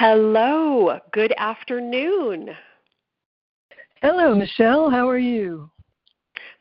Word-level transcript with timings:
Hello, 0.00 0.96
good 1.10 1.34
afternoon. 1.38 2.50
Hello, 4.00 4.32
Michelle. 4.32 4.90
How 4.90 5.08
are 5.08 5.18
you? 5.18 5.68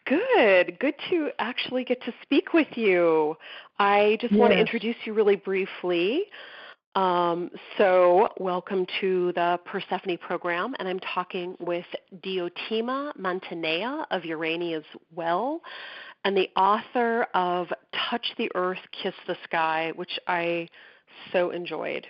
Good. 0.07 0.79
Good 0.79 0.95
to 1.11 1.29
actually 1.37 1.83
get 1.83 2.01
to 2.05 2.13
speak 2.23 2.53
with 2.53 2.69
you. 2.73 3.35
I 3.77 4.17
just 4.21 4.33
want 4.33 4.53
to 4.53 4.59
introduce 4.59 4.95
you 5.05 5.13
really 5.13 5.35
briefly. 5.35 6.23
Um, 6.95 7.51
so, 7.77 8.29
welcome 8.39 8.87
to 9.01 9.31
the 9.33 9.59
Persephone 9.65 10.17
program, 10.17 10.73
and 10.79 10.87
I'm 10.87 10.99
talking 11.13 11.55
with 11.59 11.85
Diotima 12.25 13.15
Mantineia 13.19 14.05
of 14.09 14.25
Urania's 14.25 14.83
Well, 15.13 15.61
and 16.25 16.35
the 16.35 16.49
author 16.57 17.27
of 17.35 17.67
Touch 18.09 18.25
the 18.39 18.49
Earth, 18.55 18.81
Kiss 19.03 19.13
the 19.27 19.37
Sky, 19.43 19.91
which 19.95 20.17
I 20.25 20.69
so 21.31 21.51
enjoyed. 21.51 22.07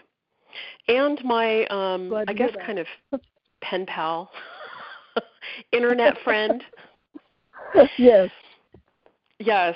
And 0.87 1.23
my, 1.23 1.65
um, 1.67 2.13
I 2.27 2.33
guess, 2.33 2.51
kind 2.65 2.79
of 2.79 2.87
pen 3.61 3.85
pal, 3.85 4.31
internet 5.71 6.17
friend. 6.23 6.63
yes. 7.97 8.29
Yes, 9.39 9.75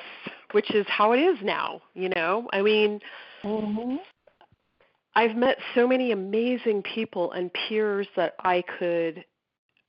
which 0.54 0.74
is 0.74 0.86
how 0.88 1.12
it 1.12 1.20
is 1.20 1.38
now, 1.44 1.82
you 1.94 2.10
know? 2.10 2.48
I 2.52 2.62
mean, 2.62 3.00
mm-hmm. 3.44 3.98
I've 5.16 5.36
met 5.36 5.58
so 5.76 5.88
many 5.88 6.12
amazing 6.12 6.84
people 6.84 7.32
and 7.34 7.52
peers 7.54 8.08
that 8.16 8.36
I 8.40 8.64
could 8.80 9.24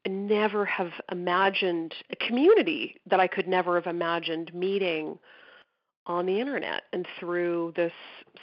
never 0.07 0.65
have 0.65 0.91
imagined, 1.11 1.95
a 2.11 2.17
community 2.17 2.97
that 3.09 3.21
I 3.21 3.29
could 3.29 3.47
never 3.47 3.81
have 3.81 3.87
imagined 3.87 4.53
meeting 4.53 5.19
on 6.07 6.27
the 6.27 6.41
internet 6.41 6.83
and 6.93 7.07
through 7.19 7.73
this 7.77 7.93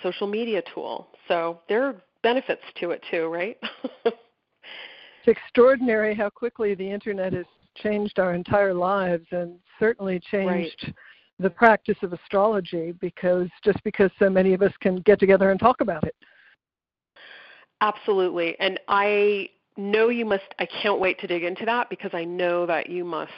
social 0.02 0.28
media 0.28 0.64
tool. 0.74 1.10
So 1.28 1.60
there 1.68 1.84
are 1.84 1.96
benefits 2.24 2.62
to 2.80 2.92
it 2.92 3.04
too, 3.10 3.28
right? 3.28 3.58
it's 4.06 4.18
extraordinary 5.28 6.16
how 6.16 6.30
quickly 6.30 6.76
the 6.76 6.90
internet 6.90 7.34
has 7.34 7.46
changed 7.76 8.20
our 8.20 8.34
entire 8.34 8.74
lives 8.74 9.26
and 9.32 9.56
certainly 9.80 10.20
changed 10.32 10.84
right. 10.84 10.96
the 11.40 11.50
practice 11.50 11.98
of 12.02 12.14
astrology 12.14 12.94
because 13.00 13.48
just 13.64 13.82
because 13.84 14.12
so 14.20 14.30
many 14.30 14.54
of 14.54 14.62
us 14.62 14.74
can 14.82 14.98
get 15.02 15.20
together 15.20 15.52
and 15.52 15.60
talk 15.60 15.82
about 15.82 16.04
it. 16.04 16.16
Absolutely. 17.82 18.60
And 18.60 18.80
I 18.88 19.50
know 19.78 20.10
you 20.10 20.26
must 20.26 20.44
I 20.60 20.66
can't 20.66 21.00
wait 21.00 21.20
to 21.20 21.28
dig 21.28 21.44
into 21.44 21.66
that 21.66 21.90
because 21.90 22.12
I 22.14 22.26
know 22.26 22.66
that 22.66 22.90
you 22.90 23.06
must 23.06 23.32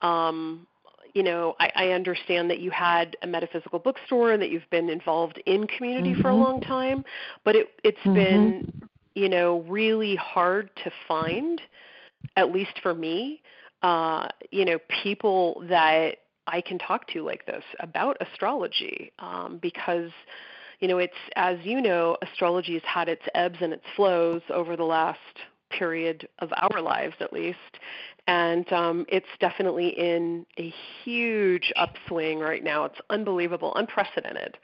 um 0.00 0.66
you 1.14 1.22
know, 1.22 1.54
I, 1.60 1.70
I 1.74 1.88
understand 1.90 2.50
that 2.50 2.60
you 2.60 2.70
had 2.70 3.16
a 3.22 3.26
metaphysical 3.26 3.78
bookstore 3.78 4.32
and 4.32 4.42
that 4.42 4.50
you've 4.50 4.68
been 4.70 4.88
involved 4.88 5.42
in 5.46 5.66
community 5.66 6.12
mm-hmm. 6.12 6.22
for 6.22 6.28
a 6.28 6.32
mm-hmm. 6.32 6.42
long 6.42 6.60
time, 6.60 7.04
but 7.44 7.54
it, 7.54 7.68
it's 7.84 7.98
mm-hmm. 7.98 8.14
been, 8.14 8.88
you 9.14 9.28
know, 9.28 9.60
really 9.68 10.16
hard 10.16 10.70
to 10.84 10.90
find, 11.06 11.60
at 12.36 12.52
least 12.52 12.80
for 12.82 12.94
me, 12.94 13.42
uh, 13.82 14.28
you 14.50 14.64
know, 14.64 14.78
people 15.02 15.62
that 15.68 16.18
I 16.46 16.60
can 16.60 16.78
talk 16.78 17.06
to 17.08 17.22
like 17.22 17.46
this 17.46 17.64
about 17.80 18.16
astrology 18.20 19.12
um, 19.18 19.58
because, 19.60 20.10
you 20.80 20.88
know, 20.88 20.98
it's, 20.98 21.12
as 21.36 21.58
you 21.62 21.80
know, 21.80 22.16
astrology 22.22 22.74
has 22.74 22.82
had 22.84 23.08
its 23.08 23.22
ebbs 23.34 23.58
and 23.60 23.72
its 23.72 23.84
flows 23.94 24.42
over 24.50 24.76
the 24.76 24.84
last 24.84 25.18
period 25.70 26.28
of 26.40 26.50
our 26.56 26.80
lives 26.80 27.14
at 27.20 27.32
least 27.32 27.58
and 28.26 28.70
um, 28.72 29.06
it's 29.08 29.26
definitely 29.40 29.88
in 29.88 30.46
a 30.58 30.72
huge 31.04 31.72
upswing 31.76 32.38
right 32.38 32.62
now. 32.62 32.84
It's 32.84 33.00
unbelievable, 33.10 33.74
unprecedented. 33.74 34.56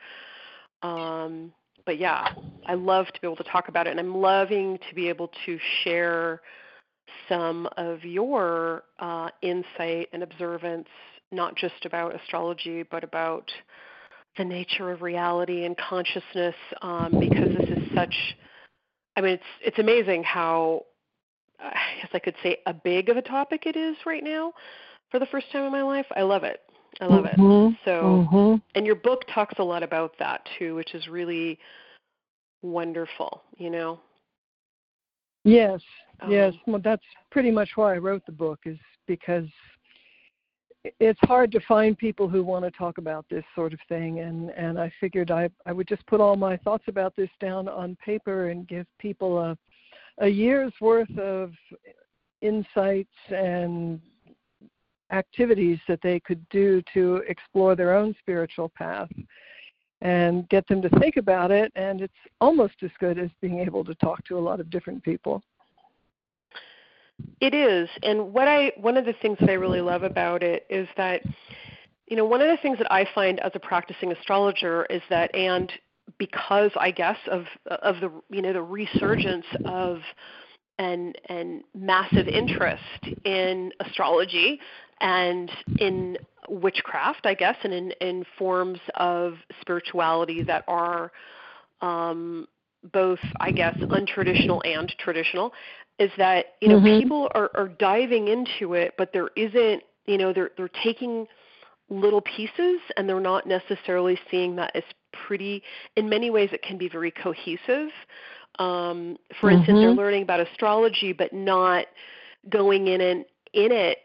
Um, 0.82 1.52
but 1.84 1.98
yeah, 1.98 2.28
I 2.66 2.74
love 2.74 3.06
to 3.06 3.20
be 3.20 3.26
able 3.26 3.36
to 3.36 3.44
talk 3.44 3.68
about 3.68 3.86
it, 3.86 3.90
and 3.90 4.00
I'm 4.00 4.16
loving 4.16 4.78
to 4.88 4.94
be 4.94 5.08
able 5.08 5.30
to 5.46 5.58
share 5.82 6.40
some 7.28 7.68
of 7.76 8.04
your 8.04 8.84
uh, 8.98 9.30
insight 9.42 10.08
and 10.12 10.22
observance, 10.22 10.88
not 11.32 11.56
just 11.56 11.84
about 11.84 12.14
astrology, 12.14 12.84
but 12.90 13.02
about 13.02 13.50
the 14.36 14.44
nature 14.44 14.92
of 14.92 15.02
reality 15.02 15.64
and 15.64 15.76
consciousness, 15.76 16.54
um, 16.82 17.18
because 17.18 17.48
this 17.56 17.70
is 17.70 17.94
such. 17.94 18.14
I 19.16 19.20
mean, 19.20 19.32
it's 19.32 19.42
it's 19.64 19.78
amazing 19.78 20.22
how 20.22 20.84
I 21.60 22.00
guess 22.00 22.10
I 22.12 22.18
could 22.18 22.36
say 22.42 22.58
a 22.66 22.74
big 22.74 23.08
of 23.08 23.16
a 23.16 23.22
topic 23.22 23.64
it 23.66 23.76
is 23.76 23.96
right 24.06 24.22
now 24.22 24.52
for 25.10 25.18
the 25.18 25.26
first 25.26 25.50
time 25.52 25.64
in 25.64 25.72
my 25.72 25.82
life. 25.82 26.06
I 26.16 26.22
love 26.22 26.44
it. 26.44 26.60
I 27.00 27.06
love 27.06 27.24
mm-hmm. 27.24 27.72
it. 27.72 27.78
So, 27.84 28.26
mm-hmm. 28.32 28.54
and 28.74 28.86
your 28.86 28.96
book 28.96 29.22
talks 29.32 29.54
a 29.58 29.64
lot 29.64 29.82
about 29.82 30.14
that 30.18 30.46
too, 30.58 30.74
which 30.74 30.94
is 30.94 31.06
really 31.08 31.58
wonderful, 32.62 33.42
you 33.56 33.70
know. 33.70 34.00
Yes. 35.44 35.80
Um, 36.20 36.30
yes. 36.30 36.54
Well, 36.66 36.80
that's 36.82 37.02
pretty 37.30 37.50
much 37.50 37.70
why 37.76 37.94
I 37.94 37.98
wrote 37.98 38.24
the 38.26 38.32
book 38.32 38.60
is 38.64 38.78
because 39.06 39.46
it's 41.00 41.18
hard 41.22 41.52
to 41.52 41.60
find 41.60 41.96
people 41.96 42.28
who 42.28 42.42
want 42.42 42.64
to 42.64 42.70
talk 42.70 42.98
about 42.98 43.26
this 43.30 43.44
sort 43.54 43.72
of 43.72 43.80
thing 43.88 44.20
and 44.20 44.50
and 44.50 44.78
I 44.78 44.92
figured 45.00 45.30
I 45.30 45.50
I 45.66 45.72
would 45.72 45.88
just 45.88 46.06
put 46.06 46.20
all 46.20 46.36
my 46.36 46.56
thoughts 46.58 46.84
about 46.86 47.16
this 47.16 47.30
down 47.40 47.68
on 47.68 47.96
paper 48.04 48.50
and 48.50 48.66
give 48.66 48.86
people 48.98 49.38
a 49.38 49.58
a 50.20 50.28
year's 50.28 50.72
worth 50.80 51.16
of 51.18 51.52
insights 52.40 53.08
and 53.28 54.00
activities 55.10 55.78
that 55.88 56.00
they 56.02 56.20
could 56.20 56.46
do 56.50 56.82
to 56.92 57.22
explore 57.28 57.74
their 57.74 57.94
own 57.94 58.14
spiritual 58.20 58.70
path 58.76 59.08
and 60.00 60.48
get 60.48 60.66
them 60.68 60.80
to 60.82 60.88
think 61.00 61.16
about 61.16 61.50
it 61.50 61.72
and 61.74 62.00
it's 62.00 62.12
almost 62.40 62.74
as 62.82 62.90
good 63.00 63.18
as 63.18 63.30
being 63.40 63.60
able 63.60 63.84
to 63.84 63.94
talk 63.96 64.22
to 64.24 64.38
a 64.38 64.40
lot 64.40 64.60
of 64.60 64.70
different 64.70 65.02
people. 65.02 65.42
It 67.40 67.54
is. 67.54 67.88
And 68.02 68.32
what 68.32 68.46
i 68.46 68.72
one 68.76 68.96
of 68.96 69.04
the 69.04 69.14
things 69.20 69.38
that 69.40 69.50
i 69.50 69.54
really 69.54 69.80
love 69.80 70.02
about 70.02 70.42
it 70.42 70.66
is 70.70 70.86
that 70.96 71.22
you 72.06 72.16
know 72.16 72.24
one 72.24 72.40
of 72.40 72.48
the 72.48 72.58
things 72.62 72.78
that 72.78 72.92
i 72.92 73.06
find 73.14 73.40
as 73.40 73.52
a 73.54 73.58
practicing 73.58 74.12
astrologer 74.12 74.86
is 74.86 75.02
that 75.10 75.34
and 75.34 75.72
because 76.18 76.70
I 76.78 76.90
guess 76.90 77.18
of 77.30 77.44
of 77.66 78.00
the 78.00 78.10
you 78.30 78.42
know 78.42 78.52
the 78.52 78.62
resurgence 78.62 79.46
of 79.64 80.00
and 80.78 81.16
and 81.28 81.62
massive 81.74 82.28
interest 82.28 82.82
in 83.24 83.72
astrology 83.80 84.60
and 85.00 85.50
in 85.78 86.18
witchcraft, 86.48 87.24
I 87.24 87.34
guess, 87.34 87.56
and 87.62 87.72
in, 87.72 87.92
in 88.00 88.24
forms 88.36 88.80
of 88.96 89.34
spirituality 89.60 90.42
that 90.44 90.64
are 90.66 91.12
um, 91.80 92.48
both, 92.92 93.20
I 93.40 93.50
guess, 93.50 93.76
untraditional 93.76 94.60
and 94.64 94.92
traditional, 94.98 95.52
is 95.98 96.10
that 96.16 96.54
you 96.60 96.68
know 96.68 96.80
mm-hmm. 96.80 97.00
people 97.00 97.28
are, 97.34 97.50
are 97.54 97.68
diving 97.68 98.28
into 98.28 98.74
it, 98.74 98.94
but 98.96 99.12
there 99.12 99.30
isn't, 99.36 99.82
you 100.06 100.18
know, 100.18 100.32
they're 100.32 100.50
they're 100.56 100.70
taking 100.82 101.26
little 101.90 102.20
pieces 102.20 102.80
and 102.96 103.08
they're 103.08 103.20
not 103.20 103.46
necessarily 103.46 104.18
seeing 104.30 104.56
that 104.56 104.70
as 104.74 104.82
pretty 105.12 105.62
in 105.96 106.08
many 106.08 106.30
ways 106.30 106.50
it 106.52 106.62
can 106.62 106.78
be 106.78 106.88
very 106.88 107.10
cohesive. 107.10 107.90
Um, 108.58 109.16
for 109.40 109.50
mm-hmm. 109.50 109.58
instance 109.58 109.78
they're 109.78 109.90
learning 109.90 110.22
about 110.22 110.40
astrology 110.40 111.12
but 111.12 111.32
not 111.32 111.86
going 112.48 112.88
in 112.88 113.00
and 113.00 113.24
in 113.52 113.70
it 113.70 113.98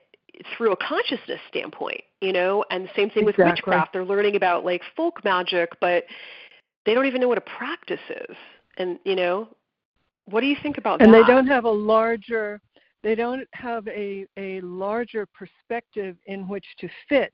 through 0.56 0.74
a 0.74 0.78
consciousness 0.78 1.40
standpoint 1.50 2.02
you 2.22 2.32
know? 2.32 2.64
And 2.72 2.90
same 2.96 3.10
thing 3.10 3.26
with 3.26 3.38
witchcraft. 3.38 3.92
They're 3.92 4.06
learning 4.06 4.38
about 4.38 4.64
like 4.64 4.82
folk 4.96 5.24
magic 5.24 5.70
but 5.82 6.06
they 6.86 6.94
don't 6.94 7.06
even 7.06 7.22
know 7.22 7.28
what 7.28 7.38
a 7.38 7.42
practice 7.42 8.00
is. 8.10 8.36
And 8.78 9.00
you 9.06 9.16
know 9.16 9.50
what 10.26 10.42
do 10.42 10.48
you 10.48 10.56
think 10.64 10.78
about 10.78 11.02
and 11.02 11.14
that? 11.14 11.18
and 11.18 11.28
they 11.28 11.32
don't 11.32 11.48
have 11.48 11.66
a 11.66 11.72
larger 11.72 12.62
they 13.04 13.16
don't 13.16 13.48
have 13.52 13.86
a, 13.90 14.26
a 14.38 14.62
larger 14.62 15.26
perspective 15.26 16.16
in 16.26 16.48
which 16.48 16.66
to 16.80 16.88
fit 17.10 17.34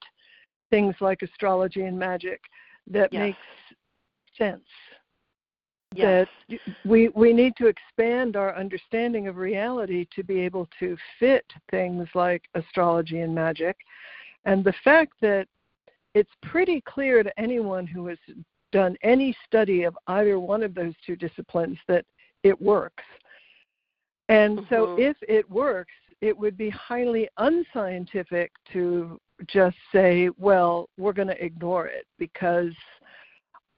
things 0.71 0.95
like 0.99 1.21
astrology 1.21 1.83
and 1.83 1.97
magic 1.97 2.41
that 2.89 3.11
yes. 3.13 3.19
makes 3.19 3.37
sense. 4.37 4.63
Yes. 5.95 6.27
That 6.49 6.59
we 6.85 7.09
we 7.09 7.33
need 7.33 7.53
to 7.57 7.67
expand 7.67 8.35
our 8.35 8.55
understanding 8.55 9.27
of 9.27 9.37
reality 9.37 10.07
to 10.15 10.23
be 10.23 10.39
able 10.39 10.67
to 10.79 10.95
fit 11.19 11.45
things 11.71 12.07
like 12.13 12.43
astrology 12.53 13.21
and 13.21 13.33
magic. 13.33 13.75
And 14.45 14.63
the 14.63 14.73
fact 14.83 15.13
that 15.21 15.47
it's 16.13 16.31
pretty 16.43 16.81
clear 16.81 17.23
to 17.23 17.39
anyone 17.39 17.87
who 17.87 18.07
has 18.07 18.17
done 18.71 18.95
any 19.03 19.35
study 19.45 19.83
of 19.83 19.97
either 20.07 20.39
one 20.39 20.63
of 20.63 20.75
those 20.75 20.93
two 21.05 21.15
disciplines 21.15 21.77
that 21.87 22.05
it 22.43 22.59
works. 22.61 23.03
And 24.27 24.59
mm-hmm. 24.59 24.73
so 24.73 24.95
if 24.99 25.17
it 25.27 25.49
works, 25.49 25.93
it 26.21 26.37
would 26.37 26.57
be 26.57 26.69
highly 26.69 27.27
unscientific 27.37 28.51
to 28.73 29.19
just 29.47 29.77
say, 29.93 30.29
well, 30.37 30.89
we're 30.97 31.13
going 31.13 31.27
to 31.27 31.43
ignore 31.43 31.87
it 31.87 32.05
because 32.17 32.73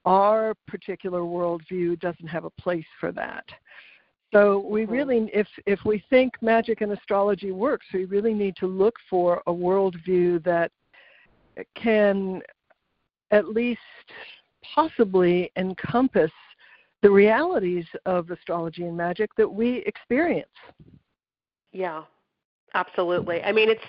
our 0.04 0.54
particular 0.66 1.20
worldview 1.20 1.98
doesn't 2.00 2.26
have 2.26 2.44
a 2.44 2.50
place 2.50 2.86
for 2.98 3.12
that. 3.12 3.44
So 4.32 4.66
we 4.66 4.86
really, 4.86 5.30
if 5.34 5.46
if 5.66 5.80
we 5.84 6.02
think 6.08 6.32
magic 6.40 6.80
and 6.80 6.92
astrology 6.92 7.52
works, 7.52 7.84
we 7.92 8.06
really 8.06 8.32
need 8.32 8.56
to 8.56 8.66
look 8.66 8.94
for 9.10 9.42
a 9.46 9.52
worldview 9.52 10.42
that 10.44 10.72
can 11.74 12.40
at 13.30 13.48
least 13.48 13.80
possibly 14.74 15.50
encompass 15.56 16.30
the 17.02 17.10
realities 17.10 17.84
of 18.06 18.30
astrology 18.30 18.84
and 18.84 18.96
magic 18.96 19.34
that 19.36 19.48
we 19.48 19.78
experience. 19.86 20.48
Yeah, 21.72 22.04
absolutely. 22.74 23.42
I 23.42 23.52
mean, 23.52 23.68
it's 23.68 23.84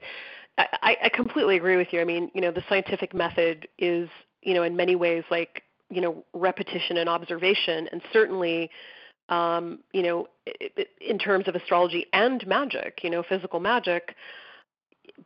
I, 0.58 0.98
I 1.04 1.10
completely 1.10 1.56
agree 1.58 1.78
with 1.78 1.88
you. 1.92 2.02
I 2.02 2.04
mean, 2.04 2.30
you 2.34 2.42
know, 2.42 2.52
the 2.52 2.64
scientific 2.70 3.14
method 3.14 3.68
is, 3.80 4.10
you 4.42 4.54
know, 4.54 4.64
in 4.64 4.76
many 4.76 4.96
ways 4.96 5.24
like, 5.32 5.64
you 5.90 6.02
know, 6.02 6.24
repetition 6.34 6.98
and 6.98 7.10
observation, 7.10 7.88
and 7.92 8.02
certainly, 8.12 8.70
um, 9.30 9.80
you 9.94 10.04
know, 10.04 10.28
in 11.02 11.18
terms 11.18 11.48
of 11.48 11.56
astrology 11.56 12.08
and 12.14 12.46
magic, 12.46 13.00
you 13.04 13.10
know, 13.10 13.24
physical 13.24 13.60
magic, 13.60 14.16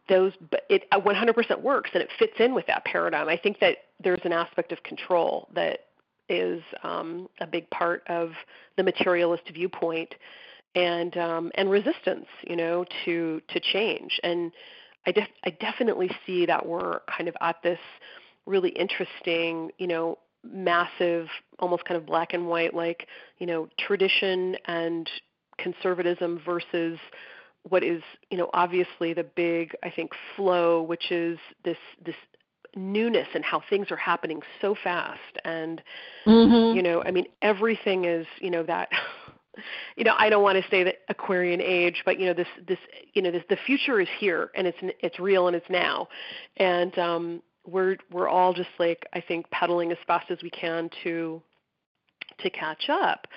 those 0.10 0.34
it 0.70 0.90
100% 0.92 1.62
works 1.62 1.90
and 1.94 2.04
it 2.04 2.10
fits 2.18 2.34
in 2.40 2.54
with 2.54 2.68
that 2.68 2.86
paradigm. 2.86 3.28
I 3.28 3.38
think 3.38 3.60
that 3.60 3.78
there's 4.04 4.20
an 4.24 4.34
aspect 4.34 4.72
of 4.72 4.84
control 4.84 5.48
that 5.56 5.86
is 6.30 6.62
um, 6.84 7.30
a 7.40 7.48
big 7.48 7.70
part 7.70 8.04
of 8.08 8.32
the 8.76 8.84
materialist 8.84 9.44
viewpoint 9.54 10.14
and 10.76 11.16
um, 11.18 11.52
and 11.56 11.70
resistance, 11.70 12.28
you 12.48 12.56
know, 12.56 12.86
to 13.06 13.42
to 13.48 13.60
change. 13.60 14.20
And 14.24 14.52
I 15.08 15.12
def- 15.12 15.28
I 15.46 15.50
definitely 15.52 16.12
see 16.26 16.46
that 16.46 16.66
we're 16.66 17.00
kind 17.08 17.30
of 17.30 17.36
at 17.42 17.56
this 17.64 17.80
really 18.46 18.70
interesting, 18.70 19.72
you 19.78 19.88
know, 19.88 20.20
massive, 20.44 21.28
almost 21.60 21.86
kind 21.86 21.98
of 21.98 22.06
black 22.06 22.34
and 22.34 22.48
white, 22.48 22.74
like 22.74 23.08
you 23.40 23.48
know, 23.48 23.70
tradition 23.80 24.58
and 24.66 25.10
conservatism 25.58 26.40
versus 26.46 27.00
what 27.64 27.84
is 27.84 28.04
you 28.30 28.38
know 28.38 28.50
obviously 28.54 29.14
the 29.14 29.24
big 29.24 29.76
I 29.84 29.90
think 29.90 30.12
flow, 30.36 30.82
which 30.82 31.12
is 31.12 31.40
this 31.64 31.78
this 32.06 32.16
newness 32.76 33.28
and 33.34 33.44
how 33.44 33.62
things 33.70 33.88
are 33.92 33.98
happening 33.98 34.42
so 34.62 34.76
fast 34.84 35.20
and 35.44 35.82
mm-hmm. 36.28 36.76
you 36.76 36.84
know 36.84 37.02
i 37.04 37.12
mean 37.12 37.26
everything 37.42 38.06
is 38.06 38.28
you 38.40 38.52
know 38.52 38.62
that 38.62 38.90
you 39.96 40.04
know 40.04 40.14
i 40.18 40.30
don't 40.30 40.44
want 40.44 40.62
to 40.62 40.70
say 40.70 40.84
that 40.84 40.96
aquarian 41.10 41.62
age 41.62 42.02
but 42.06 42.20
you 42.20 42.26
know 42.26 42.34
this 42.34 42.48
this 42.68 42.78
you 43.14 43.22
know 43.22 43.32
this 43.32 43.44
the 43.50 43.58
future 43.66 44.00
is 44.00 44.08
here 44.20 44.52
and 44.56 44.68
it's 44.68 44.78
it's 45.02 45.20
real 45.20 45.48
and 45.48 45.56
it's 45.56 45.70
now. 45.70 46.08
And 46.58 46.98
um 46.98 47.42
we're 47.66 47.98
we're 48.12 48.30
all 48.30 48.54
just 48.54 48.70
like 48.80 49.06
i 49.14 49.22
think 49.22 49.50
pedaling 49.52 49.92
as 49.92 49.98
fast 50.08 50.32
as 50.32 50.38
we 50.42 50.50
can 50.50 50.90
to 51.04 51.42
to 52.40 52.50
catch 52.50 52.90
up 52.90 53.28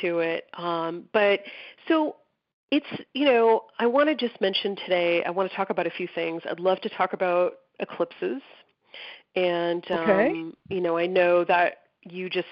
to 0.00 0.18
it. 0.18 0.44
Um 0.54 1.04
but 1.12 1.40
so 1.88 2.16
it's 2.70 2.86
you 3.14 3.24
know 3.24 3.62
i 3.78 3.86
want 3.86 4.08
to 4.08 4.14
just 4.16 4.40
mention 4.40 4.74
today 4.74 5.22
i 5.24 5.30
want 5.30 5.48
to 5.48 5.56
talk 5.56 5.70
about 5.70 5.86
a 5.86 5.90
few 5.90 6.08
things. 6.14 6.42
I'd 6.48 6.60
love 6.60 6.80
to 6.82 6.88
talk 6.88 7.12
about 7.12 7.54
eclipses. 7.78 8.42
And 9.34 9.84
okay. 9.90 10.28
um 10.28 10.56
you 10.68 10.80
know 10.80 10.96
i 10.96 11.06
know 11.06 11.44
that 11.44 11.78
you 12.02 12.28
just 12.28 12.46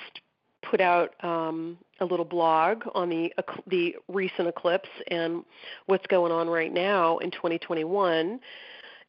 put 0.70 0.81
out 0.81 1.12
um, 1.25 1.78
a 2.00 2.05
little 2.05 2.25
blog 2.25 2.82
on 2.94 3.08
the 3.08 3.32
the 3.66 3.96
recent 4.08 4.49
eclipse 4.49 4.88
and 5.08 5.44
what's 5.87 6.06
going 6.06 6.32
on 6.32 6.49
right 6.49 6.72
now 6.72 7.19
in 7.19 7.31
2021. 7.31 8.40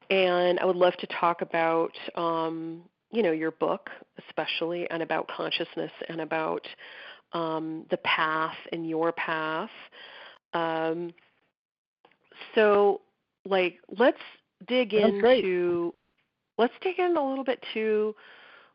And 0.10 0.60
I 0.60 0.66
would 0.66 0.76
love 0.76 0.96
to 0.98 1.08
talk 1.08 1.42
about 1.42 1.92
um, 2.16 2.84
you 3.12 3.24
know 3.24 3.32
your 3.32 3.52
book 3.52 3.90
especially 4.28 4.90
and 4.90 5.02
about 5.02 5.28
consciousness 5.28 5.92
and 6.10 6.22
about 6.22 6.66
um, 7.34 7.86
the 7.90 7.98
path 7.98 8.56
and 8.72 8.88
your 8.88 9.12
path. 9.12 9.70
Um, 10.54 11.12
so 12.54 13.02
like 13.46 13.78
let's 13.98 14.18
dig 14.68 14.92
That's 14.92 15.06
into 15.06 15.22
great. 15.22 15.46
let's 16.58 16.74
dig 16.82 17.00
in 17.00 17.18
a 17.18 17.28
little 17.30 17.44
bit 17.44 17.64
to 17.74 18.16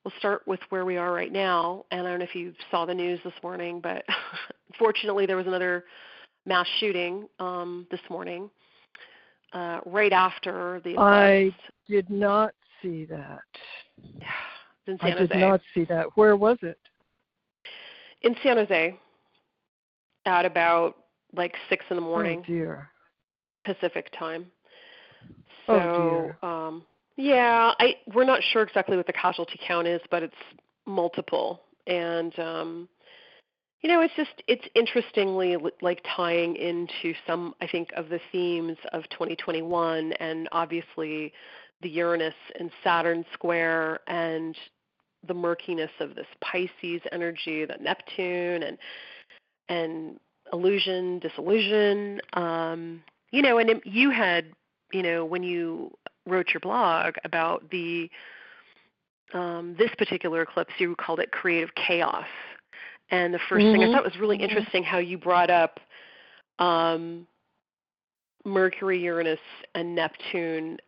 we'll 0.04 0.14
start 0.18 0.42
with 0.46 0.60
where 0.70 0.84
we 0.84 0.96
are 0.96 1.12
right 1.12 1.32
now. 1.32 1.84
And 1.90 2.06
I 2.06 2.10
don't 2.10 2.18
know 2.20 2.24
if 2.24 2.34
you 2.34 2.52
saw 2.70 2.86
the 2.86 2.94
news 2.94 3.20
this 3.24 3.34
morning, 3.42 3.80
but 3.80 4.04
fortunately, 4.78 5.26
there 5.26 5.36
was 5.36 5.46
another 5.46 5.84
mass 6.46 6.66
shooting 6.78 7.28
um, 7.38 7.86
this 7.90 8.00
morning, 8.08 8.50
uh, 9.52 9.80
right 9.86 10.12
after 10.12 10.80
the. 10.84 10.96
I 10.98 11.54
did 11.88 12.08
not 12.10 12.52
see 12.82 13.04
that. 13.06 13.40
in 14.86 14.98
San 14.98 15.12
I 15.12 15.26
did 15.26 15.36
not 15.36 15.60
see 15.74 15.84
that. 15.86 16.06
Where 16.14 16.36
was 16.36 16.58
it? 16.62 16.78
In 18.22 18.34
San 18.42 18.56
Jose, 18.56 18.98
at 20.26 20.44
about 20.44 20.96
like 21.34 21.54
six 21.68 21.84
in 21.90 21.96
the 21.96 22.02
morning. 22.02 22.42
Oh 22.44 22.46
dear. 22.46 22.88
Pacific 23.64 24.10
time. 24.18 24.46
Oh, 25.68 25.78
so, 25.78 25.92
oh 25.92 26.08
dear. 26.10 26.38
Um, 26.42 26.82
yeah, 27.16 27.72
I 27.78 27.96
we're 28.14 28.24
not 28.24 28.42
sure 28.42 28.62
exactly 28.62 28.96
what 28.96 29.06
the 29.06 29.12
casualty 29.12 29.58
count 29.66 29.86
is, 29.86 30.00
but 30.10 30.22
it's 30.22 30.34
multiple, 30.86 31.60
and 31.86 32.36
um, 32.38 32.88
you 33.82 33.88
know, 33.88 34.00
it's 34.02 34.14
just 34.16 34.42
it's 34.46 34.66
interestingly 34.74 35.56
like 35.80 36.04
tying 36.14 36.56
into 36.56 37.14
some 37.26 37.54
I 37.60 37.66
think 37.66 37.90
of 37.96 38.08
the 38.08 38.20
themes 38.30 38.76
of 38.92 39.08
2021, 39.10 40.12
and 40.14 40.48
obviously 40.52 41.32
the 41.82 41.88
Uranus 41.88 42.34
and 42.58 42.70
Saturn 42.84 43.24
square 43.32 44.00
and 44.06 44.54
the 45.26 45.34
murkiness 45.34 45.90
of 46.00 46.14
this 46.14 46.26
Pisces 46.40 47.00
energy, 47.12 47.64
the 47.64 47.76
Neptune, 47.80 48.62
and 48.62 48.78
and 49.68 50.20
illusion, 50.52 51.18
disillusion. 51.20 52.20
Um, 52.34 53.02
you 53.30 53.42
know, 53.42 53.58
and 53.58 53.80
you 53.84 54.10
had, 54.10 54.46
you 54.92 55.02
know, 55.02 55.24
when 55.24 55.42
you 55.42 55.96
wrote 56.26 56.48
your 56.52 56.60
blog 56.60 57.14
about 57.24 57.70
the 57.70 58.10
um, 59.32 59.76
this 59.78 59.90
particular 59.96 60.42
eclipse, 60.42 60.72
you 60.78 60.96
called 60.96 61.20
it 61.20 61.30
creative 61.30 61.70
chaos. 61.74 62.26
And 63.10 63.34
the 63.34 63.38
1st 63.38 63.42
mm-hmm. 63.50 63.72
thing 63.72 63.82
I 63.82 63.84
mm-hmm. 63.84 63.94
thought 63.94 64.04
was 64.04 64.16
really 64.18 64.36
mm-hmm. 64.36 64.44
interesting 64.44 64.82
how 64.82 64.98
you 64.98 65.18
brought 65.18 65.50
up 65.50 65.80
um, 66.58 67.26
Mercury, 68.44 69.00
Uranus, 69.00 69.38
and 69.74 69.94
Neptune, 69.94 70.78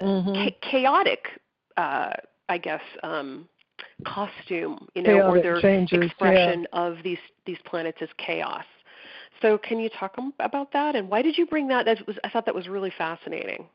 mm-hmm. 0.00 0.34
cha- 0.34 0.70
chaotic, 0.70 1.28
uh, 1.76 2.10
I 2.48 2.58
guess, 2.58 2.82
um, 3.02 3.48
costume, 4.06 4.86
you 4.94 5.02
know, 5.02 5.14
chaotic 5.14 5.40
or 5.40 5.42
their 5.42 5.60
changes, 5.60 6.04
expression 6.04 6.66
yeah. 6.72 6.80
of 6.80 6.96
these 7.02 7.18
these 7.46 7.58
planets 7.64 7.98
as 8.00 8.08
chaos. 8.18 8.64
So, 9.40 9.58
can 9.58 9.80
you 9.80 9.90
talk 9.98 10.16
about 10.40 10.72
that? 10.72 10.94
And 10.94 11.08
why 11.08 11.22
did 11.22 11.36
you 11.36 11.46
bring 11.46 11.68
that? 11.68 11.84
That 11.84 12.06
was 12.06 12.16
I 12.24 12.30
thought 12.30 12.46
that 12.46 12.54
was 12.54 12.68
really 12.68 12.92
fascinating. 12.96 13.66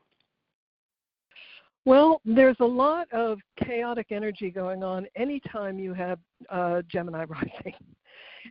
Well, 1.84 2.20
there's 2.24 2.56
a 2.60 2.66
lot 2.66 3.10
of 3.12 3.38
chaotic 3.64 4.08
energy 4.10 4.50
going 4.50 4.82
on 4.82 5.06
anytime 5.16 5.78
you 5.78 5.94
have 5.94 6.18
uh, 6.50 6.82
Gemini 6.90 7.24
rising. 7.28 7.74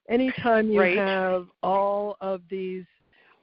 anytime 0.10 0.70
you 0.70 0.80
right. 0.80 0.98
have 0.98 1.48
all 1.62 2.18
of 2.22 2.42
these 2.50 2.86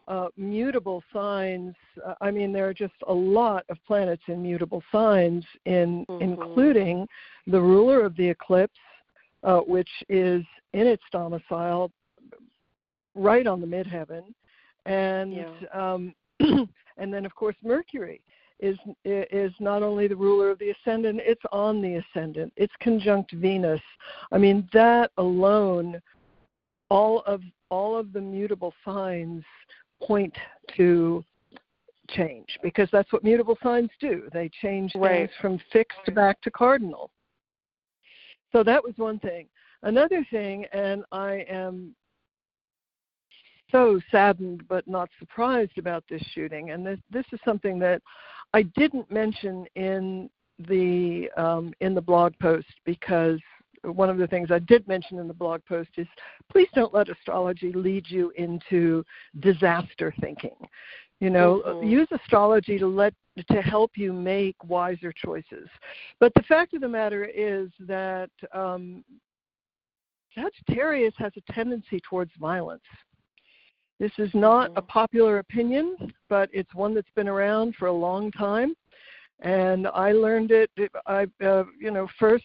uh, 0.09 0.29
mutable 0.37 1.03
signs, 1.13 1.75
uh, 2.05 2.15
I 2.21 2.31
mean, 2.31 2.53
there 2.53 2.69
are 2.69 2.75
just 2.75 2.95
a 3.09 3.15
lot 3.15 3.65
of 3.69 3.79
planets 3.87 4.23
in 4.29 4.43
mutable 4.43 4.83
signs, 4.93 5.45
in 5.65 6.05
mm-hmm. 6.09 6.23
including 6.23 7.07
the 7.47 7.61
ruler 7.61 8.05
of 8.05 8.17
the 8.17 8.29
eclipse, 8.29 8.79
uh, 9.45 9.61
which 9.61 9.89
is 10.09 10.45
in 10.73 10.87
its 10.87 11.03
domicile 11.13 11.91
right 13.15 13.47
on 13.47 13.61
the 13.61 13.67
midheaven, 13.67 14.23
and 14.87 15.35
yeah. 15.35 15.93
um, 15.93 16.15
and 16.99 17.13
then 17.13 17.25
of 17.25 17.35
course 17.35 17.57
Mercury 17.63 18.21
is 18.65 18.79
is 19.05 19.53
not 19.61 19.83
only 19.83 20.09
the 20.09 20.17
ruler 20.17 20.51
of 20.51 20.59
the 20.59 20.71
ascendant, 20.71 21.21
it's 21.23 21.43
on 21.53 21.83
the 21.83 21.97
ascendant. 21.97 22.53
It's 22.57 22.73
conjunct 22.81 23.33
Venus. 23.33 23.81
I 24.33 24.39
mean 24.39 24.69
that 24.73 25.11
alone, 25.19 26.01
all 26.89 27.21
of 27.27 27.43
all 27.71 27.97
of 27.97 28.13
the 28.13 28.21
mutable 28.21 28.73
signs 28.85 29.45
point 30.03 30.35
to 30.77 31.25
change 32.11 32.59
because 32.63 32.89
that's 32.93 33.13
what 33.13 33.25
mutable 33.25 33.59
signs 33.63 33.91
do. 34.01 34.29
They 34.33 34.51
change 34.63 34.93
right. 34.95 35.29
things 35.29 35.31
from 35.41 35.61
fixed 35.73 36.15
back 36.15 36.41
to 36.43 36.51
cardinal. 36.51 37.11
So 38.53 38.63
that 38.63 38.83
was 38.83 38.95
one 38.97 39.19
thing. 39.19 39.47
Another 39.83 40.25
thing, 40.31 40.65
and 40.73 41.05
I 41.13 41.45
am 41.49 41.95
so 43.75 44.01
saddened 44.11 44.63
but 44.69 44.87
not 44.87 45.09
surprised 45.19 45.79
about 45.79 46.05
this 46.09 46.23
shooting. 46.33 46.71
And 46.71 46.87
this, 46.87 46.99
this 47.11 47.25
is 47.33 47.41
something 47.45 47.79
that 47.81 48.01
I 48.53 48.63
didn't 48.63 49.11
mention 49.11 49.67
in 49.75 50.31
the 50.69 51.29
um, 51.37 51.73
in 51.81 51.95
the 51.95 52.01
blog 52.01 52.33
post 52.41 52.69
because 52.85 53.41
one 53.83 54.09
of 54.09 54.19
the 54.19 54.29
things 54.29 54.51
I 54.53 54.61
did 54.61 54.87
mention 54.87 55.19
in 55.19 55.27
the 55.27 55.35
blog 55.35 55.61
post 55.69 55.91
is 55.97 56.07
please 56.51 56.69
don't 56.75 56.95
let 56.95 57.09
astrology 57.09 57.73
lead 57.73 58.09
you 58.09 58.33
into 58.37 59.05
disaster 59.41 60.15
thinking. 60.21 60.55
You 61.19 61.31
know, 61.31 61.63
mm-hmm. 61.67 61.89
use 61.89 62.09
astrology 62.13 62.79
to 62.79 62.87
let 62.87 63.15
to 63.51 63.61
help 63.61 63.93
you 63.97 64.13
make 64.13 64.55
wiser 64.63 65.13
choices. 65.13 65.69
But 66.21 66.33
the 66.35 66.43
fact 66.43 66.75
of 66.75 66.81
the 66.81 66.89
matter 66.89 67.25
is 67.25 67.71
that 67.81 68.31
um, 68.53 69.05
Sagittarius 70.37 71.15
has 71.19 71.33
a 71.37 71.53
tendency 71.53 72.01
towards 72.09 72.31
violence. 72.39 72.83
This 74.01 74.13
is 74.19 74.31
not 74.35 74.71
a 74.71 74.81
mm-hmm. 74.81 74.87
popular 74.87 75.39
opinion, 75.39 76.13
but 76.29 76.49
it's 76.53 76.75
one 76.75 76.95
that's 76.95 77.11
been 77.15 77.29
around 77.29 77.75
for 77.77 77.87
a 77.87 77.93
long 77.93 78.31
time. 78.33 78.75
And 79.41 79.87
I 79.89 80.13
learned 80.13 80.51
it, 80.51 80.71
I, 81.07 81.27
uh, 81.45 81.65
you 81.79 81.91
know, 81.91 82.09
first 82.19 82.45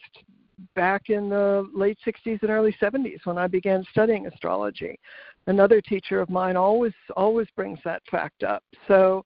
back 0.75 1.09
in 1.09 1.29
the 1.29 1.69
late 1.73 1.97
60s 2.05 2.41
and 2.41 2.51
early 2.51 2.75
70s 2.81 3.25
when 3.25 3.37
I 3.37 3.47
began 3.47 3.85
studying 3.91 4.27
astrology. 4.27 4.99
Another 5.47 5.81
teacher 5.81 6.19
of 6.19 6.29
mine 6.29 6.57
always 6.57 6.93
always 7.15 7.47
brings 7.55 7.79
that 7.85 8.01
fact 8.11 8.43
up. 8.43 8.63
So 8.87 9.23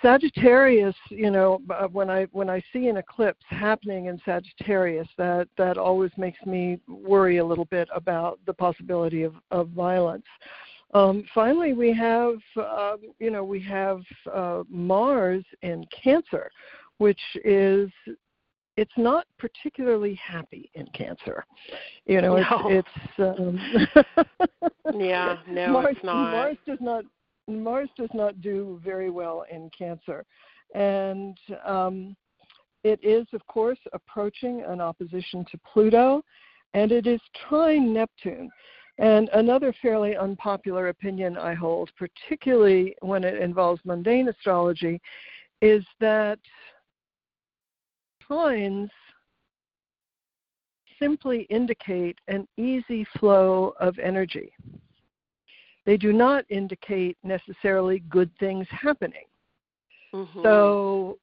Sagittarius, 0.00 0.94
you 1.08 1.30
know, 1.30 1.60
uh, 1.70 1.88
when 1.88 2.10
I 2.10 2.24
when 2.32 2.50
I 2.50 2.62
see 2.72 2.88
an 2.88 2.96
eclipse 2.96 3.44
happening 3.48 4.06
in 4.06 4.20
Sagittarius, 4.24 5.08
that 5.18 5.48
that 5.56 5.78
always 5.78 6.10
makes 6.16 6.44
me 6.44 6.78
worry 6.88 7.38
a 7.38 7.44
little 7.44 7.64
bit 7.66 7.88
about 7.94 8.38
the 8.46 8.52
possibility 8.52 9.22
of 9.22 9.34
of 9.50 9.68
violence. 9.68 10.26
Um, 10.92 11.24
finally, 11.34 11.72
we 11.72 11.92
have, 11.94 12.36
uh, 12.56 12.96
you 13.18 13.30
know, 13.30 13.44
we 13.44 13.60
have 13.60 14.00
uh, 14.32 14.62
Mars 14.68 15.44
in 15.62 15.86
Cancer, 16.02 16.50
which 16.98 17.20
is 17.44 17.90
it's 18.76 18.92
not 18.96 19.26
particularly 19.38 20.14
happy 20.14 20.70
in 20.74 20.86
Cancer. 20.94 21.44
You 22.06 22.20
know, 22.22 22.36
no. 22.36 22.68
it's, 22.68 22.88
it's 23.18 23.38
um, 23.38 23.58
yeah, 24.98 25.36
no, 25.48 25.68
Mars, 25.68 25.96
it's 25.96 26.04
not. 26.04 26.30
Mars 26.32 26.56
does 26.66 26.78
not 26.80 27.04
Mars 27.48 27.88
does 27.96 28.10
not 28.14 28.40
do 28.40 28.80
very 28.84 29.10
well 29.10 29.44
in 29.50 29.70
Cancer, 29.76 30.24
and 30.74 31.36
um, 31.66 32.16
it 32.84 33.00
is, 33.02 33.26
of 33.32 33.46
course, 33.46 33.78
approaching 33.92 34.62
an 34.66 34.80
opposition 34.80 35.44
to 35.50 35.58
Pluto, 35.72 36.22
and 36.74 36.92
it 36.92 37.06
is 37.06 37.20
trine 37.48 37.92
Neptune. 37.92 38.50
And 39.02 39.28
another 39.32 39.74
fairly 39.82 40.16
unpopular 40.16 40.88
opinion 40.88 41.36
I 41.36 41.54
hold, 41.54 41.90
particularly 41.98 42.94
when 43.00 43.24
it 43.24 43.34
involves 43.34 43.80
mundane 43.84 44.28
astrology, 44.28 45.00
is 45.60 45.84
that 45.98 46.38
trines 48.22 48.90
simply 51.00 51.48
indicate 51.50 52.16
an 52.28 52.46
easy 52.56 53.04
flow 53.18 53.74
of 53.80 53.98
energy. 53.98 54.52
They 55.84 55.96
do 55.96 56.12
not 56.12 56.44
indicate 56.48 57.18
necessarily 57.24 58.04
good 58.08 58.30
things 58.38 58.68
happening. 58.70 59.24
Mm-hmm. 60.14 60.42
So, 60.44 61.18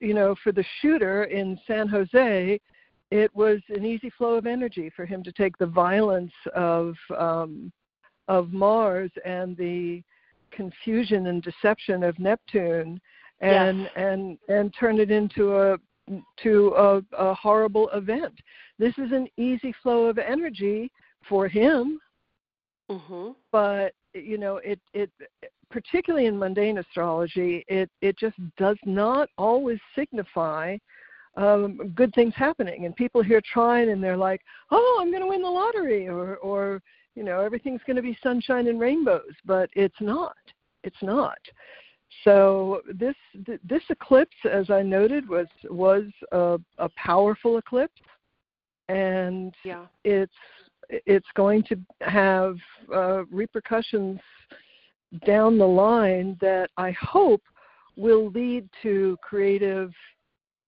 you 0.00 0.14
know, 0.14 0.36
for 0.44 0.52
the 0.52 0.64
shooter 0.80 1.24
in 1.24 1.58
San 1.66 1.88
Jose, 1.88 2.60
it 3.10 3.34
was 3.34 3.60
an 3.68 3.84
easy 3.84 4.10
flow 4.10 4.34
of 4.34 4.46
energy 4.46 4.90
for 4.94 5.04
him 5.04 5.22
to 5.22 5.32
take 5.32 5.56
the 5.58 5.66
violence 5.66 6.32
of 6.54 6.94
um, 7.16 7.72
of 8.28 8.52
Mars 8.52 9.10
and 9.24 9.56
the 9.56 10.02
confusion 10.50 11.26
and 11.26 11.42
deception 11.42 12.02
of 12.02 12.18
Neptune 12.18 13.00
and 13.40 13.80
yes. 13.80 13.90
and 13.96 14.38
and 14.48 14.74
turn 14.78 14.98
it 14.98 15.10
into 15.10 15.56
a 15.56 15.78
to 16.42 16.74
a, 16.76 17.02
a 17.16 17.34
horrible 17.34 17.88
event. 17.90 18.34
This 18.78 18.96
is 18.98 19.12
an 19.12 19.28
easy 19.36 19.74
flow 19.82 20.06
of 20.06 20.18
energy 20.18 20.90
for 21.28 21.48
him, 21.48 21.98
mm-hmm. 22.90 23.30
but 23.52 23.92
you 24.14 24.38
know 24.38 24.56
it 24.58 24.80
it 24.92 25.10
particularly 25.70 26.26
in 26.26 26.38
mundane 26.38 26.78
astrology 26.78 27.64
it 27.66 27.90
it 28.00 28.16
just 28.16 28.36
does 28.56 28.76
not 28.84 29.28
always 29.38 29.78
signify 29.96 30.76
um, 31.36 31.92
good 31.94 32.14
things 32.14 32.34
happening. 32.36 32.84
And 32.84 32.94
people 32.94 33.22
here 33.22 33.42
trying, 33.52 33.90
and 33.90 34.02
they're 34.02 34.16
like, 34.16 34.40
"Oh, 34.70 34.98
I'm 35.00 35.10
going 35.10 35.22
to 35.22 35.28
win 35.28 35.42
the 35.42 35.48
lottery," 35.48 36.08
or, 36.08 36.36
or 36.36 36.82
you 37.14 37.24
know, 37.24 37.40
everything's 37.40 37.82
going 37.86 37.96
to 37.96 38.02
be 38.02 38.16
sunshine 38.22 38.68
and 38.68 38.80
rainbows. 38.80 39.34
But 39.44 39.70
it's 39.74 40.00
not. 40.00 40.36
It's 40.82 41.02
not. 41.02 41.38
So 42.22 42.82
this 42.92 43.16
this 43.64 43.82
eclipse, 43.90 44.36
as 44.50 44.70
I 44.70 44.82
noted, 44.82 45.28
was 45.28 45.46
was 45.64 46.04
a, 46.32 46.58
a 46.78 46.88
powerful 46.96 47.58
eclipse, 47.58 48.00
and 48.88 49.52
yeah. 49.64 49.86
it's 50.04 50.32
it's 50.90 51.26
going 51.34 51.62
to 51.64 51.76
have 52.02 52.56
uh, 52.94 53.24
repercussions 53.26 54.20
down 55.26 55.58
the 55.58 55.66
line 55.66 56.36
that 56.40 56.70
I 56.76 56.92
hope 56.92 57.42
will 57.96 58.30
lead 58.30 58.68
to 58.82 59.16
creative 59.22 59.92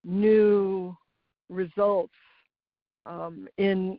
new 0.06 0.96
results 1.50 2.14
um, 3.04 3.46
in 3.58 3.98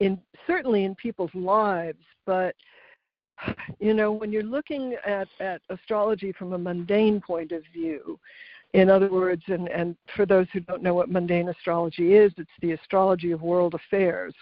in 0.00 0.18
certainly 0.46 0.84
in 0.84 0.94
people's 0.96 1.34
lives, 1.34 2.02
but 2.26 2.54
you 3.80 3.94
know 3.94 4.12
when 4.12 4.32
you're 4.32 4.42
looking 4.42 4.96
at, 5.06 5.28
at 5.40 5.60
astrology 5.70 6.32
from 6.32 6.52
a 6.52 6.58
mundane 6.58 7.20
point 7.20 7.52
of 7.52 7.62
view 7.72 8.18
in 8.74 8.88
other 8.88 9.10
words 9.10 9.42
and, 9.48 9.68
and 9.68 9.96
for 10.16 10.24
those 10.24 10.46
who 10.52 10.60
don't 10.60 10.82
know 10.82 10.94
what 10.94 11.10
mundane 11.10 11.48
astrology 11.48 12.14
is 12.14 12.32
it's 12.36 12.50
the 12.60 12.72
astrology 12.72 13.32
of 13.32 13.42
world 13.42 13.74
affairs 13.74 14.34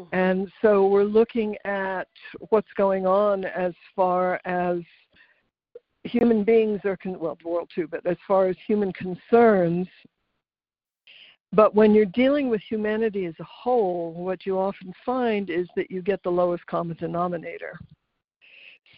mm-hmm. 0.00 0.14
and 0.14 0.50
so 0.62 0.86
we're 0.86 1.04
looking 1.04 1.56
at 1.64 2.08
what's 2.48 2.72
going 2.76 3.06
on 3.06 3.44
as 3.44 3.72
far 3.94 4.40
as 4.44 4.78
human 6.04 6.44
beings 6.44 6.80
are 6.84 6.96
con- 6.96 7.18
well 7.18 7.36
the 7.42 7.48
world 7.48 7.70
too 7.74 7.86
but 7.86 8.04
as 8.06 8.16
far 8.26 8.48
as 8.48 8.56
human 8.66 8.92
concerns 8.92 9.86
but 11.52 11.74
when 11.74 11.94
you're 11.94 12.06
dealing 12.06 12.48
with 12.48 12.60
humanity 12.62 13.26
as 13.26 13.34
a 13.40 13.44
whole 13.44 14.12
what 14.14 14.46
you 14.46 14.58
often 14.58 14.92
find 15.04 15.50
is 15.50 15.66
that 15.76 15.90
you 15.90 16.00
get 16.00 16.22
the 16.22 16.30
lowest 16.30 16.64
common 16.66 16.96
denominator 16.96 17.78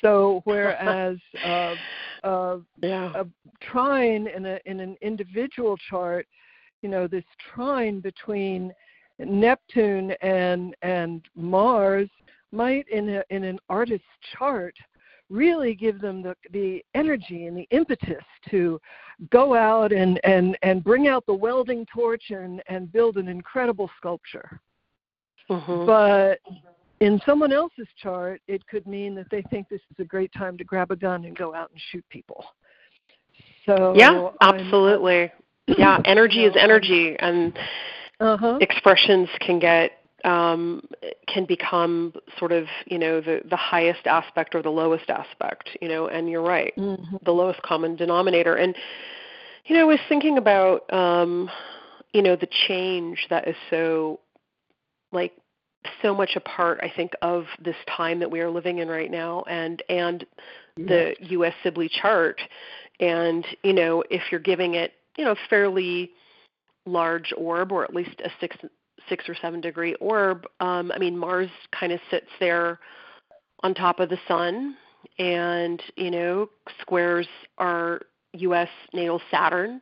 so 0.01 0.43
whereas 0.45 1.19
uh, 1.45 1.75
uh, 2.25 2.59
yeah. 2.81 3.13
a 3.15 3.27
trine 3.61 4.29
in 4.29 4.47
a 4.47 4.59
in 4.67 4.81
an 4.81 4.97
individual 5.03 5.77
chart 5.91 6.27
you 6.83 6.89
know 6.89 7.09
this 7.09 7.25
trine 7.53 8.01
between 8.01 8.73
neptune 9.19 10.13
and 10.23 10.75
and 10.83 11.23
mars 11.35 12.09
might 12.53 12.87
in 12.89 13.09
a 13.09 13.25
in 13.31 13.45
an 13.45 13.59
artist's 13.69 14.07
chart 14.37 14.75
really 15.33 15.75
give 15.75 16.01
them 16.01 16.23
the, 16.23 16.37
the 16.53 16.85
energy 16.95 17.47
and 17.47 17.57
the 17.57 17.67
impetus 17.71 18.23
to 18.51 18.79
go 19.31 19.55
out 19.55 19.93
and, 19.93 20.21
and, 20.25 20.57
and 20.63 20.85
bring 20.85 21.09
out 21.09 21.25
the 21.27 21.35
welding 21.35 21.87
torch 21.93 22.25
and, 22.31 22.63
and 22.69 22.93
build 22.93 23.17
an 23.17 23.29
incredible 23.29 23.91
sculpture. 23.97 24.61
Mm-hmm. 25.51 25.87
But 25.87 26.39
in 27.01 27.21
someone 27.25 27.53
else's 27.53 27.89
chart, 28.01 28.41
it 28.47 28.65
could 28.67 28.87
mean 28.87 29.15
that 29.15 29.27
they 29.31 29.43
think 29.51 29.69
this 29.69 29.81
is 29.91 29.97
a 29.99 30.05
great 30.05 30.33
time 30.35 30.59
to 30.59 30.65
grab 30.65 30.91
a 30.91 30.97
gun 30.97 31.25
and 31.25 31.37
go 31.37 31.55
out 31.55 31.71
and 31.71 31.81
shoot 31.91 32.05
people. 32.11 32.45
So 33.67 33.95
yeah, 33.97 34.31
I'm, 34.41 34.61
absolutely. 34.61 35.33
yeah, 35.67 35.99
energy 36.05 36.39
you 36.39 36.51
is 36.51 36.57
energy, 36.59 37.17
and 37.19 37.57
uh-huh. 38.21 38.59
expressions 38.61 39.29
can 39.41 39.59
get 39.59 40.02
um, 40.25 40.87
can 41.27 41.45
become 41.45 42.13
sort 42.39 42.53
of 42.53 42.67
you 42.87 42.99
know 42.99 43.21
the 43.21 43.41
the 43.49 43.57
highest 43.57 44.07
aspect 44.07 44.55
or 44.55 44.63
the 44.63 44.71
lowest 44.71 45.09
aspect 45.11 45.71
you 45.81 45.89
know 45.89 46.09
and 46.09 46.29
you're 46.29 46.43
right 46.43 46.75
mm-hmm. 46.77 47.17
the 47.25 47.33
lowest 47.33 47.63
common 47.63 47.97
denominator. 47.97 48.57
And 48.57 48.75
you 49.67 49.77
know 49.77 49.83
I 49.83 49.85
was 49.85 50.01
thinking 50.09 50.39
about 50.39 50.93
um, 50.93 51.51
you 52.13 52.23
know 52.23 52.37
the 52.37 52.49
change 52.67 53.27
that 53.31 53.49
is 53.49 53.57
so 53.71 54.21
like 55.13 55.33
so 56.01 56.15
much 56.15 56.37
a 56.37 56.41
part 56.41 56.79
I 56.83 56.93
think 56.95 57.13
of 57.23 57.45
this 57.63 57.77
time 57.97 58.21
that 58.21 58.31
we 58.31 58.41
are 58.41 58.51
living 58.51 58.79
in 58.79 58.89
right 58.89 59.11
now 59.11 59.45
and 59.49 59.83
and 59.89 60.25
the 60.77 61.15
US 61.21 61.55
Sibly 61.63 61.89
chart. 61.89 62.41
And 63.01 63.45
you 63.63 63.73
know 63.73 64.05
if 64.11 64.23
you're 64.31 64.41
giving 64.41 64.75
it 64.75 64.93
you 65.17 65.25
know 65.25 65.35
fairly 65.51 66.11
large 66.87 67.33
orb 67.37 67.73
or 67.73 67.85
at 67.85 67.95
least 67.95 68.21
a 68.25 68.31
six 68.41 68.57
six 69.09 69.29
or 69.29 69.35
seven 69.35 69.61
degree 69.61 69.95
orb, 69.95 70.47
um, 70.61 70.93
I 70.95 70.99
mean, 70.99 71.17
Mars 71.17 71.51
kind 71.79 71.93
of 71.93 72.01
sits 72.11 72.31
there 72.41 72.79
on 73.63 73.75
top 73.75 74.01
of 74.01 74.09
the 74.09 74.19
sun 74.27 74.77
and, 75.19 75.83
you 75.97 76.11
know, 76.11 76.49
squares 76.81 77.29
our 77.59 78.01
U.S. 78.35 78.69
natal 78.93 79.21
Saturn 79.31 79.81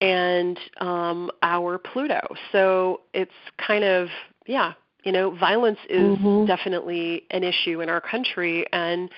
and 0.00 0.58
um, 0.80 1.30
our 1.42 1.78
Pluto. 1.78 2.20
So 2.52 3.02
it's 3.12 3.32
kind 3.58 3.84
of, 3.84 4.08
yeah, 4.46 4.72
you 5.04 5.12
know, 5.12 5.30
violence 5.30 5.78
is 5.88 6.18
mm-hmm. 6.18 6.46
definitely 6.46 7.24
an 7.30 7.44
issue 7.44 7.80
in 7.80 7.88
our 7.88 8.00
country, 8.00 8.66
and 8.72 9.10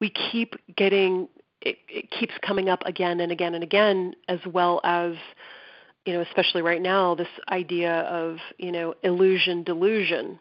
we 0.00 0.10
keep 0.10 0.54
getting 0.76 1.28
it, 1.62 1.78
it 1.88 2.10
keeps 2.10 2.32
coming 2.42 2.68
up 2.68 2.82
again 2.86 3.20
and 3.20 3.32
again 3.32 3.54
and 3.54 3.64
again, 3.64 4.14
as 4.28 4.38
well 4.46 4.80
as 4.84 5.14
you 6.06 6.14
know, 6.14 6.20
especially 6.22 6.62
right 6.62 6.80
now, 6.80 7.14
this 7.14 7.28
idea 7.50 8.00
of 8.02 8.38
you 8.58 8.72
know 8.72 8.94
illusion 9.02 9.62
delusion, 9.62 10.38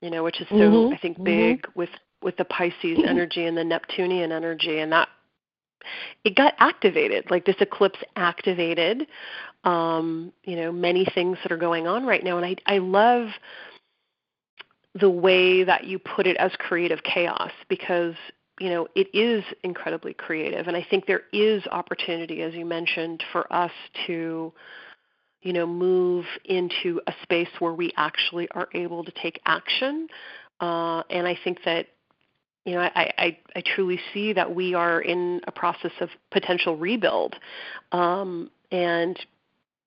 you 0.00 0.10
know, 0.10 0.22
which 0.22 0.40
is 0.40 0.48
so 0.48 0.54
mm-hmm. 0.54 0.94
I 0.94 0.98
think 0.98 1.16
mm-hmm. 1.16 1.24
big 1.24 1.66
with 1.74 1.90
with 2.22 2.36
the 2.36 2.44
Pisces 2.44 2.98
energy 3.06 3.44
and 3.46 3.56
the 3.56 3.64
Neptunian 3.64 4.32
energy, 4.32 4.78
and 4.78 4.92
that 4.92 5.08
it 6.24 6.34
got 6.34 6.54
activated. 6.58 7.30
Like 7.30 7.44
this 7.44 7.56
eclipse 7.60 7.98
activated, 8.16 9.06
um, 9.64 10.32
you 10.44 10.56
know, 10.56 10.72
many 10.72 11.06
things 11.14 11.38
that 11.42 11.52
are 11.52 11.58
going 11.58 11.86
on 11.86 12.06
right 12.06 12.24
now, 12.24 12.36
and 12.38 12.46
I 12.46 12.56
I 12.66 12.78
love 12.78 13.28
the 14.94 15.10
way 15.10 15.64
that 15.64 15.84
you 15.84 15.98
put 15.98 16.26
it 16.26 16.36
as 16.36 16.52
creative 16.58 17.02
chaos 17.02 17.50
because 17.68 18.14
you 18.60 18.68
know 18.68 18.86
it 18.94 19.08
is 19.14 19.42
incredibly 19.64 20.12
creative 20.12 20.68
and 20.68 20.76
i 20.76 20.86
think 20.90 21.06
there 21.06 21.22
is 21.32 21.66
opportunity 21.68 22.42
as 22.42 22.52
you 22.52 22.66
mentioned 22.66 23.22
for 23.32 23.50
us 23.50 23.70
to 24.06 24.52
you 25.42 25.52
know, 25.52 25.66
move 25.66 26.24
into 26.44 27.00
a 27.06 27.12
space 27.22 27.48
where 27.58 27.72
we 27.72 27.92
actually 27.96 28.48
are 28.50 28.68
able 28.74 29.04
to 29.04 29.10
take 29.10 29.40
action. 29.44 30.06
Uh, 30.60 31.02
and 31.10 31.26
I 31.26 31.36
think 31.42 31.58
that, 31.64 31.88
you 32.64 32.74
know, 32.74 32.80
I, 32.80 33.12
I, 33.18 33.38
I 33.56 33.62
truly 33.74 34.00
see 34.14 34.32
that 34.34 34.54
we 34.54 34.74
are 34.74 35.00
in 35.00 35.40
a 35.48 35.52
process 35.52 35.90
of 36.00 36.10
potential 36.30 36.76
rebuild. 36.76 37.34
Um, 37.90 38.50
and 38.70 39.18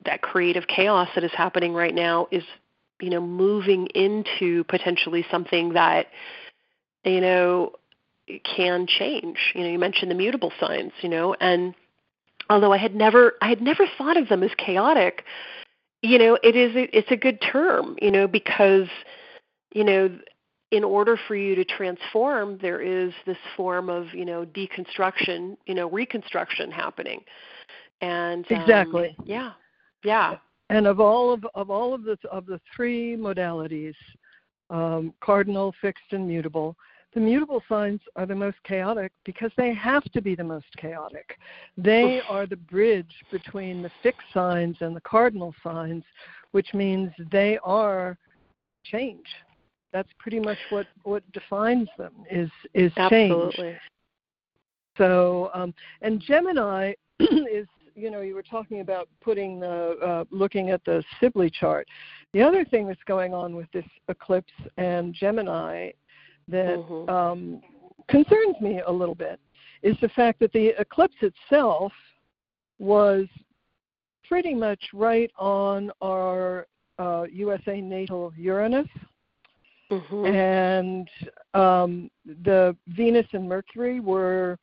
that 0.04 0.22
creative 0.22 0.68
chaos 0.68 1.08
that 1.16 1.24
is 1.24 1.32
happening 1.32 1.74
right 1.74 1.96
now 1.96 2.28
is, 2.32 2.44
you 3.02 3.10
know, 3.10 3.22
moving 3.22 3.88
into 3.88 4.66
potentially 4.66 5.26
something 5.32 5.74
that, 5.74 6.08
you 7.06 7.22
know, 7.22 7.72
can 8.44 8.88
change. 8.88 9.38
You 9.54 9.62
know, 9.62 9.70
you 9.70 9.80
mentioned 9.80 10.12
the 10.12 10.16
mutable 10.16 10.52
signs, 10.60 10.92
you 11.02 11.10
know, 11.10 11.34
and 11.40 11.74
although 12.50 12.74
I 12.74 12.78
had 12.78 12.96
never 12.96 13.34
I 13.42 13.50
had 13.50 13.62
never 13.62 13.86
thought 13.98 14.18
of 14.18 14.30
them 14.30 14.44
as 14.44 14.52
chaotic, 14.58 15.24
you 16.02 16.18
know, 16.18 16.38
it 16.44 16.56
is 16.56 16.72
it's 16.76 17.12
a 17.12 17.18
good 17.18 17.42
term, 17.42 17.96
you 18.02 18.12
know, 18.12 18.28
because 18.28 18.88
you 19.74 19.84
know, 19.84 20.18
in 20.72 20.84
order 20.84 21.18
for 21.28 21.36
you 21.36 21.56
to 21.56 21.66
transform, 21.66 22.58
there 22.62 22.82
is 22.82 23.14
this 23.26 23.38
form 23.56 23.90
of 23.90 24.14
you 24.14 24.26
know 24.26 24.46
deconstruction, 24.46 25.58
you 25.66 25.76
know, 25.76 25.90
reconstruction 25.90 26.72
happening, 26.72 27.22
and 28.02 28.46
um, 28.52 28.62
exactly, 28.62 29.16
yeah, 29.26 29.52
yeah. 30.04 30.38
And 30.70 30.88
of 30.88 31.00
all 31.00 31.32
of 31.32 31.46
of 31.56 31.70
all 31.70 31.94
of 31.94 32.04
the 32.04 32.18
of 32.32 32.46
the 32.46 32.60
three 32.76 33.16
modalities, 33.16 33.96
um, 34.70 35.14
cardinal, 35.22 35.74
fixed, 35.82 36.12
and 36.12 36.28
mutable, 36.28 36.76
the 37.16 37.22
mutable 37.22 37.64
signs 37.68 38.02
are 38.18 38.26
the 38.26 38.36
most 38.36 38.58
chaotic 38.66 39.12
because 39.24 39.50
they 39.58 39.74
have 39.74 40.04
to 40.12 40.22
be 40.22 40.36
the 40.36 40.44
most 40.44 40.68
chaotic. 40.78 41.38
They 41.78 42.22
are 42.30 42.46
the 42.46 42.58
bridge 42.58 43.16
between 43.32 43.82
the 43.82 43.90
fixed 44.04 44.28
signs 44.34 44.76
and 44.82 44.94
the 44.94 45.02
cardinal 45.02 45.56
signs, 45.64 46.04
which 46.52 46.74
means 46.74 47.10
they 47.32 47.58
are 47.64 48.18
change. 48.84 49.26
That's 49.94 50.10
pretty 50.20 50.42
much 50.42 50.58
what, 50.70 50.88
what 51.04 51.24
defines 51.32 51.88
them 51.98 52.14
is 52.30 52.50
is 52.74 52.92
change. 53.10 53.32
Absolutely. 53.32 53.78
So 54.98 55.52
um, 55.54 55.74
and 56.02 56.20
Gemini 56.20 56.94
is 57.20 57.66
you 57.96 58.12
know 58.12 58.20
you 58.20 58.36
were 58.36 58.44
talking 58.44 58.82
about 58.82 59.08
putting 59.22 59.62
the 59.62 59.98
uh, 60.04 60.26
looking 60.32 60.70
at 60.70 60.84
the 60.84 61.02
Sibly 61.22 61.50
chart. 61.50 61.88
The 62.34 62.42
other 62.42 62.66
thing 62.66 62.90
that's 62.90 63.04
going 63.06 63.34
on 63.34 63.56
with 63.56 63.72
this 63.72 63.86
eclipse 64.10 64.52
and 64.76 65.14
Gemini 65.14 65.92
that 66.48 66.78
mm-hmm. 66.78 67.10
um, 67.10 67.62
concerns 68.08 68.56
me 68.62 68.82
a 68.86 68.92
little 68.92 69.16
bit 69.16 69.40
is 69.82 69.96
the 70.02 70.10
fact 70.10 70.40
that 70.40 70.52
the 70.54 70.70
eclipse 70.80 71.16
itself 71.22 71.92
was 72.80 73.26
pretty 74.28 74.54
much 74.54 74.82
right 74.94 75.32
on 75.38 75.92
our 76.02 76.68
uh, 76.98 77.26
USA 77.32 77.82
natal 77.82 78.34
Uranus. 78.36 78.88
Mm-hmm. 79.92 80.26
And 80.26 81.10
um, 81.54 82.10
the 82.26 82.76
Venus 82.88 83.28
and 83.34 83.48
Mercury 83.48 84.00
were 84.00 84.58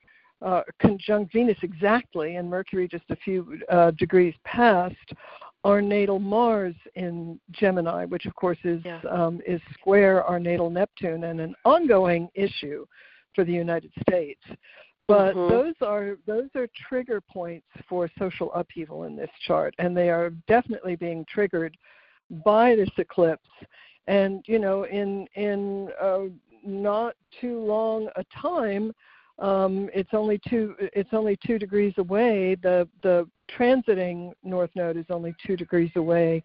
uh, 0.44 0.62
conjunct 0.80 1.32
Venus 1.32 1.58
exactly, 1.62 2.36
and 2.36 2.50
Mercury 2.50 2.88
just 2.88 3.04
a 3.10 3.16
few 3.16 3.60
uh, 3.70 3.92
degrees 3.92 4.34
past 4.44 4.96
our 5.64 5.81
natal 5.81 6.19
Mars 6.19 6.75
in 6.95 7.38
Gemini, 7.52 8.04
which 8.04 8.26
of 8.26 8.35
course 8.35 8.59
is 8.64 8.83
yeah. 8.85 9.00
um, 9.11 9.40
is 9.47 9.61
square 9.75 10.25
our 10.25 10.40
natal 10.40 10.71
Neptune, 10.71 11.25
and 11.25 11.40
an 11.40 11.54
ongoing 11.64 12.28
issue 12.35 12.85
for 13.35 13.45
the 13.45 13.52
United 13.52 13.92
States. 14.00 14.40
But 15.09 15.35
mm-hmm. 15.35 15.52
those 15.52 15.75
are 15.83 16.16
those 16.26 16.49
are 16.57 16.69
trigger 16.88 17.21
points 17.21 17.66
for 17.88 18.09
social 18.19 18.52
upheaval 18.54 19.04
in 19.04 19.16
this 19.16 19.31
chart, 19.47 19.75
and 19.78 19.97
they 19.97 20.11
are 20.11 20.31
definitely 20.49 20.97
being 20.97 21.25
triggered 21.28 21.76
by 22.45 22.75
this 22.75 22.90
eclipse. 22.99 23.49
And 24.07 24.45
you 24.47 24.59
know, 24.59 24.85
in 24.85 25.26
in 25.35 25.90
uh, 26.00 26.25
not 26.64 27.14
too 27.40 27.61
long 27.61 28.08
a 28.17 28.25
time, 28.41 28.93
um, 29.38 29.88
it's 29.95 30.10
only 30.12 30.40
two 30.49 30.75
it's 30.78 31.10
only 31.12 31.38
two 31.45 31.58
degrees 31.58 31.95
away. 31.99 32.56
The 32.62 32.88
the 33.02 33.28
transiting 33.50 34.32
north 34.42 34.71
node 34.75 34.97
is 34.97 35.06
only 35.10 35.34
two 35.45 35.56
degrees 35.56 35.90
away 35.97 36.42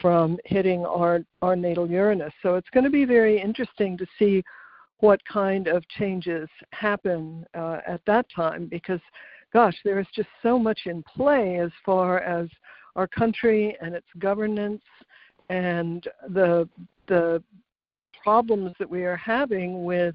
from 0.00 0.38
hitting 0.44 0.84
our 0.84 1.20
our 1.42 1.56
natal 1.56 1.88
Uranus. 1.88 2.32
So 2.42 2.56
it's 2.56 2.70
going 2.70 2.84
to 2.84 2.90
be 2.90 3.04
very 3.04 3.40
interesting 3.40 3.96
to 3.98 4.06
see 4.18 4.42
what 4.98 5.24
kind 5.26 5.68
of 5.68 5.86
changes 5.88 6.48
happen 6.72 7.44
uh, 7.54 7.78
at 7.86 8.00
that 8.06 8.26
time 8.34 8.66
because 8.66 9.00
gosh 9.52 9.76
there 9.84 9.98
is 9.98 10.06
just 10.14 10.28
so 10.42 10.58
much 10.58 10.80
in 10.86 11.02
play 11.02 11.58
as 11.58 11.70
far 11.84 12.20
as 12.20 12.48
our 12.96 13.06
country 13.06 13.76
and 13.80 13.94
its 13.94 14.06
governance 14.18 14.82
and 15.50 16.08
the 16.30 16.68
the 17.08 17.42
problems 18.22 18.72
that 18.78 18.88
we 18.88 19.04
are 19.04 19.16
having 19.16 19.84
with 19.84 20.14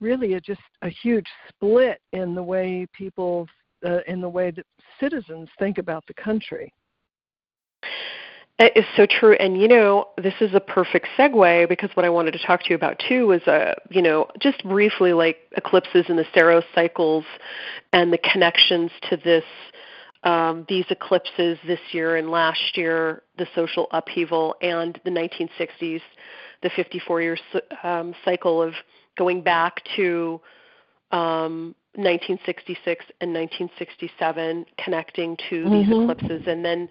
really 0.00 0.34
a, 0.34 0.40
just 0.40 0.60
a 0.82 0.88
huge 0.88 1.26
split 1.48 2.00
in 2.12 2.34
the 2.34 2.42
way 2.42 2.86
people, 2.92 3.46
uh, 3.84 3.98
in 4.06 4.20
the 4.20 4.28
way 4.28 4.50
that 4.50 4.66
citizens 5.00 5.48
think 5.58 5.78
about 5.78 6.04
the 6.06 6.14
country. 6.14 6.72
It 8.60 8.72
is 8.74 8.84
so 8.96 9.06
true, 9.06 9.34
and 9.34 9.60
you 9.60 9.68
know 9.68 10.08
this 10.16 10.34
is 10.40 10.52
a 10.52 10.58
perfect 10.58 11.06
segue 11.16 11.68
because 11.68 11.90
what 11.94 12.04
I 12.04 12.08
wanted 12.08 12.32
to 12.32 12.44
talk 12.44 12.64
to 12.64 12.70
you 12.70 12.74
about 12.74 13.00
too 13.08 13.28
was, 13.28 13.40
uh, 13.42 13.74
you 13.88 14.02
know, 14.02 14.26
just 14.40 14.64
briefly 14.64 15.12
like 15.12 15.36
eclipses 15.56 16.06
and 16.08 16.18
the 16.18 16.26
Saros 16.34 16.64
cycles, 16.74 17.24
and 17.92 18.12
the 18.12 18.18
connections 18.18 18.90
to 19.10 19.16
this, 19.16 19.44
um, 20.24 20.66
these 20.68 20.86
eclipses 20.90 21.56
this 21.68 21.78
year 21.92 22.16
and 22.16 22.30
last 22.30 22.76
year, 22.76 23.22
the 23.36 23.46
social 23.54 23.86
upheaval, 23.92 24.56
and 24.60 25.00
the 25.04 25.10
1960s, 25.10 26.00
the 26.64 26.70
54-year 26.70 27.38
um, 27.84 28.12
cycle 28.24 28.60
of 28.60 28.74
going 29.18 29.42
back 29.42 29.82
to 29.96 30.40
um, 31.10 31.74
1966 31.94 33.04
and 33.20 33.34
1967, 33.34 34.66
connecting 34.82 35.36
to 35.50 35.64
mm-hmm. 35.64 35.72
these 35.72 35.88
eclipses, 35.88 36.46
and 36.46 36.64
then 36.64 36.88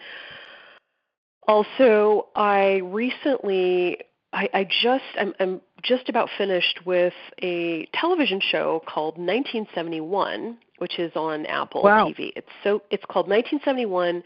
also 1.47 2.27
I 2.35 2.81
recently 2.83 3.99
I, 4.33 4.49
I 4.53 4.63
just 4.65 5.03
I'm, 5.17 5.33
I'm 5.39 5.61
just 5.81 6.09
about 6.09 6.29
finished 6.37 6.81
with 6.85 7.13
a 7.41 7.87
television 7.93 8.41
show 8.41 8.83
called 8.85 9.17
1971, 9.17 10.57
which 10.79 10.99
is 10.99 11.11
on 11.15 11.45
Apple 11.45 11.83
wow. 11.83 12.07
TV. 12.07 12.31
It's 12.35 12.49
so 12.63 12.81
it's 12.91 13.05
called 13.05 13.27
1971 13.27 14.23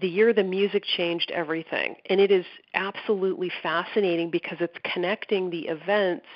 the 0.00 0.08
year 0.08 0.32
the 0.32 0.44
music 0.44 0.82
changed 0.96 1.30
everything. 1.30 1.94
And 2.08 2.20
it 2.20 2.30
is 2.30 2.46
absolutely 2.74 3.52
fascinating 3.62 4.30
because 4.30 4.58
it's 4.60 4.76
connecting 4.94 5.50
the 5.50 5.68
events 5.68 6.26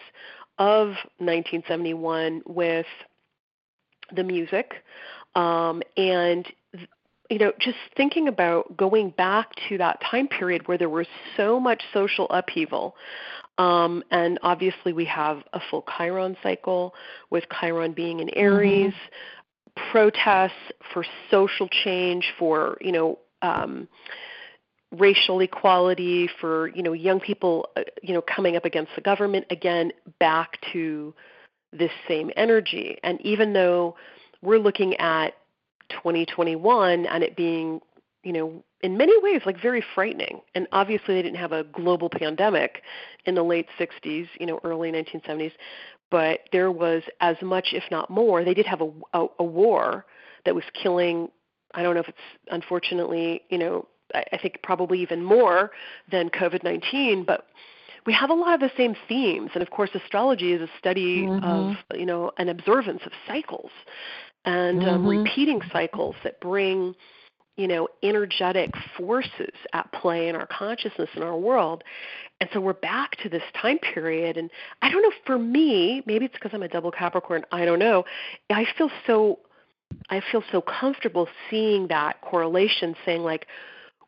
of 0.58 0.88
1971 1.18 2.42
with 2.46 2.86
the 4.14 4.22
music 4.22 4.74
um, 5.34 5.82
and 5.96 6.46
you 7.30 7.38
know 7.38 7.52
just 7.58 7.78
thinking 7.96 8.28
about 8.28 8.76
going 8.76 9.10
back 9.10 9.50
to 9.68 9.78
that 9.78 10.00
time 10.08 10.28
period 10.28 10.66
where 10.68 10.78
there 10.78 10.88
was 10.88 11.06
so 11.36 11.58
much 11.58 11.82
social 11.92 12.26
upheaval 12.30 12.94
um, 13.58 14.02
and 14.10 14.38
obviously 14.42 14.92
we 14.92 15.04
have 15.04 15.42
a 15.52 15.60
full 15.70 15.84
chiron 15.96 16.36
cycle 16.42 16.94
with 17.30 17.44
chiron 17.60 17.92
being 17.92 18.20
in 18.20 18.28
aries 18.36 18.92
mm-hmm. 18.92 19.90
protests 19.90 20.52
for 20.92 21.04
social 21.30 21.68
change 21.68 22.32
for 22.38 22.76
you 22.80 22.92
know 22.92 23.18
um, 23.42 23.88
racial 24.94 25.40
equality, 25.40 26.28
for 26.40 26.68
you 26.68 26.82
know 26.82 26.92
young 26.92 27.20
people, 27.20 27.68
uh, 27.76 27.82
you 28.02 28.14
know 28.14 28.22
coming 28.22 28.56
up 28.56 28.64
against 28.64 28.92
the 28.94 29.00
government 29.00 29.46
again, 29.50 29.92
back 30.18 30.58
to 30.72 31.14
this 31.72 31.90
same 32.08 32.30
energy. 32.36 32.98
And 33.02 33.20
even 33.22 33.52
though 33.52 33.96
we're 34.42 34.58
looking 34.58 34.94
at 34.96 35.34
2021 35.90 37.06
and 37.06 37.24
it 37.24 37.36
being, 37.36 37.80
you 38.22 38.32
know, 38.32 38.64
in 38.82 38.96
many 38.96 39.12
ways 39.22 39.40
like 39.46 39.60
very 39.60 39.82
frightening. 39.94 40.40
And 40.54 40.66
obviously 40.72 41.14
they 41.14 41.22
didn't 41.22 41.38
have 41.38 41.52
a 41.52 41.64
global 41.64 42.10
pandemic 42.10 42.82
in 43.24 43.34
the 43.34 43.42
late 43.42 43.66
60s, 43.78 44.28
you 44.38 44.46
know, 44.46 44.60
early 44.64 44.92
1970s, 44.92 45.52
but 46.10 46.40
there 46.52 46.70
was 46.70 47.02
as 47.20 47.36
much, 47.42 47.68
if 47.72 47.84
not 47.90 48.10
more. 48.10 48.44
They 48.44 48.54
did 48.54 48.66
have 48.66 48.82
a, 48.82 48.90
a, 49.14 49.26
a 49.38 49.44
war 49.44 50.04
that 50.44 50.54
was 50.54 50.64
killing. 50.80 51.28
I 51.74 51.82
don't 51.82 51.94
know 51.94 52.00
if 52.00 52.08
it's 52.08 52.18
unfortunately, 52.50 53.42
you 53.48 53.58
know, 53.58 53.88
I 54.14 54.38
think 54.40 54.60
probably 54.62 55.00
even 55.00 55.24
more 55.24 55.70
than 56.10 56.30
COVID 56.30 56.62
19, 56.62 57.24
but 57.24 57.46
we 58.06 58.12
have 58.12 58.30
a 58.30 58.34
lot 58.34 58.54
of 58.54 58.60
the 58.60 58.70
same 58.76 58.94
themes. 59.08 59.50
And 59.54 59.62
of 59.62 59.70
course, 59.70 59.90
astrology 59.94 60.52
is 60.52 60.60
a 60.60 60.68
study 60.78 61.22
mm-hmm. 61.22 61.44
of, 61.44 61.76
you 61.98 62.06
know, 62.06 62.32
an 62.38 62.48
observance 62.48 63.00
of 63.06 63.12
cycles 63.26 63.70
and 64.44 64.80
um, 64.80 64.86
mm-hmm. 64.86 64.94
um, 64.94 65.06
repeating 65.06 65.60
cycles 65.72 66.14
that 66.22 66.40
bring, 66.40 66.94
you 67.56 67.66
know, 67.66 67.88
energetic 68.02 68.72
forces 68.96 69.54
at 69.72 69.90
play 69.92 70.28
in 70.28 70.36
our 70.36 70.46
consciousness 70.46 71.08
in 71.16 71.22
our 71.22 71.38
world. 71.38 71.82
And 72.40 72.50
so 72.52 72.60
we're 72.60 72.74
back 72.74 73.16
to 73.22 73.28
this 73.28 73.42
time 73.60 73.78
period. 73.78 74.36
And 74.36 74.50
I 74.82 74.90
don't 74.90 75.02
know, 75.02 75.12
for 75.24 75.38
me, 75.38 76.02
maybe 76.04 76.26
it's 76.26 76.34
because 76.34 76.50
I'm 76.52 76.62
a 76.62 76.68
double 76.68 76.90
Capricorn, 76.90 77.44
I 77.52 77.64
don't 77.64 77.78
know. 77.78 78.04
I 78.50 78.66
feel 78.76 78.90
so. 79.06 79.38
I 80.10 80.20
feel 80.32 80.42
so 80.50 80.60
comfortable 80.60 81.28
seeing 81.48 81.86
that 81.88 82.20
correlation 82.20 82.96
saying 83.04 83.22
like 83.22 83.46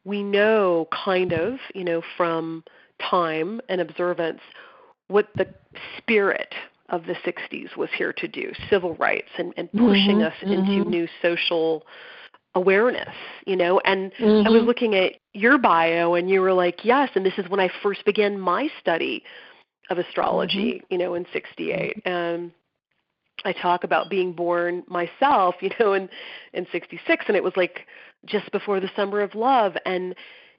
we 0.07 0.23
know 0.23 0.87
kind 1.05 1.33
of, 1.33 1.59
you 1.75 1.85
know, 1.85 2.01
from 2.17 2.63
time 3.11 3.61
and 3.69 3.81
observance 3.81 4.41
what 5.09 5.29
the 5.35 5.47
spirit 5.99 6.55
of 6.89 7.05
the 7.07 7.15
60s 7.15 7.77
was 7.77 7.91
here 7.97 8.13
to 8.13 8.29
do 8.29 8.53
civil 8.71 8.95
rights 8.95 9.29
and, 9.39 9.53
and 9.57 9.71
pushing 9.73 10.19
mm-hmm, 10.19 10.27
us 10.27 10.35
into 10.43 10.71
mm-hmm. 10.71 10.91
new 10.91 11.09
social 11.21 11.85
awareness 12.55 13.15
you 13.47 13.55
know 13.55 13.81
and 13.81 14.13
mm-hmm. 14.15 14.47
i 14.47 14.51
was 14.51 14.63
looking 14.63 14.95
at 14.95 15.13
your 15.35 15.59
bio 15.59 16.15
and 16.15 16.31
you 16.31 16.41
were 16.41 16.55
like 16.55 16.85
yes 16.85 17.11
and 17.15 17.27
this 17.27 17.35
is 17.37 17.47
when 17.51 17.61
i 17.61 17.69
first 17.83 18.03
began 18.07 18.41
my 18.41 18.67
study 18.81 19.23
of 19.91 19.99
astrology 19.99 20.75
mm-hmm. 20.75 20.87
you 20.89 20.97
know 20.97 21.15
in 21.15 21.27
68 21.35 22.01
and 22.07 22.51
i 23.45 23.53
talk 23.53 23.85
about 23.85 24.09
being 24.09 24.33
born 24.33 24.83
myself 24.87 25.57
you 25.61 25.69
know 25.79 25.93
in 25.93 26.09
in 26.55 26.67
66 26.73 27.25
and 27.29 27.37
it 27.37 27.45
was 27.45 27.53
like 27.57 27.81
just 28.25 28.51
before 28.53 28.81
the 28.81 28.91
summer 28.97 29.21
of 29.21 29.35
love 29.35 29.77
and 29.85 30.15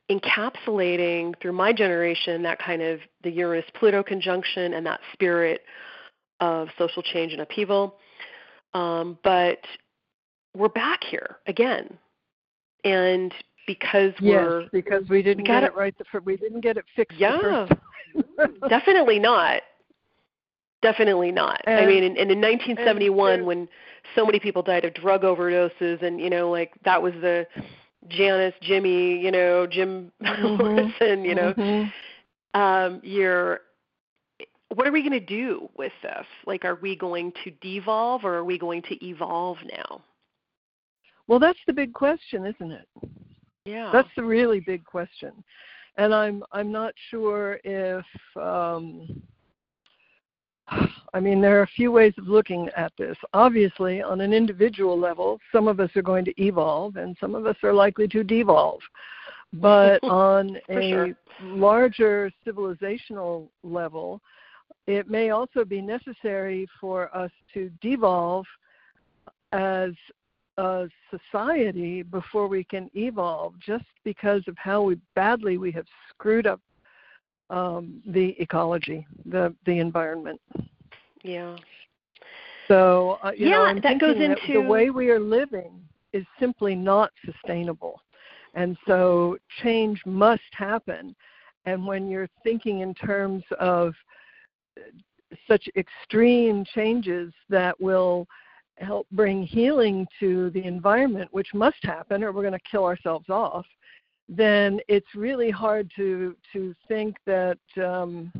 encapsulating 0.10 1.34
through 1.42 1.52
my 1.52 1.74
generation 1.74 2.42
that 2.44 2.60
kind 2.60 2.82
of 2.82 3.00
the 3.24 3.32
Uranus 3.32 3.70
Pluto 3.78 4.04
conjunction 4.04 4.74
and 4.74 4.86
that 4.86 5.00
spirit 5.14 5.62
of 6.40 6.70
social 6.78 7.02
change 7.02 7.34
and 7.34 7.42
upheaval. 7.42 7.96
Um, 8.74 9.18
but 9.24 9.60
we're 10.56 10.70
back 10.70 11.04
here 11.04 11.38
again, 11.48 11.98
and 12.84 13.34
because 13.66 14.14
we're 14.22 14.62
yes, 14.62 14.70
because 14.72 15.04
we 15.10 15.22
didn't 15.22 15.44
we 15.44 15.48
get 15.48 15.64
it 15.64 15.76
right, 15.76 15.98
the, 15.98 16.06
first, 16.12 16.26
we 16.26 16.38
didn't 16.38 16.62
get 16.62 16.78
it 16.78 16.86
fixed. 16.96 17.18
Yeah, 17.18 17.68
definitely 18.70 19.20
not. 19.20 19.62
Definitely 20.82 21.32
not. 21.32 21.62
And, 21.66 21.80
I 21.80 21.86
mean, 21.88 22.04
in, 22.04 22.16
in 22.18 22.40
1971, 22.40 23.46
when 23.46 23.68
so 24.16 24.26
many 24.26 24.40
people 24.40 24.62
died 24.62 24.86
of 24.86 24.94
drug 24.94 25.24
overdoses, 25.24 26.02
and 26.02 26.20
you 26.20 26.30
know, 26.30 26.50
like 26.50 26.74
that 26.86 27.02
was 27.02 27.14
the 27.16 27.48
Janis, 28.08 28.54
Jimi, 28.64 29.22
you 29.22 29.32
know, 29.32 29.68
Jim 29.68 30.12
mm-hmm. 30.24 30.58
Morrison, 30.58 31.24
you 31.26 31.36
know, 31.36 31.54
mm-hmm. 31.54 32.60
um, 32.60 33.02
you're 33.04 33.62
what 34.76 34.88
are 34.88 34.92
we 34.92 35.02
going 35.02 35.14
to 35.14 35.20
do 35.20 35.70
with 35.78 35.94
this? 36.04 36.26
Like, 36.46 36.66
are 36.66 36.76
we 36.76 36.96
going 36.96 37.32
to 37.44 37.52
devolve 37.62 38.26
or 38.26 38.36
are 38.36 38.44
we 38.44 38.58
going 38.58 38.82
to 38.84 39.06
evolve 39.06 39.58
now? 39.72 40.02
Well, 41.28 41.40
that's 41.40 41.60
the 41.68 41.74
big 41.74 41.94
question, 41.94 42.46
isn't 42.46 42.72
it? 42.72 42.88
Yeah. 43.66 43.90
That's 43.92 44.10
the 44.16 44.24
really 44.24 44.60
big 44.60 44.84
question. 44.86 45.32
And 45.98 46.14
I'm 46.14 46.44
I'm 46.52 46.72
not 46.72 46.94
sure 47.10 47.60
if 47.64 48.06
um, 48.36 49.22
I 50.70 51.20
mean, 51.20 51.42
there 51.42 51.60
are 51.60 51.64
a 51.64 51.68
few 51.68 51.92
ways 51.92 52.14
of 52.18 52.28
looking 52.28 52.70
at 52.76 52.92
this. 52.98 53.18
Obviously, 53.34 54.02
on 54.02 54.22
an 54.22 54.34
individual 54.34 55.00
level, 55.00 55.40
some 55.52 55.68
of 55.68 55.80
us 55.80 55.90
are 55.96 56.02
going 56.02 56.26
to 56.26 56.42
evolve 56.42 56.98
and 56.98 57.16
some 57.20 57.36
of 57.36 57.46
us 57.46 57.56
are 57.64 57.74
likely 57.74 58.08
to 58.10 58.24
devolve. 58.24 58.82
But 59.54 60.00
on 60.04 60.58
a 60.70 60.90
sure. 60.90 61.18
larger 61.42 62.32
civilizational 62.46 63.48
level, 63.64 64.22
it 64.88 65.10
may 65.10 65.30
also 65.30 65.64
be 65.64 65.82
necessary 65.82 66.68
for 66.80 67.16
us 67.16 67.32
to 67.54 67.72
devolve 67.82 68.46
as 69.54 69.92
a 70.58 70.88
society 71.12 72.02
before 72.02 72.48
we 72.48 72.64
can 72.64 72.90
evolve 72.96 73.54
just 73.60 73.86
because 74.04 74.42
of 74.48 74.58
how 74.58 74.82
we 74.82 74.98
badly 75.16 75.58
we 75.58 75.72
have 75.72 75.86
screwed 76.10 76.48
up 76.48 76.60
um, 77.50 78.02
the 78.06 78.36
ecology, 78.40 79.06
the 79.26 79.54
the 79.66 79.80
environment. 79.80 80.40
Yeah. 81.24 81.56
So 82.68 83.18
uh, 83.24 83.32
you 83.36 83.50
yeah, 83.50 83.74
know, 83.74 83.80
that 83.82 84.00
goes 84.00 84.18
that 84.18 84.24
into 84.24 84.54
the 84.54 84.62
way 84.62 84.90
we 84.90 85.10
are 85.10 85.20
living 85.20 85.82
is 86.14 86.26
simply 86.40 86.76
not 86.76 87.12
sustainable, 87.26 88.02
and 88.54 88.78
so 88.88 89.38
change 89.62 90.02
must 90.06 90.42
happen. 90.52 91.16
And 91.66 91.86
when 91.86 92.10
you're 92.10 92.30
thinking 92.44 92.80
in 92.80 92.94
terms 92.94 93.44
of 93.60 93.94
such 95.48 95.68
extreme 95.76 96.64
changes 96.74 97.34
that 97.50 97.80
will 97.80 98.26
help 98.78 99.08
bring 99.12 99.44
healing 99.44 100.08
to 100.20 100.50
the 100.52 100.64
environment, 100.64 101.28
which 101.32 101.54
must 101.54 101.78
happen, 101.82 102.24
or 102.24 102.32
we're 102.32 102.42
going 102.42 102.54
to 102.54 102.70
kill 102.70 102.86
ourselves 102.86 103.30
off 103.30 103.66
then 104.30 104.80
it's 104.88 105.16
really 105.16 105.50
hard 105.50 105.92
to 105.96 106.36
to 106.54 106.76
think 106.88 107.18
that 107.26 107.58
um, 107.78 108.32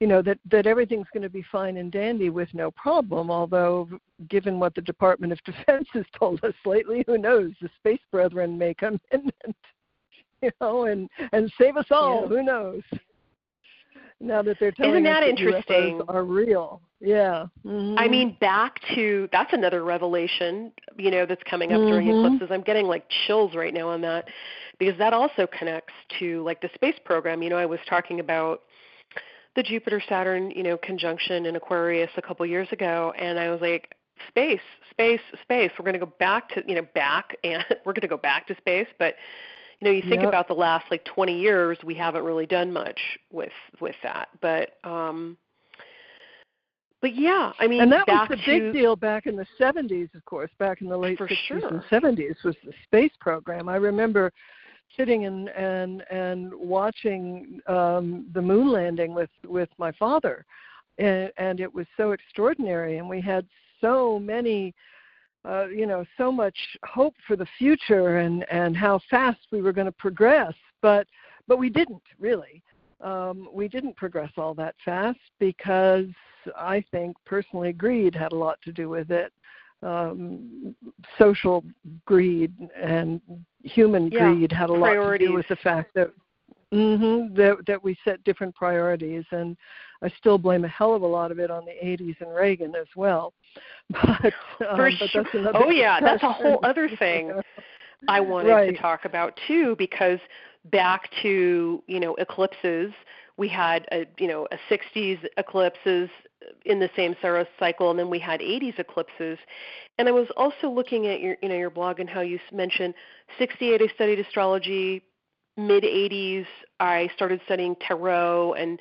you 0.00 0.06
know 0.06 0.20
that 0.22 0.38
that 0.50 0.66
everything's 0.66 1.06
going 1.12 1.22
to 1.22 1.30
be 1.30 1.44
fine 1.50 1.76
and 1.76 1.92
dandy 1.92 2.30
with 2.30 2.52
no 2.54 2.70
problem. 2.72 3.30
Although, 3.30 3.88
given 4.28 4.58
what 4.58 4.74
the 4.74 4.80
Department 4.80 5.32
of 5.32 5.38
Defense 5.44 5.88
has 5.92 6.04
told 6.18 6.42
us 6.44 6.54
lately, 6.64 7.04
who 7.06 7.18
knows? 7.18 7.52
The 7.60 7.70
space 7.78 8.00
brethren 8.10 8.58
may 8.58 8.74
come 8.74 9.00
in 9.12 9.30
and 9.44 9.54
you 10.42 10.50
know 10.60 10.86
and 10.86 11.08
and 11.32 11.52
save 11.58 11.76
us 11.76 11.86
all. 11.90 12.22
Yeah. 12.22 12.28
Who 12.28 12.42
knows? 12.42 12.82
Now 14.20 14.42
that 14.42 14.56
they're 14.58 14.72
telling 14.72 14.92
Isn't 14.92 15.04
that 15.04 15.22
us 15.22 15.28
interesting? 15.28 15.98
UFOs 16.00 16.08
are 16.08 16.24
real. 16.24 16.80
Yeah. 17.00 17.46
Mm-hmm. 17.64 17.98
I 17.98 18.08
mean, 18.08 18.36
back 18.40 18.80
to 18.94 19.28
that's 19.30 19.52
another 19.52 19.84
revelation, 19.84 20.72
you 20.96 21.10
know, 21.10 21.26
that's 21.26 21.42
coming 21.42 21.72
up 21.72 21.80
during 21.80 22.08
mm-hmm. 22.08 22.24
eclipses. 22.24 22.48
I'm 22.50 22.62
getting 22.62 22.86
like 22.86 23.04
chills 23.26 23.54
right 23.54 23.74
now 23.74 23.90
on 23.90 24.00
that 24.02 24.26
because 24.78 24.96
that 24.98 25.12
also 25.12 25.46
connects 25.46 25.92
to 26.18 26.42
like 26.44 26.62
the 26.62 26.70
space 26.74 26.98
program. 27.04 27.42
You 27.42 27.50
know, 27.50 27.58
I 27.58 27.66
was 27.66 27.80
talking 27.88 28.20
about 28.20 28.62
the 29.54 29.62
Jupiter 29.62 30.02
Saturn, 30.08 30.50
you 30.50 30.62
know, 30.62 30.78
conjunction 30.78 31.46
in 31.46 31.56
Aquarius 31.56 32.10
a 32.16 32.22
couple 32.22 32.46
years 32.46 32.68
ago 32.72 33.12
and 33.18 33.38
I 33.38 33.50
was 33.50 33.60
like 33.60 33.94
space, 34.28 34.60
space, 34.90 35.20
space. 35.42 35.70
We're 35.78 35.84
going 35.84 35.98
to 35.98 36.06
go 36.06 36.12
back 36.18 36.48
to, 36.50 36.62
you 36.66 36.74
know, 36.74 36.86
back 36.94 37.36
and 37.44 37.64
we're 37.84 37.92
going 37.92 38.02
to 38.02 38.08
go 38.08 38.16
back 38.16 38.46
to 38.46 38.56
space, 38.56 38.88
but 38.98 39.14
you 39.80 39.84
know, 39.84 39.90
you 39.90 40.02
think 40.02 40.22
yep. 40.22 40.28
about 40.28 40.48
the 40.48 40.54
last 40.54 40.86
like 40.90 41.04
20 41.04 41.38
years, 41.38 41.78
we 41.84 41.94
haven't 41.94 42.24
really 42.24 42.46
done 42.46 42.72
much 42.72 42.98
with 43.30 43.52
with 43.80 43.96
that. 44.02 44.28
But 44.40 44.78
um 44.84 45.36
but 47.02 47.14
yeah, 47.14 47.52
I 47.60 47.66
mean, 47.66 47.82
and 47.82 47.92
that 47.92 48.08
was 48.08 48.28
the 48.30 48.36
to, 48.36 48.42
big 48.44 48.72
deal 48.72 48.96
back 48.96 49.26
in 49.26 49.36
the 49.36 49.46
70s, 49.60 50.12
of 50.14 50.24
course. 50.24 50.50
Back 50.58 50.80
in 50.80 50.88
the 50.88 50.96
late 50.96 51.18
For 51.18 51.28
60s 51.28 51.36
sure. 51.46 51.68
and 51.68 51.82
70s 51.84 52.42
was 52.42 52.56
the 52.64 52.72
space 52.84 53.12
program. 53.20 53.68
I 53.68 53.76
remember 53.76 54.32
sitting 54.96 55.26
and 55.26 55.48
and 55.50 56.02
and 56.10 56.52
watching 56.54 57.60
um, 57.66 58.26
the 58.32 58.42
moon 58.42 58.72
landing 58.72 59.14
with 59.14 59.30
with 59.44 59.68
my 59.78 59.92
father, 59.92 60.44
and, 60.98 61.30
and 61.36 61.60
it 61.60 61.72
was 61.72 61.86
so 61.96 62.12
extraordinary. 62.12 62.98
And 62.98 63.08
we 63.08 63.20
had 63.20 63.46
so 63.80 64.18
many, 64.18 64.74
uh, 65.46 65.66
you 65.68 65.86
know, 65.86 66.04
so 66.16 66.32
much 66.32 66.56
hope 66.84 67.14
for 67.26 67.36
the 67.36 67.46
future 67.58 68.18
and 68.18 68.44
and 68.50 68.76
how 68.76 69.00
fast 69.10 69.38
we 69.52 69.62
were 69.62 69.72
going 69.72 69.86
to 69.86 69.92
progress. 69.92 70.54
But 70.82 71.06
but 71.46 71.58
we 71.58 71.70
didn't 71.70 72.02
really. 72.18 72.62
Um, 73.00 73.48
we 73.52 73.68
didn't 73.68 73.96
progress 73.96 74.32
all 74.36 74.54
that 74.54 74.74
fast 74.84 75.18
because 75.38 76.06
I 76.56 76.82
think 76.90 77.16
personally 77.24 77.72
greed 77.72 78.14
had 78.14 78.32
a 78.32 78.36
lot 78.36 78.58
to 78.62 78.72
do 78.72 78.88
with 78.88 79.10
it. 79.10 79.32
Um, 79.82 80.74
social 81.18 81.62
greed 82.06 82.52
and 82.74 83.20
human 83.62 84.10
Yeah, 84.10 84.32
greed 84.32 84.50
had 84.50 84.70
a 84.70 84.72
lot 84.72 84.94
to 84.94 85.18
do 85.18 85.34
with 85.34 85.46
the 85.48 85.56
fact 85.56 85.92
that 85.94 86.10
hmm 86.76 87.34
that 87.34 87.56
that 87.66 87.82
we 87.82 87.96
set 88.04 88.22
different 88.24 88.54
priorities, 88.54 89.24
and 89.30 89.56
I 90.02 90.10
still 90.18 90.36
blame 90.38 90.64
a 90.64 90.68
hell 90.68 90.94
of 90.94 91.02
a 91.02 91.06
lot 91.06 91.30
of 91.30 91.38
it 91.38 91.50
on 91.50 91.64
the 91.64 91.72
80s 91.72 92.16
and 92.20 92.34
Reagan 92.34 92.74
as 92.74 92.88
well. 92.94 93.32
But, 93.90 94.34
um, 94.68 94.76
For 94.76 94.90
but 94.90 95.10
sure. 95.12 95.22
that's 95.22 95.34
another 95.34 95.52
Oh 95.54 95.70
yeah, 95.70 96.00
that's 96.00 96.22
a 96.22 96.32
whole 96.32 96.60
other 96.64 96.90
thing 96.98 97.32
I 98.08 98.20
wanted 98.20 98.54
Right. 98.54 98.74
to 98.74 98.80
talk 98.80 99.04
about 99.04 99.38
too 99.46 99.74
because 99.76 100.18
back 100.66 101.08
to, 101.22 101.82
you 101.86 102.00
know, 102.00 102.14
eclipses, 102.16 102.92
we 103.36 103.48
had 103.48 103.86
a, 103.92 104.06
you 104.18 104.28
know, 104.28 104.46
a 104.52 104.58
60s 104.68 105.18
eclipses 105.36 106.10
in 106.64 106.78
the 106.78 106.90
same 106.96 107.14
Saros 107.22 107.46
cycle 107.58 107.90
and 107.90 107.98
then 107.98 108.10
we 108.10 108.18
had 108.18 108.40
80s 108.40 108.78
eclipses. 108.78 109.38
And 109.98 110.08
I 110.08 110.12
was 110.12 110.28
also 110.36 110.68
looking 110.68 111.06
at 111.06 111.20
your, 111.20 111.36
you 111.42 111.48
know, 111.48 111.56
your 111.56 111.70
blog 111.70 112.00
and 112.00 112.08
how 112.08 112.20
you 112.20 112.38
mentioned 112.52 112.94
68 113.38 113.80
I 113.82 113.86
studied 113.94 114.18
astrology, 114.18 115.02
mid 115.56 115.84
80s 115.84 116.46
I 116.80 117.08
started 117.14 117.40
studying 117.44 117.76
tarot 117.76 118.54
and 118.54 118.78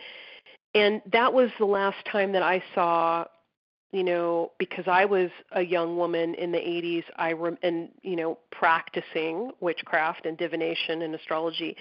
and 0.74 1.02
that 1.12 1.34
was 1.34 1.50
the 1.58 1.66
last 1.66 1.98
time 2.12 2.32
that 2.34 2.44
I 2.44 2.62
saw 2.74 3.26
you 3.96 4.04
know 4.04 4.52
because 4.60 4.84
i 4.88 5.06
was 5.06 5.30
a 5.54 5.62
young 5.62 5.96
woman 5.96 6.36
in 6.36 6.52
the 6.52 6.58
80s 6.58 7.04
i 7.16 7.32
rem- 7.32 7.58
and 7.64 7.90
you 8.02 8.18
know 8.18 8.38
practicing 8.52 9.52
witchcraft 9.62 10.26
and 10.26 10.38
divination 10.38 11.04
and 11.04 11.16
astrology 11.16 11.78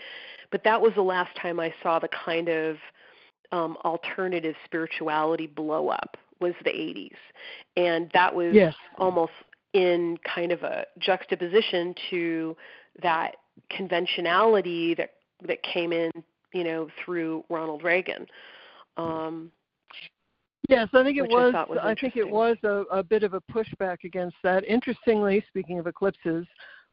but 0.52 0.62
that 0.62 0.80
was 0.80 0.92
the 0.94 1.02
last 1.02 1.34
time 1.36 1.58
i 1.58 1.74
saw 1.82 1.98
the 1.98 2.08
kind 2.08 2.48
of 2.48 2.76
um 3.50 3.76
alternative 3.84 4.54
spirituality 4.64 5.48
blow 5.48 5.88
up 5.88 6.16
was 6.40 6.54
the 6.64 6.70
80s 6.70 7.16
and 7.76 8.10
that 8.14 8.32
was 8.34 8.54
Yes. 8.54 8.74
almost 8.98 9.32
in 9.72 10.16
kind 10.18 10.52
of 10.52 10.62
a 10.62 10.86
juxtaposition 11.00 11.94
to 12.10 12.56
that 13.02 13.36
conventionality 13.70 14.94
that 14.94 15.14
that 15.46 15.62
came 15.62 15.92
in 15.92 16.10
you 16.52 16.64
know 16.64 16.88
through 17.04 17.44
ronald 17.48 17.82
reagan 17.82 18.26
um 18.96 19.50
Yes, 20.68 20.88
I 20.94 21.02
think 21.02 21.18
it 21.18 21.22
which 21.22 21.30
I 21.32 21.64
was. 21.64 21.78
I 21.82 21.94
think 21.94 22.16
it 22.16 22.26
was 22.28 22.56
a, 22.64 22.84
a 22.90 23.02
bit 23.02 23.22
of 23.22 23.34
a 23.34 23.40
pushback 23.52 24.04
against 24.04 24.36
that. 24.42 24.64
Interestingly, 24.64 25.44
speaking 25.48 25.78
of 25.78 25.86
eclipses, 25.86 26.46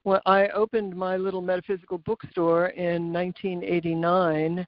well, 0.03 0.21
I 0.25 0.47
opened 0.49 0.95
my 0.95 1.15
little 1.15 1.41
metaphysical 1.41 1.99
bookstore 1.99 2.67
in 2.69 3.13
1989, 3.13 4.65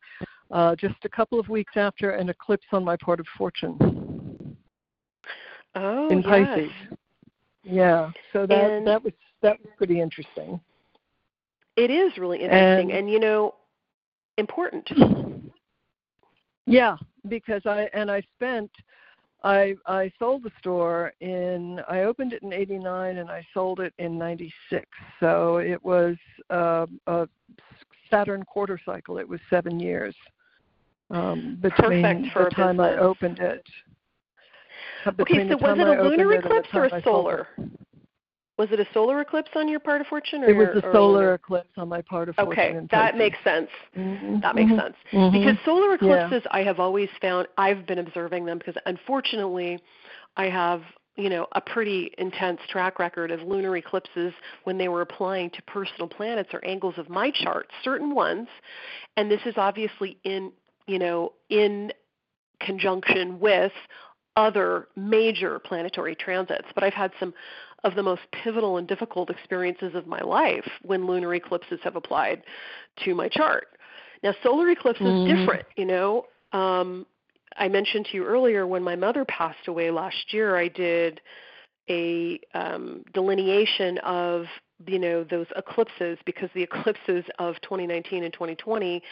uh, 0.52 0.76
just 0.76 0.96
a 1.04 1.10
couple 1.10 1.40
of 1.40 1.50
weeks 1.50 1.74
after 1.76 2.12
an 2.12 2.30
eclipse 2.30 2.66
on 2.72 2.86
my 2.86 2.96
part 2.96 3.20
of 3.20 3.26
fortune. 3.38 4.56
Oh, 5.76 6.08
in 6.10 6.22
yes. 6.22 6.28
Pisces. 6.28 6.72
Yeah, 7.64 8.12
so 8.32 8.46
that 8.46 8.72
And- 8.72 8.88
that 8.88 9.04
was 9.04 9.14
that 9.42 9.60
was 9.60 9.70
pretty 9.78 10.00
interesting. 10.00 10.62
It 11.76 11.90
is 11.90 12.18
really 12.18 12.42
interesting, 12.42 12.92
And- 12.92 13.00
and 13.00 13.10
you 13.10 13.20
know, 13.20 13.56
important. 14.38 14.90
Yeah, 16.66 16.96
because 17.28 17.66
I 17.66 17.90
and 17.94 18.10
I 18.10 18.22
spent 18.38 18.72
I 19.44 19.76
I 19.86 20.10
sold 20.18 20.44
the 20.44 20.52
store 20.60 21.12
in 21.20 21.82
I 21.90 22.04
opened 22.04 22.32
it 22.32 22.42
in 22.42 22.54
89 22.54 23.18
and 23.18 23.30
I 23.30 23.46
sold 23.54 23.82
it 23.82 23.94
in 23.98 24.18
96. 24.18 24.86
So 25.20 25.58
it 25.58 25.84
was 25.84 26.16
uh, 26.50 26.86
a 27.08 27.28
Saturn 28.10 28.44
quarter 28.44 28.80
cycle. 28.86 29.18
It 29.18 29.28
was 29.28 29.42
7 29.50 29.78
years. 29.80 30.16
Um 31.10 31.58
between 31.62 32.32
the 32.34 32.50
time 32.56 32.80
I 32.80 32.96
opened 32.96 33.40
it. 33.40 33.68
uh, 35.06 35.12
Okay, 35.20 35.50
so 35.50 35.58
was 35.58 35.78
it 35.80 35.88
a 35.88 36.02
lunar 36.02 36.32
it 36.32 36.46
and 36.46 36.46
the 36.46 36.60
eclipse 36.60 36.70
or 36.74 36.86
a 36.86 37.04
solar? 37.04 37.48
it. 37.58 37.70
Was 38.58 38.70
it 38.72 38.80
a 38.80 38.86
solar 38.94 39.20
eclipse 39.22 39.50
on 39.56 39.68
your 39.68 39.80
part 39.80 40.00
of 40.02 40.08
fortune, 40.08 40.44
or 40.44 40.50
It 40.50 40.54
was 40.54 40.68
a 40.76 40.82
solar 40.82 41.20
lunar? 41.20 41.34
eclipse 41.34 41.72
on 41.78 41.90
my 41.90 42.02
part 42.02 42.30
of 42.30 42.36
fortune 42.36 42.52
Okay, 42.54 42.88
that 42.92 43.18
makes 43.18 43.38
sense. 43.44 43.70
Mhm, 43.98 44.42
That 44.42 44.56
makes 44.56 44.72
mhm, 44.72 44.80
sense. 44.80 44.96
mhm. 45.12 45.32
Because 45.32 45.58
solar 45.66 45.90
Yeah. 45.90 45.96
eclipses, 45.96 46.48
I 46.52 46.62
have 46.62 46.80
always 46.80 47.10
found, 47.20 47.48
I've 47.58 47.88
been 47.88 48.00
observing 48.00 48.46
them 48.46 48.60
because 48.60 48.76
unfortunately, 48.86 49.80
I 50.38 50.50
have, 50.50 50.84
you 51.16 51.30
know, 51.30 51.48
a 51.54 51.62
pretty 51.62 52.14
intense 52.20 52.60
track 52.70 53.00
record 53.00 53.32
of 53.32 53.42
lunar 53.42 53.76
eclipses 53.78 54.34
when 54.66 54.78
they 54.78 54.88
were 54.88 55.02
applying 55.02 55.50
to 55.52 55.62
personal 55.64 56.08
planets 56.08 56.54
or 56.54 56.64
angles 56.64 56.98
of 57.00 57.10
my 57.10 57.32
chart, 57.32 57.72
certain 57.84 58.14
ones, 58.14 58.48
and 59.18 59.32
this 59.32 59.42
is 59.46 59.56
obviously 59.58 60.18
in, 60.24 60.52
you 60.86 61.00
know, 61.00 61.34
in 61.50 61.92
conjunction 62.60 63.40
with 63.40 63.72
other 64.36 64.88
major 64.96 65.60
planetary 65.60 66.16
transits. 66.16 66.68
But 66.74 66.84
I've 66.84 66.94
had 66.94 67.12
some 67.20 67.34
of 67.84 67.96
the 67.96 68.04
most 68.04 68.22
pivotal 68.32 68.78
and 68.78 68.88
difficult 68.88 69.30
experiences 69.30 69.94
of 69.96 70.08
my 70.08 70.20
life 70.22 70.68
when 70.84 71.06
lunar 71.06 71.34
eclipses 71.34 71.80
have 71.84 71.96
applied 71.96 72.44
to 73.04 73.14
my 73.14 73.28
chart. 73.28 73.68
Now, 74.24 74.34
solar 74.42 74.70
eclipse 74.70 75.02
is 75.02 75.16
Mhm. 75.16 75.26
different, 75.26 75.66
you 75.76 75.86
know. 75.86 76.26
Um, 76.54 77.06
I 77.58 77.68
mentioned 77.68 78.06
to 78.08 78.18
you 78.18 78.26
earlier 78.26 78.66
when 78.66 78.84
my 78.84 78.96
mother 78.96 79.26
passed 79.26 79.68
away 79.68 79.92
last 79.92 80.34
year, 80.34 80.56
I 80.56 80.70
did 80.70 81.22
a 81.90 82.40
um, 82.54 83.04
delineation 83.14 83.98
of 84.00 84.46
you 84.88 85.00
know 85.00 85.24
those 85.24 85.48
eclipses 85.56 86.18
because 86.26 86.50
the 86.54 86.64
eclipses 86.70 87.26
of 87.40 87.60
2019 87.62 88.24
and 88.24 88.34
2020 88.34 89.04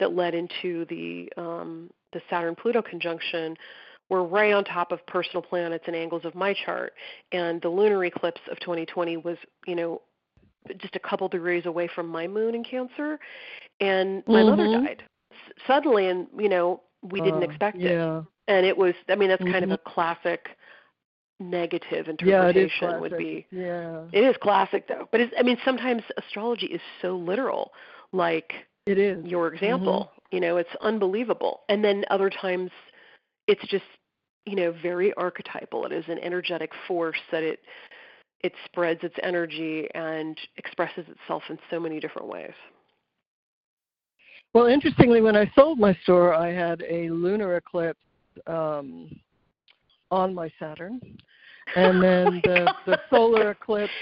that 0.00 0.12
led 0.14 0.34
into 0.34 0.84
the 0.86 1.30
um, 1.36 1.90
the 2.12 2.22
Saturn 2.30 2.54
Pluto 2.54 2.82
conjunction 2.82 3.56
were 4.10 4.24
right 4.24 4.52
on 4.52 4.64
top 4.64 4.92
of 4.92 5.04
personal 5.06 5.42
planets 5.42 5.84
and 5.86 5.96
angles 5.96 6.24
of 6.24 6.34
my 6.34 6.54
chart, 6.64 6.92
and 7.32 7.60
the 7.62 7.68
lunar 7.68 8.04
eclipse 8.04 8.40
of 8.50 8.60
2020 8.60 9.16
was 9.18 9.36
you 9.66 9.74
know 9.74 10.00
just 10.78 10.96
a 10.96 11.00
couple 11.00 11.28
degrees 11.28 11.66
away 11.66 11.86
from 11.94 12.08
my 12.08 12.26
moon 12.26 12.54
in 12.54 12.64
Cancer, 12.64 13.18
and 13.80 14.22
my 14.26 14.42
mother 14.42 14.66
Mhm. 14.68 14.84
died. 14.84 15.02
S- 15.32 15.52
suddenly, 15.66 16.08
and 16.08 16.26
you 16.38 16.48
know 16.48 16.82
we 17.02 17.20
didn't 17.20 17.42
Uh, 17.42 17.46
expect 17.46 17.78
it. 17.78 17.98
and 18.48 18.66
it 18.66 18.76
was 18.76 18.94
i 19.08 19.14
mean 19.14 19.28
that's 19.28 19.42
kind 19.44 19.64
of 19.64 19.70
Mhm. 19.70 19.74
a 19.74 19.78
classic 19.78 20.48
negative 21.40 22.06
Yeah, 22.06 22.10
interpretation 22.10 23.00
would 23.00 23.16
be. 23.16 23.46
Yeah. 23.50 24.04
it 24.12 24.22
is 24.24 24.36
classic 24.38 24.86
though. 24.88 25.08
But 25.10 25.20
it's 25.20 25.34
i 25.38 25.42
mean 25.42 25.58
sometimes 25.64 26.02
astrology 26.16 26.66
is 26.66 26.80
so 27.02 27.16
literal 27.16 27.72
like 28.12 28.66
It 28.86 28.98
is. 28.98 29.24
your 29.24 29.52
example 29.52 30.10
you 30.30 30.40
know 30.40 30.56
it's 30.56 30.74
unbelievable. 30.80 31.62
And 31.68 31.84
then 31.84 32.04
other 32.10 32.30
times 32.30 32.70
it's 33.46 33.66
just 33.68 33.84
you 34.46 34.56
know 34.56 34.74
very 34.82 35.12
archetypal. 35.14 35.86
It 35.86 35.92
is 35.92 36.04
an 36.08 36.18
energetic 36.18 36.70
force 36.86 37.20
that 37.30 37.42
it 37.42 37.60
it 38.40 38.52
spreads 38.66 39.00
its 39.02 39.14
energy 39.22 39.88
and 39.94 40.38
expresses 40.58 41.06
itself 41.08 41.42
in 41.48 41.58
so 41.70 41.80
many 41.80 41.98
different 41.98 42.28
ways. 42.28 42.52
Well, 44.52 44.66
interestingly, 44.66 45.20
when 45.20 45.34
I 45.34 45.50
sold 45.56 45.78
my 45.78 45.94
store, 46.02 46.34
I 46.34 46.52
had 46.52 46.82
a 46.88 47.08
lunar 47.10 47.56
eclipse 47.56 47.98
um, 48.46 49.10
on 50.10 50.34
my 50.34 50.50
Saturn, 50.60 51.00
and 51.74 52.02
then 52.02 52.42
Oh 52.46 52.50
the 52.54 52.74
the 52.86 52.98
solar 53.10 53.50
eclipse. 53.50 53.92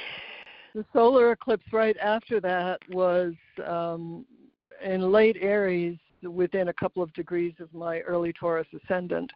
The 0.75 0.85
solar 0.95 1.33
eclipse 1.33 1.67
right 1.71 1.97
after 1.99 2.41
that 2.41 2.81
was 2.91 3.35
um, 3.67 4.25
in 4.83 5.13
late 5.13 5.37
Aries, 5.41 5.99
within 6.23 6.69
a 6.69 6.73
couple 6.73 7.03
of 7.03 7.13
degrees 7.15 7.55
of 7.61 7.73
my 7.75 8.01
early 8.01 8.33
Taurus 8.33 8.67
ascendant. 8.85 9.31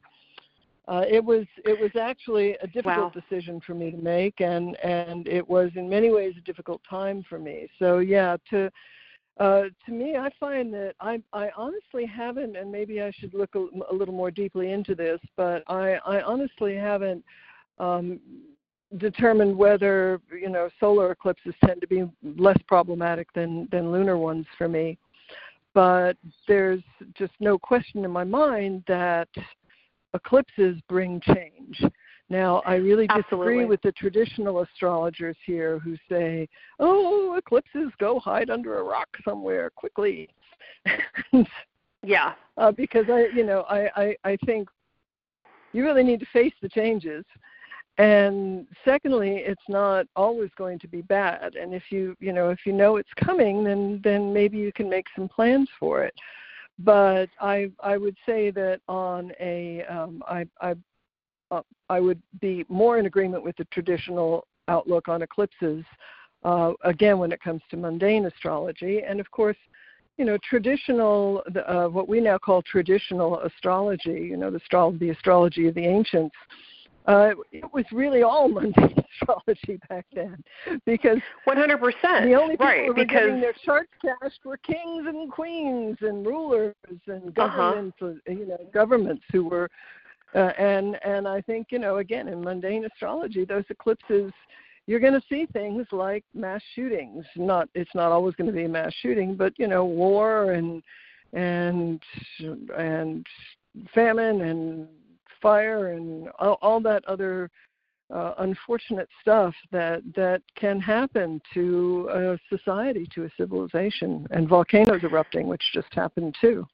Uh, 0.88 1.05
it 1.09 1.25
was 1.25 1.46
it 1.64 1.79
was 1.79 1.90
actually 2.01 2.57
a 2.62 2.66
difficult 2.68 3.12
Wow. 3.12 3.22
decision 3.29 3.61
for 3.61 3.75
me 3.75 3.90
to 3.90 3.96
make, 3.96 4.40
and 4.40 4.77
and 4.85 5.27
it 5.27 5.46
was 5.46 5.70
in 5.75 5.88
many 5.88 6.11
ways 6.11 6.35
a 6.38 6.42
difficult 6.42 6.81
time 6.88 7.25
for 7.29 7.38
me. 7.38 7.68
So 7.79 7.99
yeah, 7.99 8.37
to 8.51 8.70
uh, 9.38 9.64
to 9.85 9.92
me, 9.92 10.16
I 10.16 10.31
find 10.40 10.72
that 10.72 10.94
I, 11.01 11.20
I 11.33 11.51
honestly 11.57 12.07
haven't, 12.07 12.57
and 12.57 12.72
maybe 12.72 13.03
I 13.03 13.11
should 13.11 13.35
look 13.35 13.55
a, 13.55 13.66
a 13.90 13.94
little 13.94 14.14
more 14.14 14.31
deeply 14.31 14.72
into 14.72 14.94
this, 14.94 15.20
but 15.37 15.62
I, 15.66 15.99
I 16.07 16.22
honestly 16.22 16.75
haven't 16.75 17.22
um, 17.79 18.18
determined 18.96 19.55
whether 19.55 20.20
you 20.33 20.49
know 20.49 20.70
solar 20.81 21.11
eclipses 21.11 21.55
tend 21.64 21.83
to 21.83 21.87
be 21.87 22.05
less 22.38 22.57
problematic 22.66 23.31
than 23.35 23.68
than 23.70 23.92
lunar 23.92 24.16
ones 24.16 24.46
for 24.57 24.68
me. 24.68 24.96
But 25.76 26.16
there's 26.48 26.80
just 27.12 27.34
no 27.38 27.58
question 27.58 28.02
in 28.06 28.10
my 28.10 28.24
mind 28.24 28.82
that 28.88 29.28
eclipses 30.14 30.80
bring 30.88 31.20
change. 31.20 31.84
Now, 32.30 32.62
I 32.64 32.76
really 32.76 33.06
disagree 33.08 33.26
Absolutely. 33.26 33.64
with 33.66 33.82
the 33.82 33.92
traditional 33.92 34.62
astrologers 34.62 35.36
here 35.44 35.78
who 35.78 35.98
say, 36.08 36.48
"Oh, 36.80 37.34
eclipses 37.36 37.92
go 37.98 38.18
hide 38.18 38.48
under 38.48 38.78
a 38.78 38.82
rock 38.84 39.08
somewhere 39.22 39.68
quickly," 39.68 40.30
yeah 42.02 42.32
uh, 42.56 42.72
because 42.72 43.04
I, 43.10 43.26
you 43.34 43.44
know, 43.44 43.60
I, 43.68 43.90
I, 43.96 44.16
I 44.24 44.36
think 44.46 44.70
you 45.74 45.84
really 45.84 46.04
need 46.04 46.20
to 46.20 46.26
face 46.32 46.54
the 46.62 46.70
changes. 46.70 47.22
And 47.98 48.66
secondly, 48.85 49.37
it's 49.37 49.68
not 49.68 50.06
always 50.16 50.50
going 50.56 50.78
to 50.80 50.88
be 50.88 51.00
bad. 51.00 51.54
And 51.54 51.72
if 51.72 51.85
you, 51.90 52.14
you 52.20 52.32
know, 52.32 52.50
if 52.50 52.61
you 52.66 52.72
know 52.72 52.96
it's 52.96 53.09
coming, 53.16 53.64
then 53.64 54.00
then 54.04 54.32
maybe 54.32 54.59
you 54.59 54.72
can 54.72 54.88
make 54.88 55.06
some 55.16 55.28
plans 55.28 55.68
for 55.80 56.04
it. 56.04 56.14
But 56.78 57.30
I, 57.40 57.70
I 57.80 57.96
would 57.96 58.16
say 58.26 58.50
that 58.50 58.80
on 58.87 59.32
a, 59.40 59.82
um, 59.85 60.22
I, 60.28 60.46
I 60.61 60.74
uh, 61.50 61.62
I 61.88 62.00
would 62.00 62.20
be 62.40 62.64
more 62.68 62.98
in 62.98 63.06
agreement 63.06 63.44
with 63.44 63.56
the 63.56 63.64
traditional 63.66 64.46
outlook 64.68 65.09
on 65.09 65.22
eclipses. 65.22 65.85
Uh, 66.44 66.72
again, 66.85 67.18
when 67.18 67.32
it 67.32 67.40
comes 67.40 67.62
to 67.70 67.76
mundane 67.76 68.26
astrology, 68.26 69.02
and 69.02 69.20
of 69.20 69.30
course, 69.30 69.56
you 70.18 70.24
know, 70.24 70.38
traditional, 70.48 71.42
uh, 71.66 71.87
what 71.87 72.09
we 72.09 72.20
now 72.20 72.38
call 72.38 72.62
traditional 72.62 73.40
astrology. 73.40 74.26
You 74.30 74.37
know, 74.37 74.50
the, 74.50 74.61
astro- 74.61 74.96
the 74.98 75.11
astrology 75.11 75.66
of 75.68 75.74
the 75.74 75.87
ancients. 75.87 76.35
It 77.08 77.72
was 77.72 77.84
really 77.92 78.22
all 78.22 78.48
mundane 78.56 78.94
astrology 79.12 79.78
back 79.88 80.06
then, 80.14 80.42
because 80.84 81.18
100% 81.48 82.24
the 82.24 82.34
only 82.34 82.56
people 82.56 82.66
right 82.66 82.86
who 82.86 82.88
were 82.88 82.94
because 82.94 83.08
getting 83.10 83.40
their 83.40 83.54
charts 83.64 83.90
cashed 84.02 84.40
were 84.44 84.56
kings 84.58 85.06
and 85.06 85.30
queens 85.30 85.96
and 86.00 86.26
rulers 86.26 86.74
and 87.06 87.36
Uh-huh. 87.38 87.72
governments, 87.72 87.96
uh 88.02 88.30
you 88.30 88.46
know, 88.46 88.58
governments 88.72 89.22
who 89.32 89.44
were, 89.48 89.68
uh, 90.34 90.52
and 90.58 90.98
and 91.04 91.28
I 91.28 91.40
think 91.42 91.68
you 91.70 91.78
know 91.78 91.96
again 91.98 92.28
in 92.28 92.42
mundane 92.42 92.84
astrology 92.84 93.44
those 93.44 93.64
eclipses, 93.70 94.32
you're 94.86 95.00
going 95.00 95.12
to 95.14 95.22
see 95.28 95.46
things 95.52 95.86
like 95.92 96.24
mass 96.34 96.62
shootings. 96.74 97.24
Not 97.36 97.68
it's 97.74 97.94
not 97.94 98.12
always 98.12 98.34
going 98.34 98.48
to 98.48 98.52
be 98.52 98.64
a 98.64 98.68
mass 98.68 98.92
shooting, 99.00 99.36
but 99.36 99.52
you 99.58 99.68
know 99.68 99.84
war 99.84 100.52
and 100.52 100.82
and 101.32 102.02
and 102.76 103.26
famine 103.94 104.40
and 104.42 104.88
fire 105.40 105.92
and 105.92 106.29
all, 106.38 106.59
all 106.62 106.81
that 106.81 107.05
other 107.07 107.51
uh, 108.14 108.35
unfortunate 108.38 109.09
stuff 109.20 109.55
that 109.72 110.01
that 110.14 110.40
can 110.55 110.79
happen 110.81 111.40
to 111.53 112.09
a 112.12 112.38
society, 112.57 113.07
to 113.14 113.25
a 113.25 113.31
civilization, 113.37 114.27
and 114.31 114.49
volcanoes 114.49 115.03
erupting, 115.03 115.49
which 115.49 115.62
just 115.72 115.92
happened 115.92 116.35
too. 116.40 116.66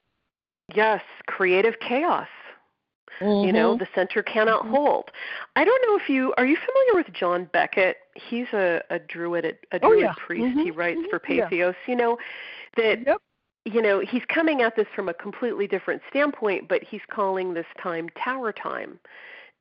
yes 0.74 1.02
creative 1.26 1.74
chaos 1.80 2.28
you 3.20 3.26
Mm-hmm. 3.26 3.54
know 3.56 3.76
the 3.76 3.86
center 3.94 4.22
cannot 4.22 4.64
Mhm. 4.64 4.70
hold 4.70 5.10
i 5.56 5.64
don't 5.64 5.82
know 5.86 5.96
if 6.02 6.08
you 6.08 6.32
are 6.38 6.46
you 6.46 6.56
familiar 6.56 6.94
with 7.04 7.14
john 7.14 7.48
beckett 7.52 7.96
he's 8.14 8.46
a, 8.52 8.82
a 8.90 8.98
druid 8.98 9.44
a 9.72 9.78
Oh, 9.82 9.88
druid 9.88 10.00
yeah. 10.00 10.14
priest 10.26 10.48
he 10.62 10.70
Mhm, 10.70 10.76
writes 10.76 11.00
mhm, 11.00 11.10
for 11.10 11.20
yeah. 11.28 11.48
you 11.86 11.96
know 11.96 12.16
that 12.76 12.98
Yep. 13.06 13.18
You 13.64 13.80
know 13.80 14.00
he's 14.00 14.24
coming 14.28 14.62
at 14.62 14.76
this 14.76 14.86
from 14.94 15.08
a 15.08 15.14
completely 15.14 15.66
different 15.66 16.02
standpoint 16.08 16.68
but 16.68 16.82
he's 16.82 17.02
calling 17.10 17.54
this 17.54 17.66
time 17.80 18.08
tower 18.16 18.52
time 18.52 18.98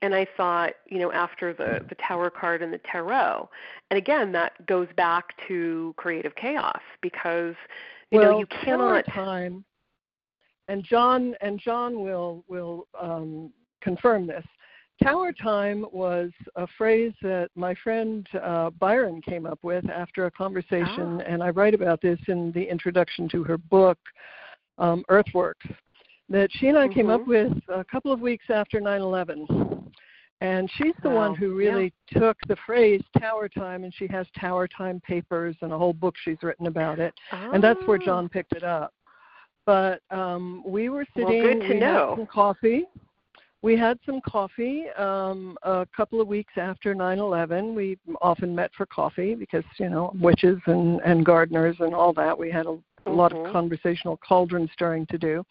and 0.02 0.16
I 0.16 0.26
thought, 0.36 0.74
you 0.88 0.98
know, 1.00 1.12
after 1.12 1.54
the 1.54 1.86
the 1.88 1.96
Tower 1.96 2.30
card 2.30 2.62
and 2.62 2.74
the 2.74 2.80
Tarot, 2.80 3.50
and 3.90 3.98
again 3.98 4.32
that 4.32 4.66
goes 4.66 4.88
back 4.98 5.36
to 5.48 5.94
creative 5.98 6.36
chaos 6.36 6.82
because 7.02 7.56
you 8.10 8.20
well, 8.20 8.32
know 8.32 8.40
you 8.40 8.46
cannot 8.48 9.06
Tower 9.06 9.26
time. 9.26 9.66
And 10.68 10.84
John 10.84 11.36
and 11.42 11.60
John 11.60 12.02
will 12.02 12.44
will 12.48 12.88
um, 13.00 13.52
confirm 13.82 14.26
this. 14.26 14.46
Tower 15.04 15.32
time 15.32 15.86
was 15.92 16.30
a 16.56 16.68
phrase 16.78 17.14
that 17.24 17.50
my 17.56 17.74
friend 17.84 18.28
uh, 18.42 18.70
Byron 18.72 19.22
came 19.22 19.46
up 19.46 19.60
with 19.64 19.90
after 19.90 20.28
a 20.28 20.32
conversation, 20.32 21.20
oh. 21.20 21.24
and 21.26 21.42
I 21.42 21.50
write 21.50 21.74
about 21.74 22.02
this 22.02 22.20
in 22.28 22.52
the 22.52 22.64
introduction 22.64 23.28
to 23.30 23.44
her 23.44 23.58
book, 23.58 23.98
um, 24.78 25.04
Earthworks, 25.10 25.66
that 26.30 26.50
she 26.52 26.68
and 26.68 26.78
I 26.78 26.86
mm-hmm. 26.86 26.94
came 26.94 27.10
up 27.10 27.22
mm-hmm. 27.22 27.30
with 27.30 27.64
a 27.70 27.84
couple 27.86 28.12
of 28.12 28.20
weeks 28.20 28.46
after 28.50 28.80
9 28.80 29.02
11. 29.02 29.48
And 30.42 30.70
she's 30.76 30.94
the 31.04 31.10
wow. 31.10 31.30
one 31.30 31.36
who 31.36 31.56
really 31.56 31.94
yeah. 32.12 32.20
took 32.20 32.38
the 32.48 32.58
phrase 32.66 33.02
tower 33.20 33.48
time, 33.48 33.84
and 33.84 33.94
she 33.94 34.08
has 34.08 34.28
tower 34.40 34.68
time 34.68 35.00
papers 35.02 35.56
and 35.62 35.72
a 35.72 35.78
whole 35.78 35.94
book 35.94 36.16
she's 36.24 36.38
written 36.42 36.68
about 36.68 37.00
it. 37.00 37.14
And 37.32 37.64
that's 37.64 37.80
where 37.86 38.00
John 38.00 38.28
picked 38.28 38.54
it 38.54 38.64
up. 38.64 38.94
But 39.66 40.02
um, 40.10 40.64
we 40.66 40.90
were 40.90 41.06
sitting, 41.16 41.44
well, 41.44 41.54
good 41.54 41.62
to 41.68 41.74
we 41.76 41.80
know. 41.80 42.10
had 42.10 42.18
some 42.18 42.26
coffee 42.28 42.86
we 43.62 43.78
had 43.78 44.00
some 44.06 44.22
coffee 44.22 44.86
um, 44.98 45.58
a 45.64 45.86
couple 45.96 46.20
of 46.20 46.28
weeks 46.28 46.54
after 46.58 46.96
9/11. 46.96 47.76
We 47.76 47.98
often 48.22 48.56
met 48.56 48.72
for 48.76 48.86
coffee 48.88 49.36
because 49.36 49.64
you 49.78 49.90
know 49.90 50.12
witches 50.20 50.60
and 50.66 51.00
and 51.02 51.26
gardeners 51.26 51.76
and 51.80 51.94
all 51.94 52.14
that. 52.14 52.38
We 52.38 52.50
had 52.50 52.66
a, 52.66 52.70
mm-hmm. 52.70 53.12
a 53.12 53.14
lot 53.14 53.34
of 53.34 53.52
conversational 53.52 54.18
cauldron 54.18 54.70
stirring 54.74 55.06
to 55.08 55.18
do. 55.18 55.44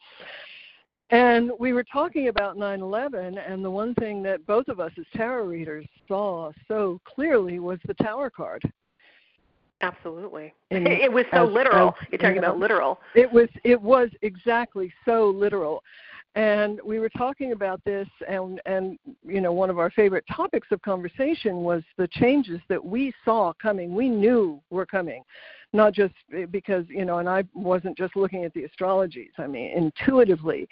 And 1.11 1.51
we 1.59 1.73
were 1.73 1.85
talking 1.85 2.29
about 2.29 2.57
9/11, 2.57 3.39
and 3.49 3.65
the 3.65 3.71
one 3.71 3.95
thing 3.95 4.23
that 4.25 4.45
both 4.47 4.69
of 4.69 4.81
us 4.81 4.93
as 4.99 5.07
tarot 5.15 5.45
readers 5.45 5.87
saw 6.09 6.53
so 6.69 7.01
clearly 7.05 7.59
was 7.61 7.79
the 7.87 7.95
Tower 7.95 8.31
card. 8.31 8.63
Absolutely. 9.83 10.53
It 10.71 11.11
was 11.11 11.25
so 11.33 11.47
as, 11.47 11.53
literal. 11.53 11.89
As, 11.89 12.09
You're 12.11 12.19
talking 12.19 12.39
about 12.39 12.59
literal. 12.59 13.01
It 13.15 13.33
was. 13.33 13.49
It 13.63 13.81
was 13.81 14.11
exactly 14.23 14.93
so 15.05 15.31
literal 15.31 15.83
and 16.37 16.81
we 16.85 17.01
were 17.01 17.09
talking 17.09 17.53
about 17.53 17.83
this 17.85 18.09
and 18.29 18.61
and 18.65 18.99
you 19.27 19.41
know 19.41 19.53
one 19.53 19.69
of 19.69 19.79
our 19.79 19.91
favorite 19.91 20.25
topics 20.33 20.69
of 20.71 20.81
conversation 20.83 21.57
was 21.63 21.83
the 21.97 22.07
changes 22.09 22.61
that 22.69 22.85
we 22.85 23.13
saw 23.25 23.53
coming 23.61 23.95
we 23.95 24.09
knew 24.09 24.61
were 24.71 24.87
coming. 24.87 25.23
Not 25.73 25.93
just 25.93 26.15
because 26.51 26.85
you 26.89 27.05
know 27.05 27.19
and 27.19 27.29
i 27.29 27.43
wasn't 27.55 27.99
just 27.99 28.15
looking 28.15 28.45
at 28.45 28.55
the 28.55 28.65
astrologies. 28.65 29.33
I 29.39 29.47
mean 29.47 29.73
intuitively 29.77 30.69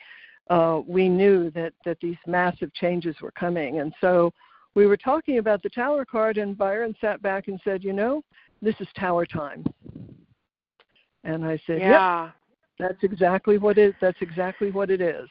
uh, 0.49 0.81
we 0.87 1.09
knew 1.09 1.51
that 1.51 1.73
that 1.85 1.99
these 2.01 2.17
massive 2.27 2.73
changes 2.75 3.17
were 3.21 3.33
coming. 3.33 3.81
And 3.81 3.93
so 4.01 4.33
we 4.75 4.87
were 4.87 4.97
talking 4.97 5.39
about 5.39 5.63
the 5.63 5.71
tower 5.71 6.05
card 6.05 6.39
and 6.39 6.57
byron 6.57 6.95
sat 7.01 7.21
back 7.21 7.49
and 7.49 7.61
said 7.65 7.83
you 7.83 7.93
know 7.93 8.23
this 8.63 8.77
is 8.79 8.87
tower 8.97 9.27
time. 9.27 9.65
And 11.25 11.45
i 11.45 11.61
said 11.67 11.81
yeah 11.81 12.31
that's 12.79 13.03
exactly 13.03 13.59
what 13.59 13.79
it. 13.79 13.95
That's 14.01 14.21
exactly 14.21 14.71
what 14.71 14.91
it 14.91 15.01
is. 15.01 15.29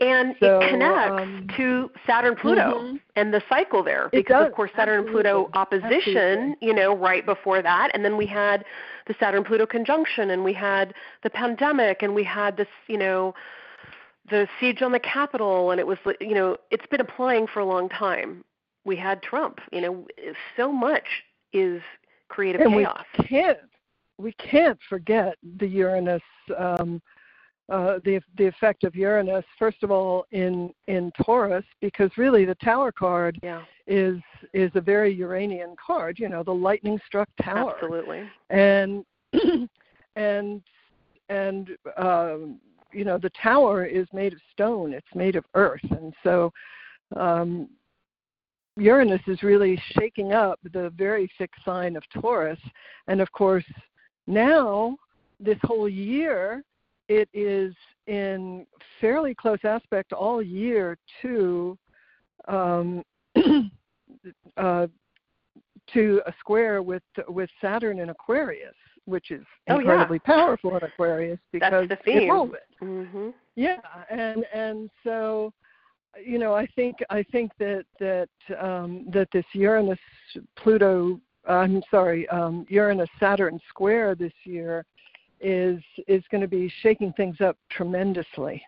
And 0.00 0.36
so, 0.38 0.60
it 0.60 0.70
connects 0.70 1.22
um, 1.22 1.48
to 1.56 1.90
Saturn 2.06 2.36
Pluto 2.36 2.60
mm-hmm. 2.60 2.96
and 3.16 3.34
the 3.34 3.42
cycle 3.48 3.82
there 3.82 4.08
because 4.12 4.46
of 4.46 4.52
course 4.52 4.70
Saturn 4.76 5.00
Absolutely. 5.00 5.22
Pluto 5.22 5.50
opposition, 5.54 6.16
Absolutely. 6.16 6.68
you 6.68 6.72
know, 6.72 6.96
right 6.96 7.26
before 7.26 7.62
that 7.62 7.90
and 7.94 8.04
then 8.04 8.16
we 8.16 8.24
had 8.26 8.64
the 9.08 9.14
Saturn 9.18 9.42
Pluto 9.42 9.66
conjunction 9.66 10.30
and 10.30 10.44
we 10.44 10.52
had 10.52 10.94
the 11.24 11.30
pandemic 11.30 12.02
and 12.02 12.14
we 12.14 12.22
had 12.22 12.56
this, 12.56 12.68
you 12.86 12.96
know, 12.96 13.34
the 14.30 14.46
siege 14.60 14.82
on 14.82 14.92
the 14.92 15.00
Capitol 15.00 15.72
and 15.72 15.80
it 15.80 15.86
was 15.86 15.98
you 16.20 16.34
know, 16.34 16.56
it's 16.70 16.86
been 16.86 17.00
applying 17.00 17.48
for 17.48 17.58
a 17.58 17.66
long 17.66 17.88
time. 17.88 18.44
We 18.84 18.94
had 18.94 19.20
Trump, 19.20 19.58
you 19.72 19.80
know, 19.80 20.06
so 20.56 20.70
much 20.70 21.24
is 21.52 21.82
creative 22.28 22.60
and 22.60 22.72
chaos. 22.72 23.04
we 23.18 23.24
can't 23.24 23.58
we 24.18 24.32
can't 24.32 24.78
forget 24.88 25.36
the 25.58 25.66
Uranus 25.66 26.22
um, 26.56 27.00
uh, 27.70 27.98
the 28.04 28.20
the 28.38 28.46
effect 28.46 28.84
of 28.84 28.94
Uranus, 28.94 29.44
first 29.58 29.82
of 29.82 29.90
all, 29.90 30.24
in 30.30 30.72
in 30.86 31.12
Taurus, 31.22 31.64
because 31.80 32.10
really 32.16 32.44
the 32.46 32.54
Tower 32.56 32.90
card 32.90 33.38
yeah. 33.42 33.62
is 33.86 34.18
is 34.54 34.70
a 34.74 34.80
very 34.80 35.12
Uranian 35.12 35.74
card. 35.84 36.18
You 36.18 36.30
know, 36.30 36.42
the 36.42 36.54
lightning 36.54 36.98
struck 37.06 37.28
tower. 37.42 37.74
Absolutely. 37.74 38.22
And 38.48 39.04
and 40.16 40.62
and 41.28 41.68
um, 41.98 42.58
you 42.90 43.04
know 43.04 43.18
the 43.18 43.30
tower 43.30 43.84
is 43.84 44.06
made 44.14 44.32
of 44.32 44.40
stone. 44.50 44.94
It's 44.94 45.14
made 45.14 45.36
of 45.36 45.44
earth, 45.54 45.84
and 45.90 46.14
so 46.22 46.50
um, 47.16 47.68
Uranus 48.78 49.20
is 49.26 49.42
really 49.42 49.80
shaking 49.92 50.32
up 50.32 50.58
the 50.72 50.90
very 50.96 51.30
fixed 51.36 51.64
sign 51.66 51.96
of 51.96 52.02
Taurus. 52.18 52.60
And 53.08 53.20
of 53.20 53.30
course, 53.32 53.64
now 54.28 54.96
this 55.40 55.58
whole 55.64 55.88
year 55.88 56.62
it 57.08 57.28
is 57.32 57.74
in 58.06 58.66
fairly 59.00 59.34
close 59.34 59.58
aspect 59.64 60.12
all 60.12 60.42
year 60.42 60.96
to 61.22 61.76
um, 62.46 63.02
uh, 64.56 64.86
to 65.92 66.20
a 66.26 66.34
square 66.38 66.82
with 66.82 67.02
with 67.28 67.48
Saturn 67.60 68.00
in 68.00 68.10
Aquarius, 68.10 68.74
which 69.06 69.30
is 69.30 69.44
oh, 69.70 69.78
incredibly 69.78 70.20
yeah. 70.26 70.34
powerful 70.34 70.76
in 70.76 70.82
Aquarius 70.82 71.38
because 71.52 71.88
That's 71.88 72.02
the 72.04 72.12
theme. 72.12 72.30
it. 72.54 72.84
Mm-hmm. 72.84 73.28
Yeah, 73.56 73.78
and 74.10 74.44
and 74.54 74.90
so 75.02 75.52
you 76.22 76.38
know 76.38 76.54
I 76.54 76.66
think 76.66 76.96
I 77.10 77.22
think 77.22 77.52
that 77.58 77.84
that 78.00 78.28
um, 78.60 79.06
that 79.12 79.28
this 79.32 79.44
Uranus 79.52 79.98
Pluto 80.56 81.20
I'm 81.48 81.82
sorry 81.90 82.28
um, 82.28 82.66
Uranus 82.68 83.08
Saturn 83.18 83.58
square 83.68 84.14
this 84.14 84.32
year 84.44 84.84
is 85.40 85.80
is 86.06 86.22
going 86.30 86.40
to 86.40 86.48
be 86.48 86.72
shaking 86.82 87.12
things 87.14 87.40
up 87.40 87.56
tremendously. 87.70 88.62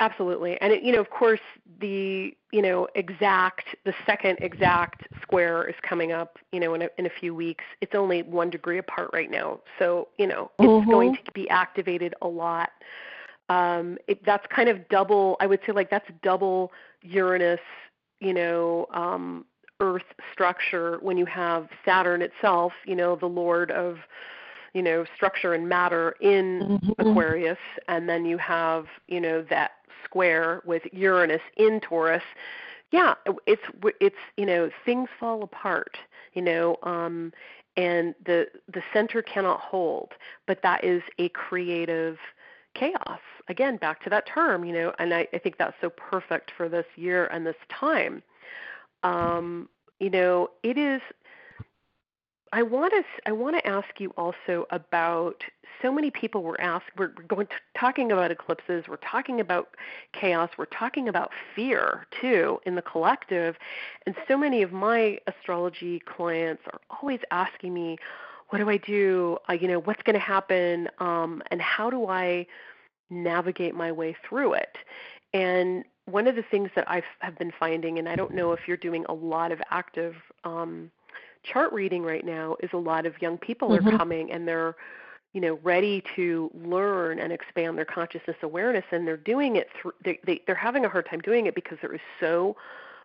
Absolutely, 0.00 0.60
and 0.60 0.72
it, 0.72 0.82
you 0.82 0.92
know, 0.92 1.00
of 1.00 1.10
course, 1.10 1.40
the 1.80 2.34
you 2.50 2.62
know 2.62 2.88
exact 2.94 3.66
the 3.84 3.94
second 4.04 4.38
exact 4.40 5.06
square 5.20 5.68
is 5.68 5.76
coming 5.88 6.12
up. 6.12 6.38
You 6.50 6.60
know, 6.60 6.74
in 6.74 6.82
a, 6.82 6.88
in 6.98 7.06
a 7.06 7.10
few 7.20 7.34
weeks. 7.34 7.64
It's 7.80 7.94
only 7.94 8.22
one 8.22 8.50
degree 8.50 8.78
apart 8.78 9.10
right 9.12 9.30
now, 9.30 9.60
so 9.78 10.08
you 10.18 10.26
know 10.26 10.50
it's 10.58 10.68
mm-hmm. 10.68 10.90
going 10.90 11.16
to 11.24 11.32
be 11.32 11.48
activated 11.50 12.14
a 12.22 12.28
lot. 12.28 12.70
Um, 13.48 13.98
it, 14.08 14.24
that's 14.24 14.46
kind 14.54 14.68
of 14.68 14.88
double. 14.88 15.36
I 15.40 15.46
would 15.46 15.60
say 15.66 15.72
like 15.72 15.90
that's 15.90 16.08
double 16.22 16.72
Uranus. 17.02 17.60
You 18.20 18.34
know, 18.34 18.86
um, 18.92 19.44
Earth 19.80 20.04
structure 20.32 20.98
when 21.00 21.16
you 21.16 21.26
have 21.26 21.68
Saturn 21.84 22.22
itself. 22.22 22.72
You 22.86 22.96
know, 22.96 23.16
the 23.16 23.26
Lord 23.26 23.70
of 23.70 23.98
you 24.74 24.82
know 24.82 25.04
structure 25.14 25.52
and 25.52 25.68
matter 25.68 26.14
in 26.20 26.80
mm-hmm. 26.82 27.08
Aquarius, 27.08 27.58
and 27.88 28.08
then 28.08 28.24
you 28.24 28.38
have 28.38 28.86
you 29.08 29.20
know 29.20 29.42
that 29.50 29.72
square 30.04 30.62
with 30.64 30.82
Uranus 30.92 31.42
in 31.56 31.80
Taurus. 31.80 32.22
Yeah, 32.90 33.14
it's 33.46 33.62
it's 34.00 34.16
you 34.36 34.46
know 34.46 34.70
things 34.84 35.08
fall 35.18 35.42
apart. 35.42 35.98
You 36.34 36.42
know, 36.42 36.76
um, 36.82 37.32
and 37.76 38.14
the 38.24 38.48
the 38.72 38.82
center 38.92 39.22
cannot 39.22 39.60
hold, 39.60 40.12
but 40.46 40.62
that 40.62 40.84
is 40.84 41.02
a 41.18 41.28
creative 41.30 42.18
chaos. 42.74 43.20
Again, 43.48 43.76
back 43.76 44.02
to 44.04 44.10
that 44.10 44.26
term, 44.26 44.64
you 44.64 44.72
know, 44.72 44.94
and 44.98 45.12
I, 45.12 45.26
I 45.32 45.38
think 45.38 45.58
that's 45.58 45.76
so 45.80 45.90
perfect 45.90 46.52
for 46.56 46.68
this 46.68 46.86
year 46.96 47.26
and 47.26 47.46
this 47.46 47.56
time. 47.68 48.22
Um, 49.02 49.68
you 50.00 50.10
know, 50.10 50.48
it 50.62 50.78
is 50.78 51.00
I 52.52 52.62
want 52.62 52.92
to 52.92 53.02
I 53.26 53.32
want 53.32 53.56
to 53.56 53.66
ask 53.66 53.98
you 53.98 54.10
also 54.16 54.66
about 54.70 55.42
so 55.80 55.90
many 55.90 56.10
people 56.10 56.42
were 56.42 56.60
asked 56.60 56.86
we're 56.96 57.08
going 57.08 57.46
to, 57.46 57.54
talking 57.78 58.12
about 58.12 58.30
eclipses, 58.30 58.84
we're 58.88 58.96
talking 58.96 59.40
about 59.40 59.74
chaos, 60.12 60.50
we're 60.58 60.66
talking 60.66 61.08
about 61.08 61.30
fear 61.54 62.06
too 62.20 62.60
in 62.66 62.74
the 62.74 62.82
collective, 62.82 63.56
and 64.06 64.14
so 64.28 64.36
many 64.36 64.62
of 64.62 64.72
my 64.72 65.18
astrology 65.26 65.98
clients 66.00 66.62
are 66.72 66.80
always 66.90 67.20
asking 67.30 67.72
me, 67.72 67.96
what 68.50 68.58
do 68.58 68.68
I 68.68 68.76
do? 68.76 69.38
Uh, 69.48 69.54
you 69.54 69.66
know, 69.66 69.80
what's 69.80 70.02
going 70.02 70.14
to 70.14 70.20
happen, 70.20 70.88
um, 70.98 71.42
and 71.50 71.60
how 71.62 71.88
do 71.88 72.06
I 72.08 72.46
navigate 73.08 73.74
my 73.74 73.90
way 73.90 74.14
through 74.28 74.52
it? 74.54 74.76
And 75.32 75.84
one 76.06 76.26
of 76.26 76.36
the 76.36 76.42
things 76.50 76.70
that 76.74 76.88
I 76.88 77.02
have 77.20 77.38
been 77.38 77.52
finding, 77.58 77.98
and 77.98 78.08
I 78.08 78.16
don't 78.16 78.34
know 78.34 78.52
if 78.52 78.60
you're 78.66 78.76
doing 78.76 79.04
a 79.08 79.14
lot 79.14 79.52
of 79.52 79.60
active 79.70 80.14
um, 80.44 80.90
chart 81.42 81.72
reading 81.72 82.02
right 82.02 82.24
now 82.24 82.56
is 82.60 82.70
a 82.72 82.78
lot 82.78 83.06
of 83.06 83.20
young 83.20 83.38
people 83.38 83.70
mm-hmm. 83.70 83.88
are 83.88 83.98
coming 83.98 84.32
and 84.32 84.46
they're 84.46 84.76
you 85.32 85.40
know 85.40 85.58
ready 85.62 86.02
to 86.14 86.50
learn 86.54 87.18
and 87.18 87.32
expand 87.32 87.76
their 87.76 87.84
consciousness 87.84 88.36
awareness 88.42 88.84
and 88.92 89.06
they're 89.06 89.16
doing 89.16 89.56
it 89.56 89.68
through 89.80 89.92
they, 90.04 90.18
they 90.26 90.40
they're 90.46 90.54
having 90.54 90.84
a 90.84 90.88
hard 90.88 91.06
time 91.08 91.20
doing 91.20 91.46
it 91.46 91.54
because 91.54 91.78
there 91.80 91.94
is 91.94 92.00
so 92.20 92.54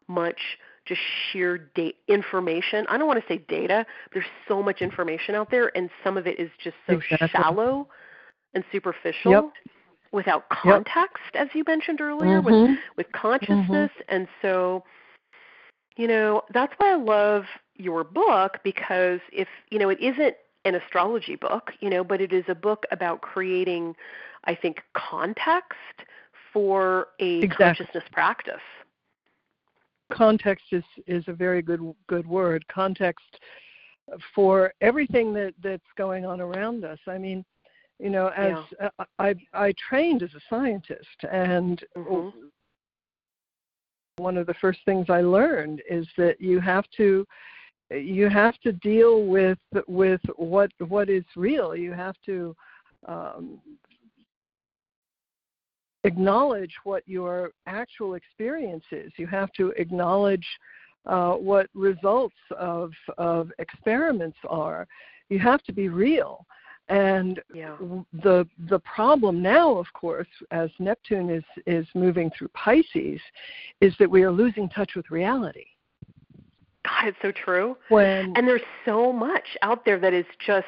much 0.08 0.40
just 0.86 1.02
sheer 1.32 1.58
data 1.58 1.96
information 2.08 2.86
i 2.90 2.98
don't 2.98 3.08
want 3.08 3.20
to 3.20 3.28
say 3.28 3.44
data 3.50 3.86
there's 4.14 4.26
so 4.48 4.62
much 4.62 4.82
information 4.82 5.36
out 5.36 5.50
there 5.50 5.76
and 5.76 5.90
some 6.04 6.18
of 6.18 6.28
it 6.28 6.40
is 6.40 6.50
just 6.62 6.76
so 6.86 6.94
exactly. 6.94 7.28
shallow 7.30 7.88
and 8.54 8.64
superficial 8.72 9.32
yep. 9.32 9.46
Without 10.12 10.50
context, 10.50 11.24
yep. 11.34 11.48
as 11.48 11.50
you 11.54 11.64
mentioned 11.68 12.02
earlier, 12.02 12.42
mm-hmm. 12.42 12.72
with 12.72 12.80
with 12.98 13.12
consciousness, 13.12 13.92
mm-hmm. 13.92 14.16
and 14.16 14.28
so 14.42 14.84
you 15.96 16.08
know 16.08 16.42
that's 16.54 16.74
why 16.78 16.94
I 16.94 16.96
love 16.96 17.44
your 17.76 18.04
book 18.04 18.60
because 18.64 19.20
if 19.32 19.48
you 19.70 19.80
know 19.80 19.90
it 19.90 20.00
isn't 20.02 20.36
an 20.66 20.76
astrology 20.76 21.36
book, 21.36 21.72
you 21.80 21.90
know, 21.90 22.04
but 22.04 22.22
it 22.22 22.34
is 22.34 22.44
a 22.48 22.56
book 22.56 22.84
about 22.92 23.22
creating, 23.22 23.96
I 24.44 24.54
think, 24.54 24.82
context 24.94 25.78
for 26.52 27.08
a 27.20 27.40
exactly. 27.40 27.66
consciousness 27.66 28.04
practice. 28.12 28.56
Context 30.12 30.66
is 30.72 30.84
is 31.06 31.24
a 31.28 31.34
very 31.34 31.62
good 31.62 31.82
good 32.08 32.28
word. 32.28 32.66
Context 32.68 33.40
for 34.34 34.74
everything 34.82 35.34
that 35.34 35.54
that's 35.62 35.84
going 35.98 36.26
on 36.26 36.40
around 36.40 36.86
us. 36.86 37.00
I 37.08 37.18
mean, 37.18 37.44
you 38.00 38.10
know, 38.10 38.28
as 38.30 38.56
yeah. 38.80 38.90
uh, 39.00 39.06
I 39.20 39.36
I 39.54 39.74
trained 39.90 40.24
as 40.24 40.30
a 40.36 40.42
scientist, 40.50 41.18
and 41.32 41.84
mm-hmm. 41.98 42.48
one 44.18 44.38
of 44.38 44.46
the 44.46 44.54
first 44.56 44.80
things 44.86 45.08
I 45.10 45.22
learned 45.22 45.82
is 45.90 46.08
that 46.18 46.40
you 46.40 46.60
have 46.60 46.86
to 46.98 47.26
you 47.90 48.30
have 48.30 48.58
to 48.60 48.74
deal 48.74 49.26
with 49.26 49.58
with 49.88 50.22
what 50.36 50.72
what 50.80 51.10
is 51.10 51.24
real. 51.36 51.76
You 51.76 51.94
have 51.94 52.16
to 52.26 52.56
um, 53.08 53.60
acknowledge 56.04 56.74
what 56.84 57.04
your 57.08 57.52
actual 57.66 58.16
experience 58.16 58.84
is. 58.92 59.12
You 59.18 59.28
have 59.28 59.52
to 59.54 59.70
acknowledge 59.78 60.46
uh, 61.06 61.34
what 61.34 61.68
results 61.74 62.36
of 62.58 62.92
of 63.18 63.52
experiments 63.60 64.38
are. 64.48 64.88
You 65.30 65.40
have 65.40 65.64
to 65.64 65.74
be 65.74 65.90
real. 65.90 66.46
And 66.90 67.42
yeah. 67.54 67.76
the 68.14 68.48
the 68.70 68.80
problem 68.80 69.42
now, 69.42 69.78
of 69.78 69.88
course, 69.94 70.28
as 70.52 70.70
Neptune 70.80 71.30
is 71.30 71.44
is 71.66 71.86
moving 71.94 72.32
through 72.38 72.48
Pisces, 72.50 73.20
is 73.82 73.94
that 74.00 74.10
we 74.10 74.24
are 74.24 74.32
losing 74.32 74.70
touch 74.70 74.96
with 74.96 75.12
reality. 75.12 75.66
God, 76.86 77.10
it's 77.10 77.18
so 77.22 77.32
true. 77.32 77.76
When 77.90 78.34
and 78.38 78.48
there's 78.48 78.62
so 78.86 79.12
much 79.12 79.58
out 79.62 79.84
there 79.84 80.00
that 80.00 80.14
is 80.14 80.26
just 80.46 80.66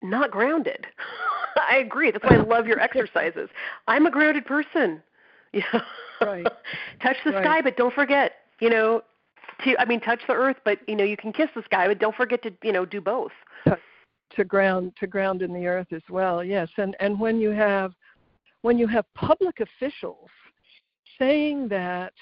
not 0.00 0.30
grounded. 0.30 0.86
I 1.68 1.78
agree. 1.78 2.12
That's 2.12 2.22
why 2.22 2.36
I 2.36 2.42
love 2.42 2.68
your 2.68 2.78
exercises. 2.80 3.48
I'm 3.88 4.06
a 4.06 4.10
grounded 4.10 4.46
person. 4.46 5.02
Yeah. 5.50 5.80
Right. 6.20 6.46
touch 7.02 7.16
the 7.24 7.30
right. 7.30 7.42
sky, 7.42 7.60
but 7.62 7.78
don't 7.78 7.94
forget, 7.94 8.32
you 8.60 8.68
know, 8.68 9.00
to 9.64 9.80
I 9.80 9.86
mean 9.86 9.98
touch 9.98 10.20
the 10.28 10.34
earth, 10.34 10.58
but 10.62 10.78
you 10.86 10.94
know, 10.94 11.04
you 11.04 11.16
can 11.16 11.32
kiss 11.32 11.48
the 11.54 11.62
sky, 11.62 11.88
but 11.88 11.98
don't 11.98 12.14
forget 12.14 12.42
to, 12.42 12.52
you 12.62 12.70
know, 12.70 12.84
do 12.84 13.00
both. 13.00 13.32
To, 14.36 14.44
ground 14.44 14.92
to 15.00 15.06
ground 15.06 15.42
in 15.42 15.52
the 15.52 15.66
earth 15.66 15.88
as 15.92 16.02
well. 16.10 16.44
Yes. 16.44 16.68
And 16.76 16.94
and 17.00 17.18
when 17.18 17.40
you 17.40 17.50
have 17.50 17.92
when 18.62 18.78
you 18.78 18.86
have 18.86 19.04
public 19.14 19.60
officials 19.60 20.28
saying 21.18 21.68
that 21.68 22.12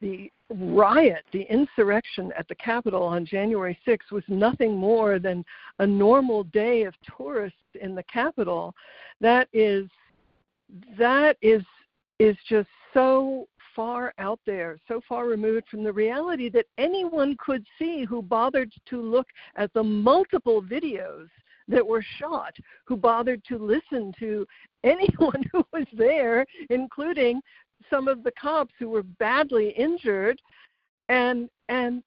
the 0.00 0.30
riot, 0.50 1.24
the 1.32 1.42
insurrection 1.50 2.32
at 2.38 2.46
the 2.48 2.54
Capitol 2.54 3.02
on 3.02 3.26
January 3.26 3.78
6th 3.86 4.12
was 4.12 4.24
nothing 4.28 4.76
more 4.76 5.18
than 5.18 5.44
a 5.78 5.86
normal 5.86 6.44
day 6.44 6.84
of 6.84 6.94
tourists 7.16 7.58
in 7.80 7.94
the 7.94 8.02
Capitol. 8.04 8.74
That 9.20 9.48
is 9.52 9.86
that 10.98 11.36
is 11.42 11.62
is 12.18 12.36
just 12.48 12.68
so 12.92 13.46
far 13.76 14.14
out 14.18 14.40
there, 14.46 14.78
so 14.88 15.00
far 15.06 15.26
removed 15.26 15.68
from 15.68 15.84
the 15.84 15.92
reality 15.92 16.48
that 16.48 16.66
anyone 16.78 17.36
could 17.38 17.64
see 17.78 18.04
who 18.04 18.22
bothered 18.22 18.72
to 18.88 19.00
look 19.00 19.26
at 19.56 19.72
the 19.74 19.82
multiple 19.82 20.62
videos 20.62 21.28
that 21.68 21.86
were 21.86 22.04
shot, 22.18 22.54
who 22.86 22.96
bothered 22.96 23.44
to 23.44 23.58
listen 23.58 24.12
to 24.18 24.46
anyone 24.84 25.44
who 25.52 25.64
was 25.72 25.86
there, 25.92 26.46
including 26.70 27.40
some 27.90 28.08
of 28.08 28.22
the 28.22 28.32
cops 28.40 28.72
who 28.78 28.88
were 28.88 29.02
badly 29.02 29.70
injured 29.70 30.40
and 31.08 31.48
and 31.68 32.02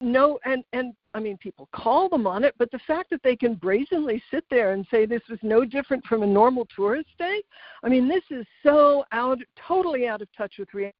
no 0.00 0.38
and 0.44 0.64
and 0.72 0.94
I 1.14 1.20
mean 1.20 1.38
people 1.38 1.68
call 1.72 2.08
them 2.08 2.26
on 2.26 2.44
it, 2.44 2.54
but 2.58 2.70
the 2.70 2.80
fact 2.86 3.10
that 3.10 3.22
they 3.22 3.36
can 3.36 3.54
brazenly 3.54 4.22
sit 4.30 4.44
there 4.50 4.72
and 4.72 4.84
say 4.90 5.06
this 5.06 5.22
was 5.30 5.38
no 5.42 5.64
different 5.64 6.04
from 6.04 6.22
a 6.22 6.26
normal 6.26 6.66
tourist 6.74 7.10
day, 7.18 7.42
I 7.82 7.88
mean 7.88 8.08
this 8.08 8.24
is 8.30 8.44
so 8.62 9.04
out 9.12 9.38
totally 9.66 10.06
out 10.08 10.22
of 10.22 10.28
touch 10.36 10.54
with 10.58 10.74
reality. 10.74 10.96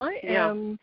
I 0.00 0.20
am 0.22 0.78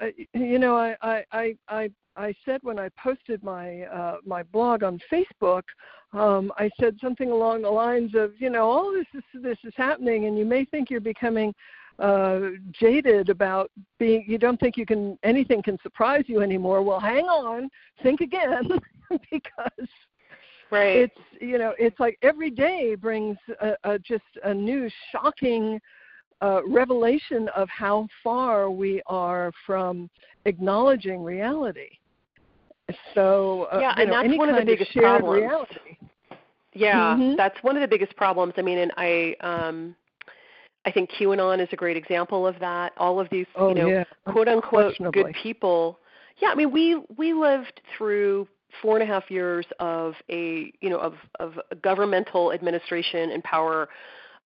uh, 0.00 0.06
you 0.34 0.58
know 0.58 0.76
I 0.76 1.24
I 1.32 1.56
I 1.68 1.90
I 2.16 2.34
said 2.44 2.60
when 2.62 2.78
I 2.78 2.88
posted 3.02 3.42
my 3.42 3.82
uh, 3.82 4.16
my 4.26 4.42
blog 4.42 4.82
on 4.82 5.00
Facebook, 5.10 5.62
um, 6.12 6.52
I 6.56 6.68
said 6.80 6.96
something 7.00 7.30
along 7.30 7.62
the 7.62 7.70
lines 7.70 8.14
of, 8.14 8.32
you 8.40 8.50
know, 8.50 8.68
all 8.68 8.92
this 8.92 9.06
is 9.14 9.42
this 9.42 9.58
is 9.64 9.72
happening, 9.76 10.26
and 10.26 10.36
you 10.36 10.44
may 10.44 10.64
think 10.64 10.90
you're 10.90 11.00
becoming 11.00 11.54
uh, 11.98 12.40
jaded 12.72 13.28
about 13.28 13.70
being. 13.98 14.24
You 14.28 14.38
don't 14.38 14.58
think 14.60 14.76
you 14.76 14.86
can 14.86 15.18
anything 15.22 15.62
can 15.62 15.78
surprise 15.82 16.24
you 16.26 16.42
anymore. 16.42 16.82
Well, 16.82 17.00
hang 17.00 17.24
on, 17.24 17.68
think 18.02 18.20
again, 18.20 18.68
because 19.30 19.88
right. 20.70 20.96
it's 20.96 21.20
you 21.40 21.58
know 21.58 21.74
it's 21.78 21.98
like 21.98 22.18
every 22.22 22.50
day 22.50 22.94
brings 22.94 23.36
a, 23.60 23.72
a, 23.84 23.98
just 23.98 24.24
a 24.44 24.54
new 24.54 24.88
shocking 25.10 25.80
uh, 26.40 26.60
revelation 26.68 27.48
of 27.56 27.68
how 27.68 28.06
far 28.22 28.70
we 28.70 29.02
are 29.06 29.50
from 29.66 30.08
acknowledging 30.44 31.22
reality. 31.22 31.90
So 33.14 33.68
uh, 33.72 33.78
yeah, 33.80 33.94
and 33.98 34.10
know, 34.10 34.22
that's 34.22 34.38
one 34.38 34.48
of 34.48 34.56
the 34.56 34.64
biggest 34.64 34.96
of 34.96 35.02
problems. 35.02 35.42
Reality. 35.42 35.98
Yeah, 36.74 37.16
mm-hmm. 37.16 37.36
that's 37.36 37.60
one 37.62 37.76
of 37.76 37.82
the 37.82 37.88
biggest 37.88 38.14
problems. 38.16 38.54
I 38.56 38.62
mean, 38.62 38.78
and 38.78 38.92
I 38.96 39.34
um 39.40 39.96
I 40.84 40.90
think 40.92 41.10
QAnon 41.10 41.60
is 41.60 41.68
a 41.72 41.76
great 41.76 41.96
example 41.96 42.46
of 42.46 42.58
that. 42.60 42.92
All 42.96 43.20
of 43.20 43.28
these, 43.30 43.46
oh, 43.56 43.68
you 43.68 43.74
know, 43.74 43.88
yeah. 43.88 44.04
quote 44.26 44.48
unquote 44.48 44.94
good 45.12 45.34
people. 45.42 45.98
Yeah, 46.38 46.48
I 46.48 46.54
mean, 46.54 46.70
we 46.70 47.00
we 47.16 47.32
lived 47.32 47.80
through 47.96 48.48
four 48.80 48.98
and 48.98 49.02
a 49.02 49.12
half 49.12 49.30
years 49.30 49.66
of 49.80 50.14
a 50.30 50.72
you 50.80 50.88
know 50.88 50.98
of 50.98 51.14
of 51.40 51.58
governmental 51.82 52.52
administration 52.52 53.30
and 53.30 53.42
power 53.44 53.88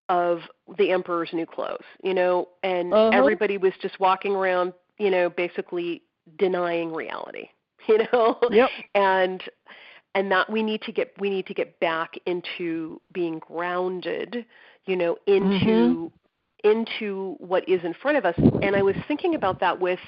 of 0.08 0.40
the 0.78 0.90
emperor's 0.90 1.30
new 1.32 1.46
clothes. 1.46 1.84
You 2.02 2.14
know, 2.14 2.48
and 2.62 2.92
uh-huh. 2.92 3.16
everybody 3.16 3.58
was 3.58 3.72
just 3.80 4.00
walking 4.00 4.34
around, 4.34 4.72
you 4.98 5.10
know, 5.10 5.30
basically 5.30 6.02
denying 6.38 6.92
reality. 6.92 7.48
you 7.88 7.98
know 8.12 8.38
yep. 8.50 8.70
and 8.94 9.42
and 10.14 10.30
that 10.30 10.48
we 10.50 10.62
need 10.62 10.82
to 10.82 10.92
get 10.92 11.12
we 11.18 11.30
need 11.30 11.46
to 11.46 11.54
get 11.54 11.78
back 11.80 12.14
into 12.26 13.00
being 13.12 13.38
grounded 13.38 14.44
you 14.86 14.96
know 14.96 15.16
into 15.26 15.64
mm-hmm. 15.64 16.06
Into 16.64 17.36
what 17.38 17.68
is 17.68 17.82
in 17.84 17.94
front 17.94 18.16
of 18.16 18.24
us. 18.24 18.34
And 18.62 18.76
i 18.76 18.82
was 18.82 18.96
thinking 19.08 19.34
about 19.34 19.60
that 19.60 19.80
with 19.80 20.00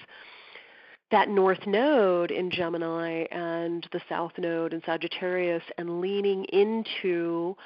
that 1.11 1.29
north 1.29 1.67
node 1.67 2.31
in 2.31 2.51
gemini 2.51 3.25
and 3.31 3.87
the 3.93 4.01
south 4.09 4.33
node 4.39 4.73
in 4.73 4.83
sagittarius 4.85 5.63
and 5.79 6.01
leaning 6.01 6.45
into 6.47 7.57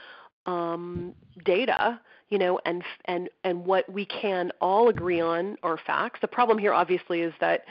um, 0.46 1.14
data 1.44 2.00
you 2.30 2.38
know 2.38 2.58
and 2.66 2.82
and 3.06 3.28
and 3.44 3.64
what 3.64 3.90
we 3.90 4.04
can 4.04 4.50
all 4.60 4.88
agree 4.88 5.20
on 5.20 5.56
are 5.62 5.78
facts. 5.86 6.20
The 6.20 6.28
problem 6.28 6.58
here 6.58 6.72
obviously 6.72 7.20
is 7.20 7.32
that 7.40 7.64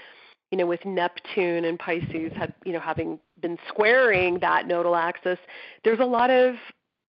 you 0.52 0.58
know, 0.58 0.66
with 0.66 0.86
Neptune 0.86 1.66
and 1.66 1.78
Pisces 1.78 2.32
had, 2.34 2.54
you 2.64 2.72
know, 2.72 2.80
having 2.80 3.20
been 3.42 3.58
squaring 3.68 4.40
that 4.40 4.66
nodal 4.66 4.96
axis, 4.96 5.38
there's 5.84 6.00
a 6.00 6.06
lot 6.06 6.30
of 6.30 6.56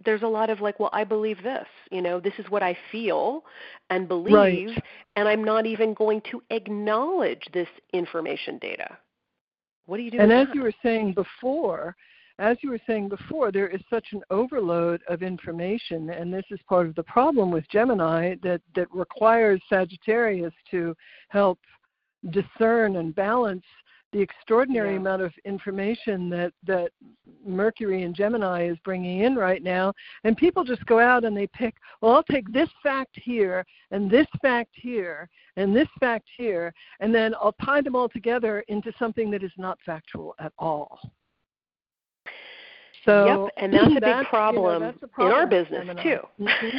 there's 0.05 0.21
a 0.21 0.27
lot 0.27 0.49
of 0.49 0.61
like, 0.61 0.79
well, 0.79 0.89
I 0.93 1.03
believe 1.03 1.41
this, 1.43 1.67
you 1.91 2.01
know, 2.01 2.19
this 2.19 2.33
is 2.37 2.45
what 2.49 2.63
I 2.63 2.77
feel 2.91 3.43
and 3.89 4.07
believe, 4.07 4.33
right. 4.33 4.83
and 5.15 5.27
I'm 5.27 5.43
not 5.43 5.65
even 5.65 5.93
going 5.93 6.21
to 6.31 6.41
acknowledge 6.49 7.43
this 7.53 7.67
information 7.93 8.57
data. 8.59 8.97
What 9.85 9.97
do 9.97 10.03
you 10.03 10.11
do? 10.11 10.19
And 10.19 10.31
as 10.31 10.47
that? 10.47 10.55
you 10.55 10.61
were 10.61 10.73
saying 10.83 11.13
before, 11.13 11.95
as 12.39 12.57
you 12.61 12.69
were 12.69 12.79
saying 12.85 13.09
before, 13.09 13.51
there 13.51 13.67
is 13.67 13.81
such 13.89 14.07
an 14.11 14.21
overload 14.29 15.01
of 15.07 15.23
information, 15.23 16.11
and 16.11 16.31
this 16.31 16.45
is 16.51 16.59
part 16.69 16.85
of 16.85 16.93
the 16.95 17.03
problem 17.03 17.49
with 17.49 17.67
Gemini 17.69 18.35
that 18.43 18.61
that 18.75 18.87
requires 18.93 19.59
Sagittarius 19.69 20.53
to 20.69 20.95
help 21.29 21.59
discern 22.29 22.97
and 22.97 23.15
balance 23.15 23.63
the 24.13 24.19
extraordinary 24.19 24.91
yeah. 24.91 24.99
amount 24.99 25.21
of 25.21 25.33
information 25.45 26.29
that 26.29 26.53
that 26.65 26.91
Mercury 27.45 28.03
and 28.03 28.15
Gemini 28.15 28.69
is 28.69 28.77
bringing 28.83 29.21
in 29.21 29.35
right 29.35 29.61
now 29.61 29.93
and 30.23 30.37
people 30.37 30.63
just 30.63 30.85
go 30.85 30.99
out 30.99 31.25
and 31.25 31.35
they 31.35 31.47
pick 31.47 31.75
well 32.01 32.13
I'll 32.15 32.23
take 32.23 32.51
this 32.53 32.69
fact 32.81 33.19
here 33.21 33.65
and 33.91 34.09
this 34.09 34.27
fact 34.41 34.71
here 34.73 35.29
and 35.57 35.75
this 35.75 35.87
fact 35.99 36.27
here 36.37 36.73
and 36.99 37.13
then 37.13 37.33
I'll 37.35 37.55
tie 37.63 37.81
them 37.81 37.95
all 37.95 38.09
together 38.09 38.63
into 38.67 38.91
something 38.97 39.29
that 39.31 39.43
is 39.43 39.51
not 39.57 39.77
factual 39.85 40.35
at 40.39 40.53
all. 40.57 40.99
So 43.05 43.25
Yep, 43.25 43.53
and 43.57 43.73
that's 43.73 43.97
a 43.97 43.99
that's, 43.99 44.19
big 44.21 44.27
problem, 44.29 44.83
you 44.83 44.87
know, 44.87 44.93
a 45.01 45.07
problem 45.07 45.33
in 45.33 45.41
our 45.41 45.47
business 45.47 45.85
Gemini. 45.85 46.03
too. 46.03 46.19
Mm-hmm. 46.39 46.77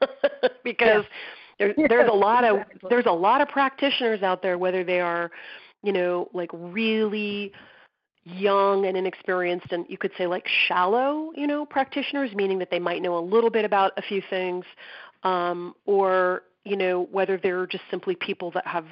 because 0.64 1.04
yeah 1.04 1.16
there, 1.58 1.74
yes, 1.76 1.88
there's 1.88 2.08
a 2.10 2.14
lot 2.14 2.44
of 2.44 2.56
exactly. 2.56 2.88
there's 2.88 3.06
a 3.06 3.12
lot 3.12 3.40
of 3.40 3.48
practitioners 3.48 4.22
out 4.22 4.42
there, 4.42 4.58
whether 4.58 4.84
they 4.84 5.00
are, 5.00 5.30
you 5.82 5.92
know, 5.92 6.28
like 6.32 6.50
really 6.52 7.52
young 8.24 8.84
and 8.84 8.96
inexperienced 8.96 9.72
and 9.72 9.86
you 9.88 9.96
could 9.96 10.10
say 10.18 10.26
like 10.26 10.46
shallow 10.66 11.30
you 11.34 11.46
know 11.46 11.64
practitioners 11.64 12.34
meaning 12.34 12.58
that 12.58 12.70
they 12.70 12.78
might 12.78 13.00
know 13.00 13.16
a 13.16 13.24
little 13.24 13.48
bit 13.48 13.64
about 13.64 13.92
a 13.96 14.02
few 14.02 14.20
things 14.28 14.66
um, 15.22 15.74
or 15.86 16.42
you 16.64 16.76
know 16.76 17.08
whether 17.10 17.38
they're 17.38 17.66
just 17.66 17.84
simply 17.90 18.14
people 18.14 18.50
that 18.50 18.66
have 18.66 18.84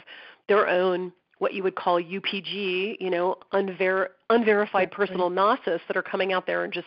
their 0.49 0.67
own 0.67 1.13
what 1.39 1.53
you 1.53 1.63
would 1.63 1.75
call 1.75 2.01
UPG, 2.01 2.97
you 3.01 3.11
know, 3.11 3.37
unver- 3.53 4.09
unverified 4.31 4.91
personal 4.91 5.31
gnosis 5.31 5.81
that 5.87 5.97
are 5.97 6.03
coming 6.03 6.33
out 6.33 6.47
there 6.47 6.65
and 6.65 6.73
just 6.73 6.87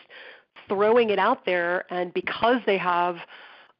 throwing 0.68 1.10
it 1.10 1.18
out 1.18 1.44
there. 1.46 1.84
And 1.92 2.12
because 2.12 2.60
they 2.66 2.78
have 2.78 3.16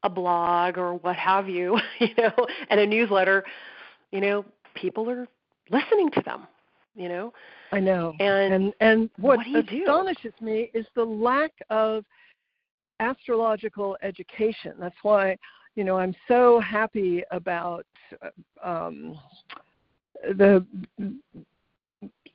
a 0.02 0.08
blog 0.08 0.78
or 0.78 0.94
what 0.94 1.16
have 1.16 1.48
you, 1.48 1.78
you 1.98 2.14
know, 2.16 2.46
and 2.68 2.80
a 2.80 2.86
newsletter, 2.86 3.44
you 4.12 4.20
know, 4.20 4.44
people 4.74 5.10
are 5.10 5.26
listening 5.70 6.10
to 6.12 6.22
them, 6.22 6.46
you 6.94 7.08
know. 7.08 7.32
I 7.72 7.80
know. 7.80 8.14
And 8.20 8.54
and, 8.54 8.72
and 8.80 9.10
what, 9.18 9.38
what 9.38 9.64
astonishes 9.64 10.32
do? 10.38 10.44
me 10.44 10.70
is 10.74 10.86
the 10.94 11.04
lack 11.04 11.52
of 11.70 12.04
astrological 13.00 13.96
education. 14.02 14.74
That's 14.78 14.96
why, 15.02 15.36
you 15.74 15.84
know, 15.84 15.98
I'm 15.98 16.14
so 16.28 16.60
happy 16.60 17.22
about 17.30 17.86
um, 18.62 19.18
the 20.36 20.64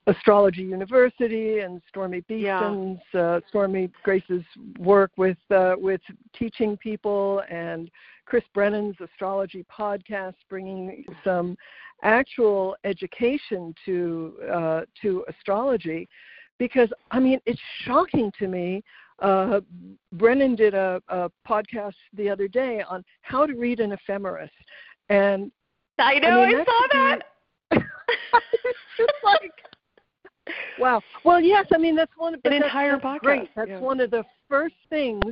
Astrology 0.08 0.62
University 0.62 1.60
and 1.60 1.82
Stormy 1.90 2.22
Beeston's, 2.30 3.00
yeah. 3.14 3.20
uh, 3.22 3.40
Stormy 3.50 3.90
Grace's 4.04 4.44
work 4.78 5.12
with 5.18 5.38
uh, 5.50 5.74
with 5.78 6.02
teaching 6.38 6.78
people, 6.78 7.42
and 7.50 7.90
Chris 8.26 8.44
Brennan's 8.54 8.96
astrology 9.00 9.66
podcast, 9.76 10.36
bringing 10.50 11.06
some 11.24 11.58
actual 12.06 12.76
education 12.84 13.74
to 13.86 14.34
uh, 14.54 14.82
to 15.02 15.26
astrology, 15.28 16.08
because 16.60 16.90
I 17.12 17.20
mean 17.20 17.40
it's 17.46 17.60
shocking 17.84 18.32
to 18.40 18.48
me. 18.48 18.84
Uh, 19.20 19.62
Brennan 20.14 20.56
did 20.56 20.74
a, 20.74 21.02
a 21.08 21.30
podcast 21.48 21.94
the 22.14 22.30
other 22.30 22.48
day 22.48 22.84
on 22.88 23.04
how 23.22 23.46
to 23.46 23.54
read 23.54 23.80
an 23.80 23.92
ephemeris, 23.94 24.52
and 25.10 25.52
I 25.98 26.20
know 26.20 26.42
I, 26.42 26.48
mean, 26.50 26.62
I 26.62 26.66
saw 26.66 26.88
that. 26.94 27.20
it's 27.72 28.80
just 28.98 29.14
like 29.24 29.52
wow. 30.80 31.02
Well, 31.24 31.40
yes, 31.40 31.66
I 31.74 31.78
mean 31.78 31.96
that's 31.96 32.12
one 32.18 32.36
of 32.36 32.42
an 32.44 32.52
that's, 32.52 32.66
entire 32.66 32.94
that's 32.94 33.06
podcast. 33.06 33.20
Great. 33.22 33.50
That's 33.56 33.70
yeah. 33.70 33.80
one 33.80 34.00
of 34.00 34.12
the 34.12 34.24
first 34.50 34.76
things 34.90 35.24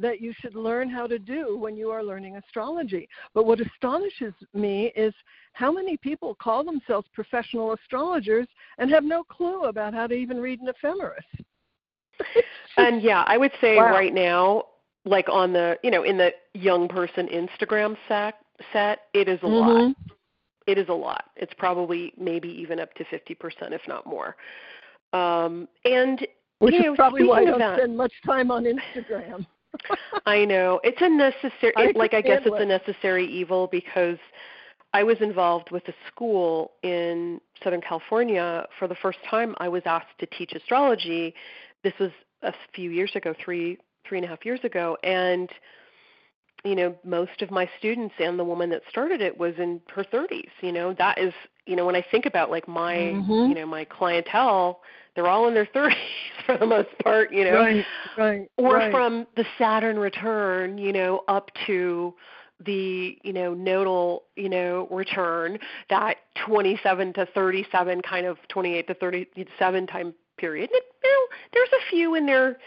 that 0.00 0.20
you 0.20 0.32
should 0.40 0.54
learn 0.54 0.88
how 0.88 1.06
to 1.06 1.18
do 1.18 1.56
when 1.56 1.76
you 1.76 1.90
are 1.90 2.02
learning 2.02 2.36
astrology. 2.36 3.08
But 3.34 3.46
what 3.46 3.60
astonishes 3.60 4.34
me 4.54 4.92
is 4.96 5.14
how 5.52 5.72
many 5.72 5.96
people 5.96 6.34
call 6.34 6.64
themselves 6.64 7.06
professional 7.12 7.72
astrologers 7.72 8.46
and 8.78 8.90
have 8.90 9.04
no 9.04 9.22
clue 9.24 9.64
about 9.64 9.94
how 9.94 10.06
to 10.06 10.14
even 10.14 10.38
read 10.38 10.60
an 10.60 10.68
ephemeris. 10.68 11.24
and 12.76 13.02
yeah, 13.02 13.24
I 13.26 13.36
would 13.36 13.52
say 13.60 13.76
wow. 13.76 13.92
right 13.92 14.14
now, 14.14 14.64
like 15.04 15.28
on 15.28 15.52
the 15.52 15.78
you 15.82 15.90
know 15.90 16.02
in 16.02 16.18
the 16.18 16.32
young 16.54 16.88
person 16.88 17.28
Instagram 17.28 17.96
set, 18.08 18.34
set 18.72 19.02
it 19.14 19.28
is 19.28 19.38
a 19.42 19.46
mm-hmm. 19.46 19.54
lot. 19.54 19.96
It 20.66 20.78
is 20.78 20.88
a 20.88 20.94
lot. 20.94 21.24
It's 21.36 21.54
probably 21.56 22.12
maybe 22.18 22.48
even 22.48 22.78
up 22.78 22.92
to 22.94 23.04
fifty 23.06 23.34
percent, 23.34 23.72
if 23.72 23.80
not 23.88 24.06
more. 24.06 24.36
Um, 25.12 25.66
and 25.84 26.24
which 26.58 26.74
you 26.74 26.80
is 26.80 26.84
know, 26.84 26.94
probably 26.94 27.24
why 27.24 27.40
I 27.40 27.44
don't 27.46 27.58
that, 27.58 27.78
spend 27.78 27.96
much 27.96 28.12
time 28.24 28.50
on 28.50 28.64
Instagram. 28.64 29.46
I 30.26 30.44
know 30.44 30.80
it's 30.82 31.00
a 31.00 31.08
necessary. 31.08 31.72
I 31.76 31.92
like 31.94 32.14
I 32.14 32.20
guess 32.20 32.42
it's 32.44 32.56
a 32.58 32.64
necessary 32.64 33.26
evil 33.26 33.68
because 33.70 34.18
I 34.92 35.02
was 35.02 35.16
involved 35.20 35.70
with 35.70 35.86
a 35.88 35.94
school 36.08 36.72
in 36.82 37.40
Southern 37.62 37.80
California 37.80 38.66
for 38.78 38.88
the 38.88 38.96
first 38.96 39.18
time. 39.28 39.54
I 39.58 39.68
was 39.68 39.82
asked 39.86 40.18
to 40.18 40.26
teach 40.26 40.52
astrology. 40.52 41.34
This 41.84 41.94
was 42.00 42.10
a 42.42 42.52
few 42.74 42.90
years 42.90 43.12
ago, 43.14 43.34
three 43.42 43.78
three 44.08 44.18
and 44.18 44.24
a 44.24 44.28
half 44.28 44.44
years 44.44 44.60
ago, 44.64 44.96
and 45.04 45.48
you 46.64 46.74
know 46.74 46.94
most 47.04 47.42
of 47.42 47.50
my 47.50 47.68
students 47.78 48.14
and 48.18 48.38
the 48.38 48.44
woman 48.44 48.70
that 48.70 48.82
started 48.88 49.20
it 49.20 49.38
was 49.38 49.54
in 49.58 49.80
her 49.94 50.04
30s. 50.04 50.50
You 50.60 50.72
know 50.72 50.94
that 50.94 51.18
is 51.18 51.32
you 51.66 51.76
know 51.76 51.86
when 51.86 51.96
I 51.96 52.04
think 52.10 52.26
about 52.26 52.50
like 52.50 52.68
my 52.68 52.94
mm-hmm. 52.94 53.50
you 53.50 53.54
know 53.54 53.66
my 53.66 53.84
clientele, 53.84 54.80
they're 55.14 55.28
all 55.28 55.48
in 55.48 55.54
their 55.54 55.66
30s 55.74 55.94
for 56.46 56.56
the 56.58 56.66
most 56.66 56.90
part. 57.02 57.32
You 57.32 57.44
know, 57.44 57.60
right, 57.60 57.84
right, 58.16 58.50
or 58.56 58.74
right. 58.74 58.92
from 58.92 59.26
the 59.36 59.44
Saturn 59.58 59.98
return, 59.98 60.78
you 60.78 60.92
know, 60.92 61.22
up 61.28 61.50
to 61.66 62.14
the 62.64 63.16
you 63.22 63.32
know 63.32 63.54
nodal 63.54 64.24
you 64.36 64.48
know 64.48 64.86
return 64.90 65.58
that 65.88 66.16
27 66.46 67.12
to 67.14 67.26
37 67.34 68.02
kind 68.02 68.26
of 68.26 68.36
28 68.48 68.86
to 68.86 68.94
37 68.94 69.86
time 69.86 70.14
period 70.36 70.70
and, 70.70 70.82
you 71.02 71.10
know 71.10 71.36
there's 71.52 71.68
a 71.72 71.90
few 71.90 72.14
in 72.14 72.26
there 72.26 72.58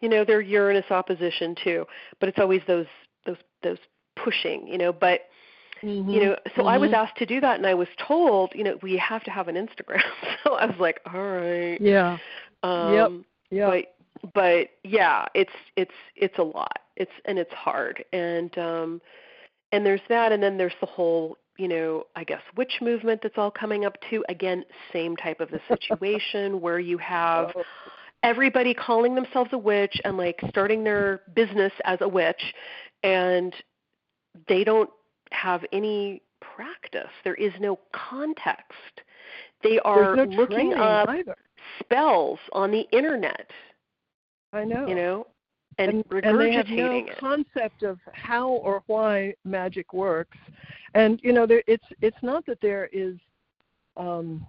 you 0.00 0.08
know 0.08 0.24
their 0.24 0.40
uranus 0.40 0.90
opposition 0.90 1.54
too 1.62 1.84
but 2.18 2.28
it's 2.28 2.38
always 2.38 2.60
those 2.66 2.86
those 3.26 3.36
those 3.62 3.78
pushing 4.16 4.66
you 4.66 4.78
know 4.78 4.92
but 4.92 5.22
mm-hmm. 5.82 6.08
you 6.10 6.24
know 6.24 6.36
so 6.54 6.62
mm-hmm. 6.62 6.68
i 6.68 6.78
was 6.78 6.92
asked 6.92 7.16
to 7.16 7.26
do 7.26 7.40
that 7.40 7.56
and 7.56 7.66
i 7.66 7.74
was 7.74 7.88
told 7.98 8.50
you 8.54 8.64
know 8.64 8.76
we 8.82 8.96
have 8.96 9.22
to 9.24 9.30
have 9.30 9.48
an 9.48 9.56
instagram. 9.56 10.00
So 10.44 10.54
i 10.54 10.66
was 10.66 10.76
like 10.78 11.00
all 11.12 11.20
right. 11.20 11.80
Yeah. 11.80 12.18
Um 12.62 12.94
yep 12.94 13.10
yep. 13.50 13.70
but 13.70 14.32
but 14.34 14.68
yeah 14.84 15.26
it's 15.34 15.52
it's 15.76 15.94
it's 16.14 16.38
a 16.38 16.42
lot. 16.42 16.78
It's 16.96 17.12
and 17.24 17.38
it's 17.38 17.52
hard. 17.52 18.04
And 18.12 18.56
um 18.58 19.00
and 19.72 19.84
there's 19.84 20.00
that 20.08 20.32
and 20.32 20.42
then 20.42 20.56
there's 20.56 20.74
the 20.80 20.86
whole 20.86 21.36
you 21.58 21.68
know 21.68 22.04
i 22.14 22.22
guess 22.22 22.42
witch 22.56 22.78
movement 22.80 23.20
that's 23.22 23.36
all 23.36 23.50
coming 23.50 23.84
up 23.84 23.96
too. 24.08 24.24
Again 24.28 24.64
same 24.92 25.16
type 25.16 25.40
of 25.40 25.52
a 25.52 25.60
situation 25.68 26.60
where 26.64 26.78
you 26.78 26.98
have 26.98 27.52
Oh. 27.54 27.62
everybody 28.22 28.72
calling 28.72 29.14
themselves 29.14 29.50
a 29.52 29.58
witch 29.58 30.00
and 30.04 30.16
like 30.16 30.40
starting 30.48 30.84
their 30.84 31.22
business 31.34 31.72
as 31.84 31.98
a 32.00 32.08
witch 32.08 32.54
and 33.02 33.54
they 34.48 34.64
don't 34.64 34.90
have 35.32 35.64
any 35.72 36.22
practice. 36.40 37.10
There 37.24 37.34
is 37.34 37.52
no 37.60 37.78
context. 37.92 39.02
They 39.62 39.78
are 39.80 40.16
no 40.16 40.24
looking 40.24 40.74
up 40.74 41.08
either. 41.08 41.36
spells 41.80 42.38
on 42.52 42.70
the 42.70 42.86
internet 42.92 43.50
I 44.52 44.64
know. 44.64 44.86
you 44.86 44.94
know 44.94 45.26
and, 45.78 45.90
and, 45.90 46.04
regurgitating 46.08 46.30
and 46.30 46.40
they 46.40 46.52
have 46.52 46.68
no 46.68 46.92
it. 46.98 47.18
concept 47.18 47.82
of 47.82 47.98
how 48.12 48.48
or 48.48 48.82
why 48.86 49.34
magic 49.44 49.92
works. 49.92 50.38
And 50.94 51.20
you 51.22 51.32
know 51.32 51.46
there 51.46 51.62
it's 51.66 51.84
it's 52.00 52.16
not 52.22 52.46
that 52.46 52.60
there 52.60 52.88
is 52.92 53.16
um 53.96 54.46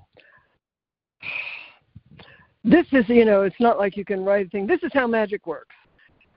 this 2.63 2.85
is 2.91 3.07
you 3.07 3.25
know 3.25 3.41
it's 3.41 3.59
not 3.59 3.77
like 3.77 3.97
you 3.97 4.05
can 4.05 4.23
write 4.23 4.47
a 4.47 4.49
thing. 4.49 4.67
This 4.67 4.83
is 4.83 4.91
how 4.93 5.07
magic 5.07 5.47
works. 5.47 5.75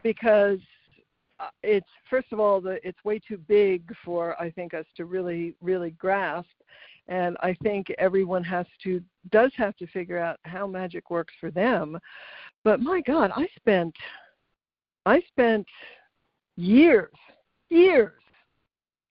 Because 0.02 0.58
Uh, 1.40 1.48
it's 1.62 1.88
first 2.08 2.28
of 2.32 2.40
all 2.40 2.60
the 2.60 2.78
it's 2.86 3.02
way 3.04 3.18
too 3.18 3.38
big 3.48 3.82
for 4.04 4.40
i 4.40 4.50
think 4.50 4.74
us 4.74 4.86
to 4.96 5.04
really 5.04 5.54
really 5.60 5.92
grasp. 5.92 6.48
And 7.08 7.36
i 7.40 7.56
think 7.62 7.86
everyone 7.98 8.44
has 8.44 8.66
to 8.84 9.02
does 9.30 9.52
have 9.56 9.76
to 9.78 9.86
figure 9.88 10.18
out 10.18 10.38
how 10.44 10.66
magic 10.66 11.10
works 11.10 11.34
for 11.40 11.50
them. 11.50 11.98
But 12.64 12.80
my 12.80 13.00
god 13.00 13.30
i 13.34 13.48
spent 13.56 13.94
I 15.06 15.22
spent 15.28 15.66
years, 16.56 17.12
years 17.70 18.12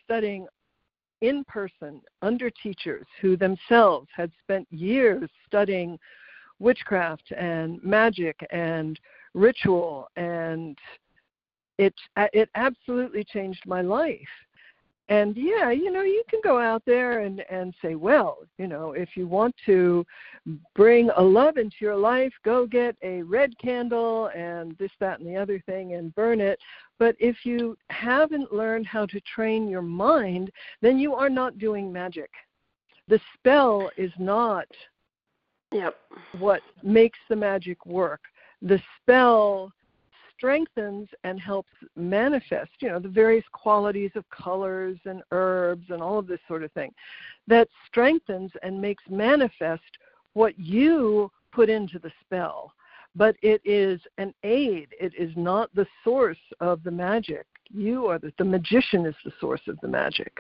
studying 0.04 0.48
in 1.22 1.44
person 1.46 2.02
under 2.22 2.50
teachers 2.50 3.06
who 3.22 3.36
themselves 3.36 4.08
had 4.16 4.32
spent 4.42 4.68
years 4.72 5.30
studying 5.46 6.00
witchcraft 6.60 7.32
and 7.38 7.84
magic 7.84 8.40
and 8.52 9.00
ritual 9.34 10.08
and 10.16 10.78
it 11.80 11.94
uh, 12.18 12.28
it 12.34 12.50
absolutely 12.56 13.24
changed 13.24 13.64
my 13.66 13.82
life. 13.82 14.20
And 15.08 15.36
yeah 15.36 15.72
you 15.72 15.92
know 15.92 16.04
you 16.04 16.24
can 16.30 16.40
go 16.44 16.60
out 16.60 16.84
there 16.86 17.22
and 17.22 17.44
and 17.50 17.74
say 17.82 17.96
well 17.96 18.38
you 18.60 18.68
know 18.68 18.92
if 18.92 19.10
you 19.16 19.28
want 19.28 19.56
to 19.66 20.06
bring 20.76 21.10
a 21.18 21.22
love 21.22 21.58
into 21.58 21.78
your 21.82 21.96
life 21.96 22.32
go 22.46 22.68
get 22.68 22.96
a 23.02 23.24
red 23.24 23.58
candle 23.58 24.30
and 24.36 24.78
this 24.78 24.92
that 25.00 25.20
and 25.20 25.28
the 25.28 25.36
other 25.36 25.60
thing 25.66 25.96
and 25.96 26.14
burn 26.14 26.40
it. 26.40 26.60
But 27.00 27.16
if 27.18 27.38
you 27.44 27.76
haven't 27.90 28.54
learned 28.54 28.86
how 28.86 29.08
to 29.08 29.20
train 29.22 29.68
your 29.68 29.82
mind 29.82 30.52
then 30.82 31.00
you 31.00 31.16
are 31.16 31.30
not 31.30 31.58
doing 31.58 31.92
magic. 31.92 32.30
The 33.08 33.20
spell 33.34 33.90
is 33.98 34.12
not 34.20 34.68
yep. 35.72 35.96
what 36.38 36.62
makes 36.84 37.18
the 37.30 37.36
magic 37.36 37.84
work. 37.88 38.22
The 38.62 38.80
spell 39.02 39.72
strengthens 40.40 41.10
and 41.26 41.40
helps 41.40 41.74
manifest, 41.98 42.72
you 42.80 42.88
know, 42.88 42.98
the 42.98 43.10
various 43.10 43.44
qualities 43.52 44.12
of 44.16 44.24
colors 44.30 44.98
and 45.04 45.22
herbs 45.32 45.86
and 45.90 46.02
all 46.02 46.18
of 46.18 46.28
this 46.28 46.40
sort 46.48 46.64
of 46.64 46.72
thing. 46.72 46.92
That 47.48 47.68
strengthens 47.88 48.52
and 48.64 48.80
makes 48.80 49.04
manifest 49.10 49.84
what 50.34 50.58
you 50.58 51.30
put 51.52 51.70
into 51.70 52.00
the 52.00 52.12
spell. 52.22 52.74
But 53.16 53.36
it 53.42 53.62
is 53.66 54.00
an 54.18 54.34
aid. 54.44 54.88
It 55.00 55.14
is 55.18 55.32
not 55.36 55.74
the 55.76 55.86
source 56.04 56.38
of 56.62 56.82
the 56.84 56.92
magic. 56.92 57.46
You 57.70 58.08
are 58.08 58.18
the, 58.18 58.32
the 58.38 58.46
magician 58.46 59.06
is 59.06 59.16
the 59.26 59.34
source 59.42 59.62
of 59.68 59.78
the 59.82 59.88
magic. 59.88 60.32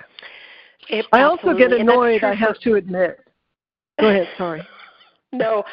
It, 0.87 1.05
I 1.11 1.23
also 1.23 1.53
get 1.53 1.73
absolutely, 1.73 1.79
and 1.81 1.89
that's 1.89 1.95
annoyed, 1.97 2.23
I 2.23 2.35
have 2.35 2.59
to 2.61 2.75
admit. 2.75 3.19
Go 3.99 4.07
ahead, 4.07 4.29
sorry. 4.37 4.65
no, 5.33 5.63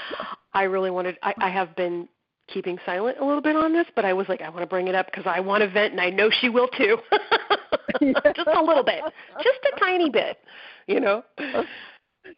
I 0.52 0.64
really 0.64 0.90
wanted. 0.90 1.16
I, 1.22 1.32
I 1.38 1.50
have 1.50 1.76
been 1.76 2.08
keeping 2.48 2.78
silent 2.86 3.18
a 3.20 3.24
little 3.24 3.42
bit 3.42 3.56
on 3.56 3.72
this, 3.72 3.86
but 3.94 4.04
I 4.04 4.12
was 4.12 4.28
like, 4.28 4.40
I 4.40 4.48
want 4.48 4.62
to 4.62 4.66
bring 4.66 4.88
it 4.88 4.94
up 4.94 5.06
because 5.06 5.24
I 5.26 5.40
want 5.40 5.62
to 5.62 5.68
vent, 5.68 5.92
and 5.92 6.00
I 6.00 6.10
know 6.10 6.30
she 6.40 6.48
will 6.48 6.68
too. 6.68 6.98
just 8.00 8.48
a 8.54 8.62
little 8.62 8.84
bit, 8.84 9.00
just 9.42 9.74
a 9.74 9.80
tiny 9.80 10.10
bit, 10.10 10.38
you 10.86 11.00
know. 11.00 11.22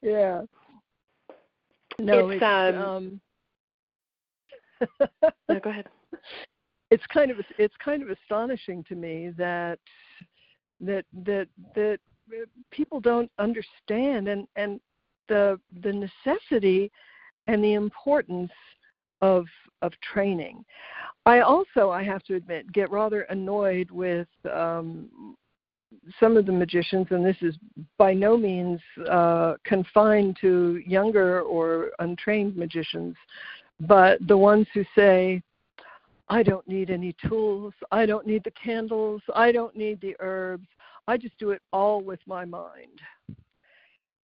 Yeah. 0.02 0.42
No, 1.98 2.28
it's, 2.28 2.42
it's 2.42 2.44
um. 2.44 2.76
um 2.76 3.20
no, 5.48 5.60
go 5.60 5.70
ahead. 5.70 5.86
it's 6.90 7.04
kind 7.12 7.30
of 7.30 7.38
it's 7.58 7.74
kind 7.84 8.02
of 8.02 8.10
astonishing 8.10 8.84
to 8.84 8.94
me 8.94 9.30
that 9.36 9.78
that 10.80 11.04
that 11.24 11.48
that 11.74 11.98
people 12.70 13.00
don't 13.00 13.30
understand 13.38 14.28
and 14.28 14.46
and 14.56 14.80
the 15.28 15.58
the 15.82 15.92
necessity 15.92 16.90
and 17.46 17.62
the 17.62 17.74
importance 17.74 18.52
of 19.20 19.46
of 19.82 19.92
training. 20.12 20.64
I 21.26 21.40
also, 21.40 21.90
I 21.90 22.02
have 22.02 22.22
to 22.24 22.34
admit, 22.34 22.72
get 22.72 22.90
rather 22.90 23.22
annoyed 23.22 23.90
with 23.90 24.28
um, 24.52 25.36
some 26.18 26.36
of 26.36 26.46
the 26.46 26.52
magicians, 26.52 27.06
and 27.10 27.24
this 27.24 27.36
is 27.42 27.54
by 27.96 28.14
no 28.14 28.36
means 28.36 28.80
uh, 29.08 29.54
confined 29.64 30.36
to 30.40 30.82
younger 30.86 31.42
or 31.42 31.90
untrained 31.98 32.56
magicians, 32.56 33.14
but 33.80 34.18
the 34.26 34.36
ones 34.36 34.66
who 34.74 34.84
say, 34.96 35.42
I 36.28 36.42
don't 36.42 36.66
need 36.68 36.90
any 36.90 37.14
tools, 37.26 37.72
I 37.90 38.04
don't 38.04 38.26
need 38.26 38.44
the 38.44 38.50
candles, 38.52 39.22
I 39.34 39.52
don't 39.52 39.76
need 39.76 40.00
the 40.00 40.16
herbs, 40.20 40.66
I 41.06 41.16
just 41.16 41.38
do 41.38 41.50
it 41.50 41.62
all 41.72 42.02
with 42.02 42.20
my 42.26 42.44
mind. 42.44 43.00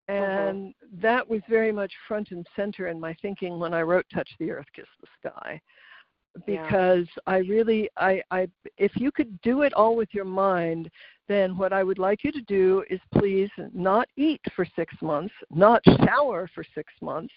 Uh-huh. 0.08 0.18
And 0.18 0.68
mm-hmm. 0.68 1.00
that 1.00 1.28
was 1.28 1.40
very 1.48 1.72
much 1.72 1.92
front 2.06 2.30
and 2.30 2.46
center 2.54 2.88
in 2.88 3.00
my 3.00 3.14
thinking 3.22 3.58
when 3.58 3.72
I 3.72 3.82
wrote 3.82 4.06
Touch 4.12 4.28
the 4.38 4.50
Earth, 4.50 4.66
Kiss 4.74 4.86
the 5.00 5.30
Sky. 5.30 5.60
Because 6.46 7.06
yeah. 7.16 7.32
I 7.32 7.36
really 7.38 7.88
I, 7.96 8.20
I 8.32 8.48
if 8.76 8.90
you 8.96 9.12
could 9.12 9.40
do 9.42 9.62
it 9.62 9.72
all 9.72 9.94
with 9.94 10.08
your 10.12 10.24
mind, 10.24 10.90
then 11.28 11.56
what 11.56 11.72
I 11.72 11.84
would 11.84 11.98
like 11.98 12.24
you 12.24 12.32
to 12.32 12.40
do 12.42 12.84
is 12.90 13.00
please 13.16 13.50
not 13.72 14.08
eat 14.16 14.40
for 14.54 14.66
six 14.76 14.92
months, 15.00 15.32
not 15.50 15.80
shower 16.04 16.50
for 16.52 16.64
six 16.74 16.92
months, 17.00 17.32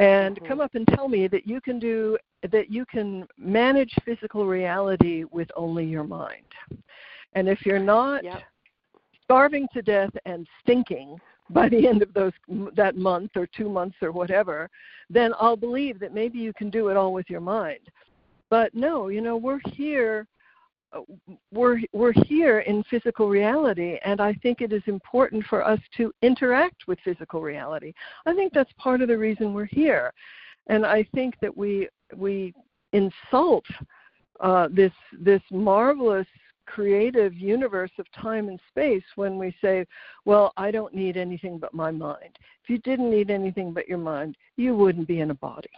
and 0.00 0.34
mm-hmm. 0.34 0.46
come 0.46 0.60
up 0.60 0.74
and 0.74 0.86
tell 0.88 1.08
me 1.08 1.28
that 1.28 1.46
you 1.46 1.60
can 1.60 1.78
do 1.78 2.18
that 2.50 2.70
you 2.70 2.84
can 2.86 3.26
manage 3.36 3.94
physical 4.04 4.46
reality 4.46 5.24
with 5.30 5.48
only 5.56 5.84
your 5.84 6.04
mind. 6.04 6.44
And 7.34 7.48
if 7.48 7.64
you're 7.64 7.78
not 7.78 8.24
yep. 8.24 8.42
starving 9.22 9.68
to 9.74 9.82
death 9.82 10.10
and 10.24 10.46
stinking 10.60 11.18
by 11.50 11.68
the 11.68 11.86
end 11.86 12.02
of 12.02 12.12
those 12.14 12.32
that 12.76 12.96
month 12.96 13.32
or 13.36 13.46
two 13.46 13.68
months 13.68 13.96
or 14.02 14.12
whatever, 14.12 14.68
then 15.08 15.32
I'll 15.38 15.56
believe 15.56 15.98
that 16.00 16.14
maybe 16.14 16.38
you 16.38 16.52
can 16.52 16.70
do 16.70 16.88
it 16.88 16.96
all 16.96 17.12
with 17.12 17.28
your 17.30 17.40
mind. 17.40 17.80
But 18.50 18.74
no, 18.74 19.08
you 19.08 19.20
know, 19.20 19.36
we're 19.36 19.60
here 19.72 20.26
uh, 20.92 21.00
we're 21.52 21.80
we're 21.92 22.14
here 22.24 22.60
in 22.60 22.82
physical 22.84 23.28
reality 23.28 23.98
and 24.04 24.22
I 24.22 24.32
think 24.34 24.62
it 24.62 24.72
is 24.72 24.82
important 24.86 25.44
for 25.44 25.66
us 25.66 25.80
to 25.98 26.12
interact 26.22 26.86
with 26.86 26.98
physical 27.04 27.42
reality. 27.42 27.92
I 28.24 28.34
think 28.34 28.54
that's 28.54 28.72
part 28.78 29.02
of 29.02 29.08
the 29.08 29.18
reason 29.18 29.52
we're 29.52 29.66
here. 29.66 30.12
And 30.68 30.86
I 30.86 31.06
think 31.14 31.34
that 31.42 31.54
we 31.54 31.88
we 32.16 32.54
insult 32.92 33.66
uh, 34.40 34.68
this 34.70 34.92
this 35.12 35.42
marvelous 35.50 36.26
creative 36.74 37.34
universe 37.34 37.90
of 37.98 38.06
time 38.12 38.48
and 38.48 38.60
space 38.68 39.04
when 39.16 39.38
we 39.38 39.54
say, 39.62 39.86
well, 40.24 40.52
I 40.56 40.70
don't 40.70 40.94
need 40.94 41.16
anything 41.16 41.58
but 41.58 41.72
my 41.74 41.90
mind. 41.90 42.38
If 42.62 42.70
you 42.70 42.78
didn't 42.78 43.10
need 43.10 43.30
anything 43.30 43.72
but 43.72 43.88
your 43.88 43.98
mind, 43.98 44.36
you 44.56 44.74
wouldn't 44.74 45.08
be 45.08 45.20
in 45.20 45.30
a 45.30 45.34
body. 45.34 45.68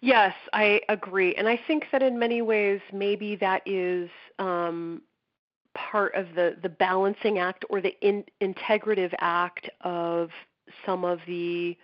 Yes, 0.00 0.34
I 0.52 0.82
agree. 0.90 1.34
And 1.36 1.48
I 1.48 1.58
think 1.66 1.86
that 1.90 2.02
in 2.02 2.18
many 2.18 2.42
ways, 2.42 2.80
maybe 2.92 3.36
that 3.36 3.62
is 3.64 4.10
um, 4.38 5.00
part 5.74 6.14
of 6.14 6.26
the, 6.34 6.56
the 6.62 6.68
balancing 6.68 7.38
act 7.38 7.64
or 7.70 7.80
the 7.80 7.94
in, 8.02 8.24
integrative 8.42 9.14
act 9.20 9.68
of 9.80 10.28
some 10.84 11.04
of 11.04 11.20
the 11.26 11.76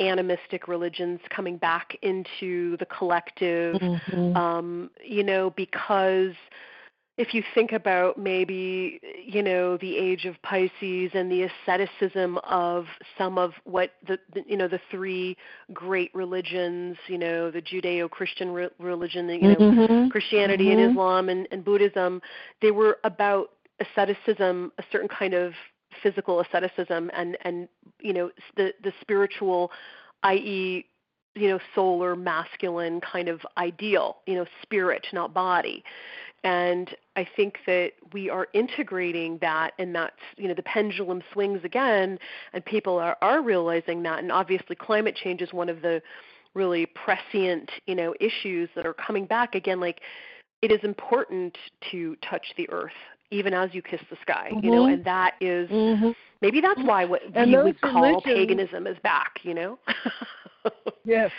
animistic 0.00 0.68
religions 0.68 1.20
coming 1.30 1.56
back 1.56 1.96
into 2.02 2.76
the 2.78 2.86
collective 2.86 3.76
mm-hmm. 3.76 4.36
um, 4.36 4.90
you 5.04 5.22
know 5.22 5.50
because 5.56 6.34
if 7.18 7.32
you 7.32 7.42
think 7.54 7.72
about 7.72 8.18
maybe 8.18 9.00
you 9.24 9.42
know 9.42 9.76
the 9.78 9.96
age 9.96 10.26
of 10.26 10.40
pisces 10.42 11.10
and 11.14 11.30
the 11.30 11.48
asceticism 11.48 12.38
of 12.44 12.84
some 13.16 13.38
of 13.38 13.52
what 13.64 13.92
the, 14.06 14.18
the 14.34 14.42
you 14.46 14.56
know 14.56 14.68
the 14.68 14.80
three 14.90 15.36
great 15.72 16.14
religions 16.14 16.96
you 17.08 17.18
know 17.18 17.50
the 17.50 17.62
judeo-christian 17.62 18.50
re- 18.50 18.68
religion 18.78 19.28
you 19.28 19.40
know 19.40 19.56
mm-hmm. 19.56 20.08
christianity 20.08 20.66
mm-hmm. 20.66 20.80
and 20.80 20.90
islam 20.92 21.28
and, 21.28 21.48
and 21.50 21.64
buddhism 21.64 22.20
they 22.60 22.70
were 22.70 22.98
about 23.04 23.52
asceticism 23.80 24.72
a 24.78 24.82
certain 24.92 25.08
kind 25.08 25.34
of 25.34 25.52
physical 26.02 26.40
asceticism 26.40 27.10
and 27.14 27.36
and 27.42 27.68
you 28.00 28.12
know 28.12 28.30
the 28.56 28.72
the 28.82 28.92
spiritual 29.00 29.70
i.e 30.22 30.84
you 31.34 31.48
know 31.48 31.58
solar 31.74 32.16
masculine 32.16 33.00
kind 33.00 33.28
of 33.28 33.40
ideal 33.58 34.18
you 34.26 34.34
know 34.34 34.46
spirit 34.62 35.06
not 35.12 35.32
body. 35.34 35.84
And 36.44 36.94
i 37.16 37.26
think 37.36 37.58
that 37.66 37.92
we 38.12 38.30
are 38.30 38.48
integrating 38.52 39.38
that 39.40 39.72
and 39.78 39.94
that's 39.94 40.14
you 40.36 40.48
know 40.48 40.54
the 40.54 40.62
pendulum 40.62 41.22
swings 41.32 41.60
again 41.64 42.18
and 42.52 42.64
people 42.64 42.98
are 42.98 43.16
are 43.20 43.42
realizing 43.42 44.02
that. 44.04 44.20
And 44.20 44.32
obviously 44.32 44.76
climate 44.76 45.16
change 45.16 45.42
is 45.42 45.52
one 45.52 45.68
of 45.68 45.82
the 45.82 46.02
really 46.54 46.86
prescient 46.86 47.70
you 47.86 47.94
know 47.94 48.14
issues 48.20 48.68
that 48.74 48.86
are 48.86 48.94
coming 48.94 49.26
back. 49.26 49.54
Again 49.54 49.80
like 49.80 50.00
it 50.62 50.72
is 50.72 50.80
important 50.82 51.56
to 51.90 52.16
touch 52.16 52.54
the 52.56 52.68
earth 52.70 52.92
even 53.30 53.54
as 53.54 53.70
you 53.72 53.82
kiss 53.82 54.00
the 54.10 54.16
sky 54.22 54.50
mm-hmm. 54.52 54.64
you 54.64 54.70
know 54.70 54.86
and 54.86 55.04
that 55.04 55.34
is, 55.40 55.68
mm-hmm. 55.70 56.10
maybe 56.42 56.60
that's 56.60 56.80
why 56.84 57.04
what 57.04 57.20
and 57.34 57.50
we 57.50 57.56
would 57.56 57.80
call 57.80 58.02
religions, 58.02 58.22
paganism 58.24 58.86
is 58.86 58.96
back 59.02 59.32
you 59.42 59.54
know 59.54 59.78
yes 61.04 61.30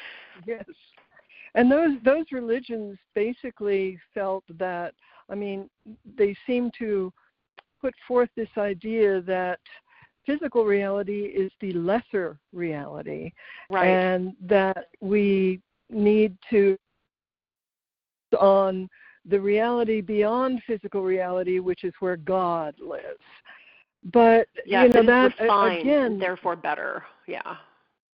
yes 0.45 0.65
and 1.55 1.71
those 1.71 1.91
those 2.03 2.25
religions 2.31 2.97
basically 3.15 3.99
felt 4.13 4.43
that 4.57 4.93
i 5.29 5.35
mean 5.35 5.69
they 6.17 6.35
seem 6.45 6.71
to 6.77 7.11
put 7.81 7.93
forth 8.07 8.29
this 8.35 8.49
idea 8.57 9.21
that 9.21 9.59
physical 10.25 10.65
reality 10.65 11.25
is 11.25 11.51
the 11.61 11.71
lesser 11.73 12.38
reality 12.51 13.31
right. 13.69 13.88
and 13.88 14.33
that 14.41 14.88
we 14.99 15.61
need 15.89 16.38
to 16.49 16.77
on 18.39 18.89
the 19.30 19.39
reality 19.39 20.01
beyond 20.01 20.61
physical 20.65 21.03
reality, 21.03 21.59
which 21.59 21.84
is 21.84 21.93
where 21.99 22.17
God 22.17 22.75
lives. 22.80 23.03
But 24.13 24.47
yes, 24.65 24.88
you 24.93 25.01
know 25.01 25.07
that 25.07 25.39
refined, 25.39 25.82
again, 25.82 26.19
therefore 26.19 26.55
better. 26.55 27.03
Yeah. 27.28 27.55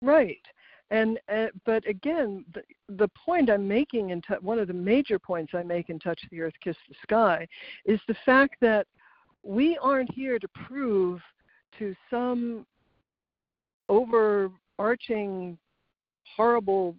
Right. 0.02 0.42
And 0.90 1.20
uh, 1.34 1.48
but 1.66 1.88
again, 1.88 2.46
the, 2.54 2.62
the 2.98 3.10
point 3.10 3.50
I'm 3.50 3.68
making 3.68 4.12
in 4.12 4.22
t- 4.22 4.36
one 4.42 4.60
of 4.60 4.68
the 4.68 4.74
major 4.74 5.18
points 5.18 5.54
I 5.56 5.64
make 5.64 5.90
in 5.90 6.00
Touch 6.00 6.20
the 6.30 6.42
Earth, 6.42 6.54
Kiss 6.64 6.76
the 6.90 6.96
Sky, 7.04 7.48
is 7.86 8.00
the 8.08 8.16
fact 8.26 8.56
that 8.62 8.88
we 9.44 9.78
aren't 9.82 10.14
here 10.14 10.40
to 10.40 10.48
prove 10.68 11.22
to 11.80 11.96
some 12.10 12.66
overarching 13.90 15.58
horrible 16.36 16.96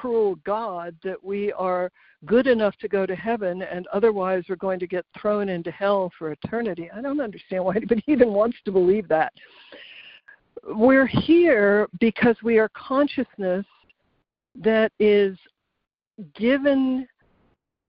cruel 0.00 0.36
God 0.46 0.96
that 1.04 1.22
we 1.22 1.52
are 1.52 1.90
good 2.24 2.46
enough 2.46 2.74
to 2.78 2.88
go 2.88 3.04
to 3.04 3.14
heaven 3.14 3.62
and 3.62 3.86
otherwise 3.88 4.44
we're 4.48 4.56
going 4.56 4.78
to 4.80 4.86
get 4.86 5.04
thrown 5.20 5.50
into 5.50 5.70
hell 5.70 6.10
for 6.18 6.32
eternity. 6.32 6.90
I 6.94 7.02
don't 7.02 7.20
understand 7.20 7.64
why 7.64 7.76
anybody 7.76 8.02
even 8.06 8.32
wants 8.32 8.56
to 8.64 8.72
believe 8.72 9.08
that. 9.08 9.32
We're 10.66 11.06
here 11.06 11.86
because 12.00 12.36
we 12.42 12.58
are 12.58 12.70
consciousness 12.70 13.66
that 14.62 14.90
is 14.98 15.36
given 16.34 17.06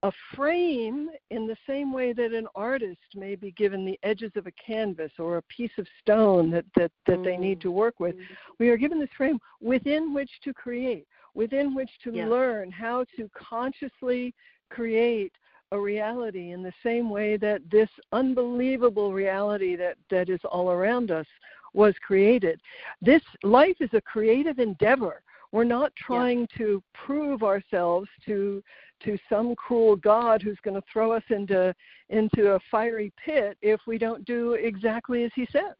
a 0.03 0.12
frame 0.36 1.09
in 1.30 1.47
the 1.47 1.57
same 1.68 1.93
way 1.93 2.12
that 2.12 2.34
an 2.34 2.47
artist 2.55 2.97
may 3.16 3.36
be 3.36 3.51
given 3.51 3.86
the 3.86 3.99
edges 4.03 4.32
of 4.36 4.47
a 4.47 4.51
canvas 4.51 5.12
or 5.20 5.38
a 5.38 5.43
piece 5.43 5.72
of 5.78 5.88
stone 6.01 6.49
that, 6.51 6.66
that, 6.76 6.91
that 7.05 7.20
mm. 7.20 7.24
they 7.24 7.38
need 7.38 7.62
to 7.62 7.72
work 7.72 7.99
with. 7.99 8.16
Mm. 8.16 8.22
We 8.59 8.70
are 8.70 8.78
given 8.78 8.99
this 8.99 9.09
frame 9.16 9.39
within 9.62 10.14
which 10.14 10.32
to 10.43 10.53
create 10.53 11.05
within 11.34 11.73
which 11.73 11.89
to 12.03 12.11
yes. 12.13 12.29
learn 12.29 12.71
how 12.71 13.05
to 13.15 13.29
consciously 13.36 14.34
create 14.69 15.34
a 15.71 15.79
reality 15.79 16.51
in 16.51 16.61
the 16.61 16.73
same 16.84 17.09
way 17.09 17.38
that 17.38 17.61
this 17.71 17.89
unbelievable 18.11 19.13
reality 19.13 19.75
that, 19.75 19.95
that 20.09 20.29
is 20.29 20.39
all 20.45 20.71
around 20.71 21.11
us 21.11 21.25
was 21.73 21.95
created. 22.05 22.59
This 23.01 23.21
life 23.43 23.77
is 23.79 23.89
a 23.93 24.01
creative 24.01 24.59
endeavor. 24.59 25.21
We're 25.51 25.63
not 25.63 25.93
trying 25.95 26.41
yeah. 26.41 26.57
to 26.57 26.84
prove 26.93 27.43
ourselves 27.43 28.09
to 28.25 28.63
to 29.03 29.17
some 29.29 29.55
cruel 29.55 29.95
God 29.95 30.43
who's 30.43 30.59
going 30.63 30.79
to 30.79 30.88
throw 30.91 31.11
us 31.11 31.23
into 31.29 31.73
into 32.09 32.51
a 32.51 32.59
fiery 32.69 33.11
pit 33.23 33.57
if 33.61 33.79
we 33.88 33.97
don't 33.97 34.23
do 34.25 34.53
exactly 34.53 35.23
as 35.23 35.32
he 35.36 35.47
says. 35.51 35.75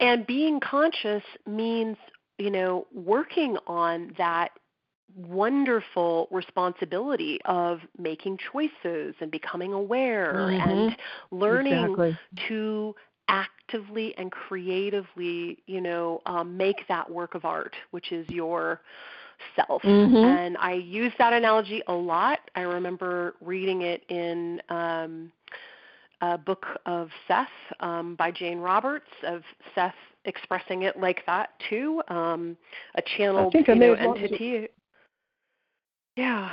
And 0.00 0.26
being 0.26 0.60
conscious 0.60 1.22
means 1.46 1.96
you 2.38 2.50
know, 2.50 2.86
working 2.92 3.56
on 3.66 4.12
that 4.18 4.50
wonderful 5.16 6.28
responsibility 6.30 7.38
of 7.44 7.80
making 7.98 8.38
choices 8.52 9.14
and 9.20 9.30
becoming 9.30 9.72
aware 9.72 10.54
Mm-hmm. 10.54 10.60
and 10.60 10.96
learning 11.30 11.96
Exactly. 11.96 12.18
to 12.48 12.94
actively 13.28 14.14
and 14.16 14.30
creatively, 14.30 15.58
you 15.66 15.80
know, 15.80 16.20
um, 16.26 16.56
make 16.56 16.86
that 16.88 17.10
work 17.10 17.34
of 17.34 17.44
art, 17.44 17.74
which 17.90 18.12
is 18.12 18.28
your 18.28 18.80
self. 19.56 19.82
Mhm. 19.84 20.38
And 20.38 20.56
I 20.58 20.72
use 20.74 21.12
that 21.18 21.32
analogy 21.32 21.82
a 21.86 21.92
lot. 21.94 22.40
I 22.54 22.62
remember 22.62 23.34
reading 23.40 23.82
it 23.82 24.02
in 24.08 24.60
um, 24.68 25.32
a 26.20 26.38
book 26.38 26.66
of 26.86 27.10
Seth 27.26 27.48
um, 27.80 28.14
by 28.16 28.30
Jane 28.30 28.58
Roberts 28.58 29.10
of 29.24 29.42
Seth 29.74 29.94
expressing 30.24 30.82
it 30.82 30.98
like 30.98 31.24
that 31.26 31.50
too, 31.68 32.02
um, 32.08 32.56
a 32.94 33.02
channeled 33.16 33.54
you 33.54 33.74
know 33.74 33.94
entity. 33.94 34.68
Yeah, 36.16 36.52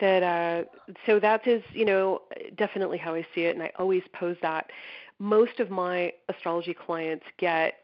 that 0.00 0.22
uh, 0.22 0.64
so 1.06 1.20
that 1.20 1.46
is 1.46 1.62
you 1.72 1.84
know 1.84 2.22
definitely 2.56 2.98
how 2.98 3.14
I 3.14 3.26
see 3.34 3.42
it, 3.42 3.54
and 3.54 3.62
I 3.62 3.72
always 3.78 4.02
pose 4.12 4.36
that. 4.42 4.70
Most 5.18 5.60
of 5.60 5.70
my 5.70 6.12
astrology 6.28 6.74
clients 6.74 7.24
get 7.38 7.74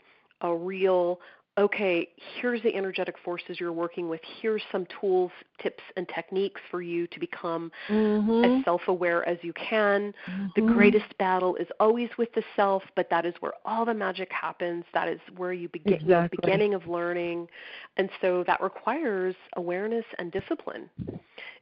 a 0.41 0.55
real 0.55 1.21
okay, 1.59 2.09
here's 2.41 2.63
the 2.63 2.75
energetic 2.75 3.17
forces 3.25 3.59
you're 3.59 3.73
working 3.73 4.09
with. 4.09 4.21
Here's 4.41 4.63
some 4.71 4.87
tools, 5.01 5.33
tips, 5.61 5.83
and 5.97 6.09
techniques 6.09 6.61
for 6.71 6.81
you 6.81 7.07
to 7.09 7.19
become 7.19 7.73
Mhm. 7.89 8.45
as 8.59 8.65
self 8.65 8.83
aware 8.87 9.29
as 9.29 9.39
you 9.43 9.53
can. 9.55 10.15
The 10.55 10.63
Mhm. 10.63 10.75
greatest 10.75 11.19
battle 11.19 11.57
is 11.57 11.67
always 11.81 12.09
with 12.17 12.33
the 12.35 12.45
self, 12.55 12.85
but 12.95 13.11
that 13.11 13.27
is 13.27 13.35
where 13.41 13.55
all 13.65 13.85
the 13.85 13.95
magic 13.95 14.33
happens. 14.33 14.85
That 14.95 15.09
is 15.09 15.21
where 15.37 15.53
you 15.53 15.69
begin 15.69 15.95
Exactly. 15.95 16.39
beginning 16.41 16.75
of 16.75 16.87
learning. 16.87 17.49
And 17.97 18.09
so 18.21 18.45
that 18.45 18.61
requires 18.63 19.35
awareness 19.57 20.05
and 20.19 20.31
discipline. 20.31 20.89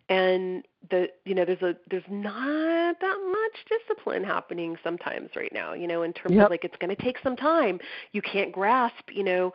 And 0.09 0.65
the 0.91 1.09
you 1.25 1.35
know, 1.35 1.45
there's 1.45 1.63
a 1.63 1.75
there's 1.91 2.05
not 2.09 3.01
that 3.01 3.19
much 3.33 3.79
discipline 3.79 4.23
happening 4.23 4.77
sometimes 4.85 5.31
right 5.35 5.53
now, 5.53 5.73
you 5.73 5.89
know, 5.89 6.03
in 6.03 6.13
terms 6.13 6.37
Yep. 6.37 6.45
of 6.45 6.51
like 6.51 6.65
it's 6.65 6.77
gonna 6.79 6.95
take 6.97 7.19
some 7.25 7.35
time. 7.37 7.81
You 8.13 8.23
can't 8.23 8.53
grasp, 8.53 9.11
you 9.11 9.25
know, 9.25 9.53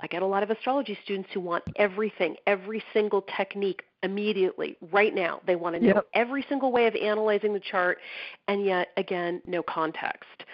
I 0.00 0.08
get 0.08 0.22
a 0.22 0.26
lot 0.26 0.42
of 0.42 0.50
astrology 0.50 0.98
students 1.04 1.30
who 1.32 1.38
want 1.40 1.62
everything, 1.76 2.34
every 2.48 2.82
single 2.92 3.22
technique 3.36 3.84
immediately, 4.02 4.76
right 4.90 5.14
now. 5.14 5.40
They 5.46 5.54
want 5.54 5.76
to 5.76 5.80
know 5.80 5.94
Yep. 5.94 6.06
every 6.14 6.44
single 6.48 6.72
way 6.72 6.86
of 6.88 6.96
analyzing 6.96 7.52
the 7.52 7.60
chart, 7.60 7.98
and 8.48 8.64
yet, 8.64 8.88
again, 8.96 9.40
no 9.46 9.62
context. 9.62 10.44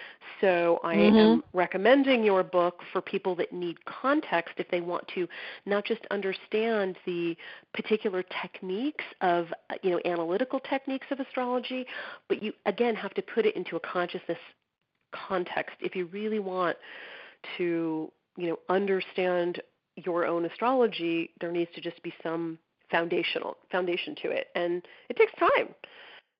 So 0.41 0.79
I 0.83 0.95
Mhm. 0.95 1.15
am 1.19 1.43
recommending 1.53 2.23
your 2.23 2.43
book 2.43 2.81
for 2.91 3.01
people 3.01 3.35
that 3.35 3.51
need 3.51 3.83
context 3.85 4.55
if 4.57 4.69
they 4.69 4.81
want 4.81 5.07
to 5.09 5.27
not 5.65 5.85
just 5.85 6.05
understand 6.11 6.97
the 7.05 7.37
particular 7.73 8.23
techniques 8.23 9.05
of, 9.21 9.53
uh, 9.69 9.75
you 9.83 9.91
know, 9.91 9.99
analytical 10.05 10.59
techniques 10.59 11.07
of 11.11 11.19
astrology, 11.19 11.85
but 12.27 12.41
you, 12.41 12.53
again, 12.65 12.95
have 12.95 13.13
to 13.15 13.21
put 13.21 13.45
it 13.45 13.55
into 13.55 13.75
a 13.75 13.79
consciousness 13.79 14.39
context. 15.11 15.75
If 15.81 15.95
you 15.95 16.05
really 16.05 16.39
want 16.39 16.77
to 17.57 18.11
you 18.37 18.47
know 18.47 18.59
understand 18.69 19.61
your 19.95 20.25
own 20.25 20.45
astrology 20.45 21.31
there 21.41 21.51
needs 21.51 21.69
to 21.75 21.81
just 21.81 22.01
be 22.03 22.13
some 22.23 22.57
foundational 22.89 23.57
foundation 23.71 24.15
to 24.15 24.31
it. 24.31 24.47
And 24.55 24.81
it 25.09 25.17
takes 25.17 25.33
time 25.33 25.69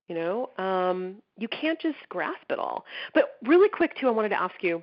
you 0.10 0.16
know 0.16 0.50
um, 0.58 1.16
you 1.38 1.48
can't 1.48 1.80
just 1.80 1.98
grasp 2.10 2.44
it 2.50 2.60
all 2.60 2.84
but 3.14 3.38
really 3.46 3.70
quick 3.70 3.96
too 3.98 4.08
i 4.08 4.12
wanted 4.12 4.30
to 4.30 4.42
ask 4.42 4.56
you 4.62 4.82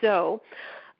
so 0.00 0.42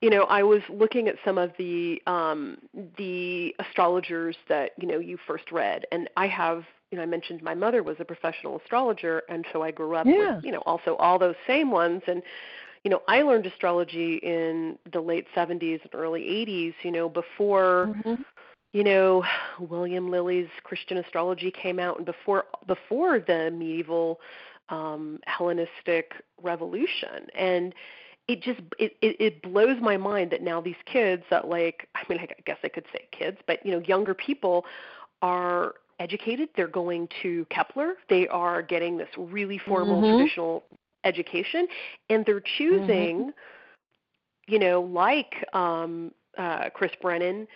you 0.01 0.09
know 0.09 0.23
i 0.25 0.43
was 0.43 0.61
looking 0.71 1.09
at 1.09 1.17
some 1.25 1.37
of 1.37 1.51
the 1.59 2.01
um, 2.07 2.57
the 2.97 3.55
astrologers 3.59 4.37
that 4.49 4.71
you 4.81 4.89
know 4.89 4.99
you 4.99 5.19
first 5.27 5.51
read 5.53 5.85
and 5.93 6.09
i 6.17 6.27
have 6.27 6.65
you 6.91 6.97
know 6.97 7.03
i 7.03 7.07
mentioned 7.07 7.43
my 7.43 7.55
mother 7.55 7.83
was 7.83 7.97
a 7.99 8.05
professional 8.05 8.59
astrologer 8.61 9.23
and 9.29 9.45
so 9.53 9.63
i 9.63 9.71
grew 9.71 9.95
up 9.95 10.07
Yeah. 10.07 10.37
with 10.37 10.45
you 10.45 10.53
know 10.53 10.63
also 10.67 10.97
all 10.97 11.19
those 11.19 11.35
same 11.47 11.71
ones 11.71 12.03
and 12.07 12.23
you 12.85 12.91
know 12.91 13.03
i 13.09 13.23
learned 13.23 13.47
astrology 13.47 14.17
in 14.23 14.79
the 14.93 15.01
late 15.01 15.27
70s 15.35 15.81
and 15.83 15.95
early 15.95 16.23
80s 16.23 16.75
you 16.83 16.93
know 16.93 17.09
before 17.09 17.91
Mhm. 18.07 18.25
You 18.77 18.85
know 18.85 19.25
william 19.59 20.11
lilly's 20.11 20.49
christian 20.65 20.99
astrology 20.99 21.51
came 21.51 21.79
out 21.79 21.97
and 21.97 22.07
before 22.07 22.45
before 22.67 23.21
the 23.21 23.51
medieval 23.53 24.21
um 24.69 25.19
hellenistic 25.27 26.13
revolution. 26.43 27.27
And 27.35 27.75
it 28.29 28.43
just 28.43 28.61
it, 28.79 28.97
it 29.01 29.17
it 29.21 29.43
blows 29.43 29.79
my 29.81 29.97
mind 29.97 30.31
that 30.33 30.43
now 30.43 30.61
these 30.61 30.83
kids 30.85 31.23
that 31.31 31.49
like 31.49 31.89
i 31.95 32.03
mean 32.09 32.19
i 32.19 32.27
guess 32.45 32.59
i 32.65 32.69
could 32.69 32.85
say 32.93 33.07
kids 33.13 33.39
but 33.47 33.65
you 33.65 33.73
know 33.73 33.81
younger 33.81 34.15
people 34.15 34.65
are 35.23 35.75
educated. 35.99 36.49
They're 36.57 36.67
going 36.69 37.09
to 37.23 37.47
kepler. 37.51 37.95
They 38.11 38.29
are 38.29 38.63
getting 38.63 38.99
this 38.99 39.09
really 39.17 39.59
formal 39.59 40.03
Mhm. 40.03 40.09
traditional 40.09 40.65
education. 41.05 41.67
And 42.11 42.25
they're 42.27 42.43
choosing 42.59 43.33
you 44.47 44.59
know 44.59 44.81
like 44.83 45.35
um 45.55 46.13
uh 46.39 46.69
chris 46.71 46.93
brennan 47.01 47.47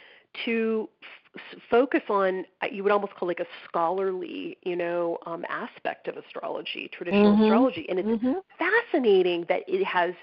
to 0.45 0.89
f- 1.37 1.61
focus 1.71 2.03
on 2.09 2.45
uh, 2.63 2.67
you 2.71 2.83
would 2.83 2.93
almost 2.93 3.15
call 3.15 3.29
like 3.29 3.41
a 3.41 3.47
scholarly 3.69 4.57
you 4.65 4.77
know 4.77 5.19
um 5.27 5.45
aspect 5.49 6.09
of 6.09 6.17
astrology 6.17 6.89
traditional 6.93 7.37
Mhm. 7.37 7.43
astrology 7.43 7.89
and 7.89 7.99
it's 7.99 8.09
Mhm. 8.09 8.43
fascinating 8.59 9.45
that 9.49 9.63
it 9.69 9.85
has 9.85 10.15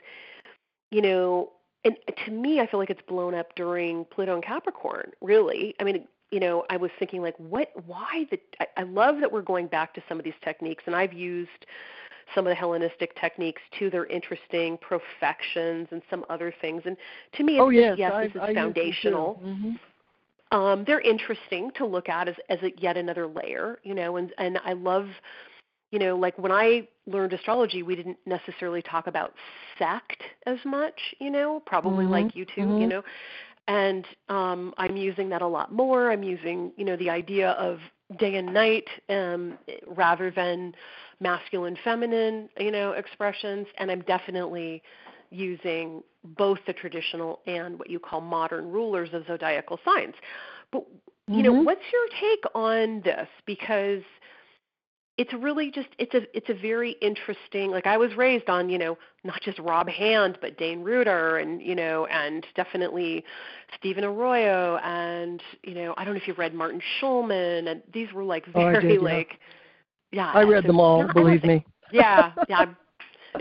you 0.91 1.01
know 1.01 1.51
and 1.86 1.97
to 2.26 2.32
me 2.32 2.60
i 2.60 2.68
feel 2.68 2.80
like 2.80 2.89
it's 2.89 3.01
blown 3.08 3.34
up 3.34 3.53
during 3.55 4.05
pluto 4.05 4.34
and 4.36 4.43
capricorn 4.43 5.12
really 5.22 5.76
i 5.80 5.84
mean 5.84 6.08
you 6.32 6.39
know 6.39 6.64
i 6.70 6.78
was 6.78 6.91
thinking 6.99 7.22
like 7.22 7.36
what 7.38 7.72
why 7.86 8.26
the 8.32 8.39
i, 8.60 8.68
I 8.78 8.84
love 8.84 9.20
that 9.20 9.32
we're 9.32 9.41
going 9.41 9.68
back 9.68 9.93
to 9.95 10.03
some 10.08 10.18
of 10.18 10.24
these 10.26 10.39
techniques 10.43 10.84
and 10.88 10.95
i've 10.95 11.14
used 11.14 11.66
some 12.36 12.45
of 12.45 12.51
the 12.51 12.55
hellenistic 12.55 13.16
techniques 13.20 13.62
too 13.78 13.89
they're 13.89 14.05
interesting 14.08 14.78
profections 14.78 15.88
and 15.91 16.01
some 16.10 16.26
other 16.30 16.53
things 16.62 16.82
and 16.86 16.97
to 17.34 17.43
me 17.43 17.53
it's 17.58 17.62
Oh 17.62 17.70
just, 17.70 17.82
yes, 17.82 17.97
yes 17.97 18.12
I, 18.14 18.24
this 18.24 18.32
is 18.36 18.41
I 18.41 18.47
use 18.47 18.55
them 18.55 18.74
too. 18.74 18.82
foundational 18.82 19.41
Mhm. 19.45 19.80
Um, 20.51 20.83
they're 20.85 21.01
interesting 21.01 21.71
to 21.77 21.85
look 21.85 22.09
at 22.09 22.27
as, 22.27 22.35
as 22.49 22.59
a, 22.63 22.71
yet 22.77 22.97
another 22.97 23.27
layer, 23.27 23.79
you 23.83 23.93
know, 23.93 24.17
and, 24.17 24.33
and 24.37 24.59
I 24.63 24.73
love, 24.73 25.07
you 25.91 25.99
know, 25.99 26.15
like 26.15 26.37
when 26.37 26.51
I 26.51 26.87
learned 27.05 27.33
astrology, 27.33 27.83
we 27.83 27.95
didn't 27.95 28.17
necessarily 28.25 28.81
talk 28.81 29.07
about 29.07 29.33
sect 29.77 30.21
as 30.45 30.57
much, 30.65 30.99
you 31.19 31.29
know, 31.29 31.61
probably 31.65 32.05
Mhm. 32.05 32.11
like 32.11 32.35
you 32.35 32.45
too, 32.45 32.61
you 32.61 32.87
Mhm. 32.87 32.89
know, 32.89 33.03
and 33.67 34.05
um, 34.29 34.73
I'm 34.77 34.95
using 34.95 35.29
that 35.29 35.41
a 35.41 35.47
lot 35.47 35.71
more. 35.73 36.11
I'm 36.11 36.23
using, 36.23 36.71
you 36.77 36.85
know, 36.85 36.95
the 36.95 37.09
idea 37.09 37.51
of 37.51 37.79
day 38.17 38.35
and 38.35 38.53
night 38.53 38.87
um, 39.09 39.57
rather 39.85 40.31
than 40.31 40.73
masculine, 41.19 41.75
feminine, 41.83 42.49
you 42.57 42.71
know, 42.71 42.93
expressions, 42.93 43.67
and 43.77 43.91
I'm 43.91 44.01
definitely 44.01 44.81
using 45.30 46.01
both 46.38 46.59
the 46.67 46.73
traditional 46.73 47.39
and 47.47 47.78
what 47.80 47.89
you 47.89 47.99
call 47.99 48.21
modern 48.21 48.69
rulers 48.71 49.09
of 49.13 49.25
zodiacal 49.28 49.80
signs. 49.86 50.15
But 50.71 50.84
you 51.30 51.43
know, 51.43 51.53
Mhm. 51.53 51.65
what's 51.65 51.84
your 51.91 52.07
take 52.19 52.43
on 52.55 53.01
this? 53.01 53.28
Because 53.45 54.01
it's 55.17 55.34
really 55.34 55.71
just 55.71 55.89
it's 55.97 56.13
a 56.13 56.38
it's 56.38 56.49
a 56.49 56.53
very 56.53 56.91
interesting 57.01 57.71
like 57.71 57.88
I 57.88 57.97
was 57.97 58.15
raised 58.15 58.49
on, 58.49 58.69
you 58.69 58.78
know, 58.78 58.97
not 59.23 59.41
just 59.41 59.57
Rob 59.59 59.89
Hand, 59.89 60.38
but 60.41 60.57
Dane 60.57 60.84
Rudhyar 60.84 61.41
and, 61.41 61.61
you 61.61 61.73
know, 61.75 62.05
and 62.05 62.45
definitely 62.55 63.25
Stephen 63.75 64.03
Arroyo 64.05 64.78
and, 64.84 65.41
you 65.63 65.73
know, 65.73 65.93
I 65.97 66.05
don't 66.05 66.13
know 66.13 66.19
if 66.21 66.28
you've 66.28 66.38
read 66.38 66.53
Martin 66.53 66.82
Schulman 67.01 67.67
and 67.69 67.82
these 67.91 68.13
were 68.13 68.23
like 68.23 68.45
Oh, 68.53 68.59
very 68.61 68.82
did, 68.88 69.01
yeah. 69.01 69.07
like 69.15 69.39
yeah. 70.11 70.32
I 70.34 70.43
read 70.43 70.63
so- 70.63 70.67
them 70.67 70.80
all. 70.80 71.01
no, 71.07 71.13
believe 71.13 71.43
me. 71.43 71.65
Yeah, 71.91 72.32
yeah. 72.47 72.65